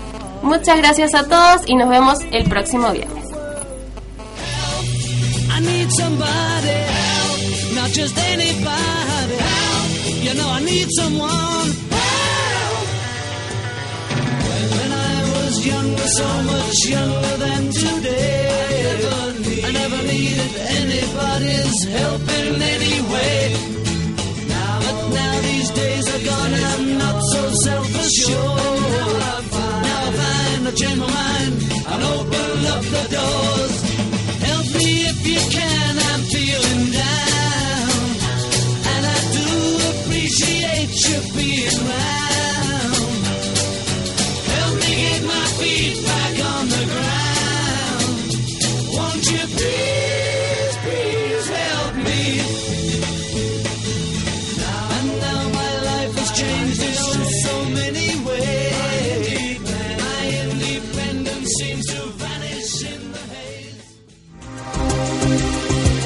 Muchas 0.44 0.78
gracias 0.78 1.14
a 1.16 1.28
todos 1.28 1.62
y 1.66 1.76
nos 1.76 1.90
vemos 1.90 2.20
el 2.32 2.48
próximo 2.48 2.92
viernes. 2.92 3.26
I 5.50 5.60
need 5.62 5.90
somebody 5.90 6.70
help, 6.70 7.76
not 7.76 7.90
just 7.92 8.18
anybody 8.18 9.36
help. 9.36 10.24
You 10.24 10.34
know 10.36 10.50
I 10.50 10.62
need 10.64 10.88
someone 10.96 11.74
younger, 15.68 16.08
so 16.20 16.28
much 16.52 16.80
younger 16.96 17.36
than 17.44 17.64
today, 17.72 18.98
I 19.68 19.70
never 19.82 20.00
needed 20.14 20.54
anybody's 20.82 21.78
help 21.98 22.24
in 22.40 22.62
any 22.76 22.98
way. 23.14 23.38
Now, 24.54 24.76
but 24.86 25.00
now 25.20 25.34
these 25.48 25.70
days 25.72 26.06
are 26.14 26.24
gone, 26.32 26.54
and 26.58 26.66
I'm 26.74 26.86
not 27.04 27.18
so 27.34 27.42
self-assured. 27.66 28.82
Now 28.96 29.10
I 29.30 29.42
find, 29.54 29.82
now 29.88 30.08
I 30.08 30.12
find 30.22 30.62
I 30.68 30.72
change 30.82 31.00
my 31.06 31.10
mind 31.22 31.54
and 31.92 32.02
open 32.16 32.58
up 32.74 32.84
the 32.96 33.04
doors. 33.16 33.76
Help 34.50 34.68
me 34.78 34.90
if 35.12 35.20
you 35.32 35.42
can, 35.58 35.87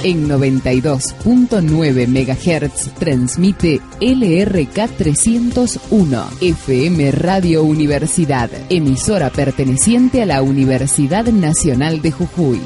En 0.03 0.27
92.9 0.27 2.07
MHz 2.07 2.93
transmite 2.97 3.81
LRK 3.99 4.89
301 4.97 6.23
FM 6.41 7.11
Radio 7.11 7.61
Universidad, 7.61 8.49
emisora 8.69 9.29
perteneciente 9.29 10.23
a 10.23 10.25
la 10.25 10.41
Universidad 10.41 11.25
Nacional 11.25 12.01
de 12.01 12.11
Jujuy. 12.11 12.61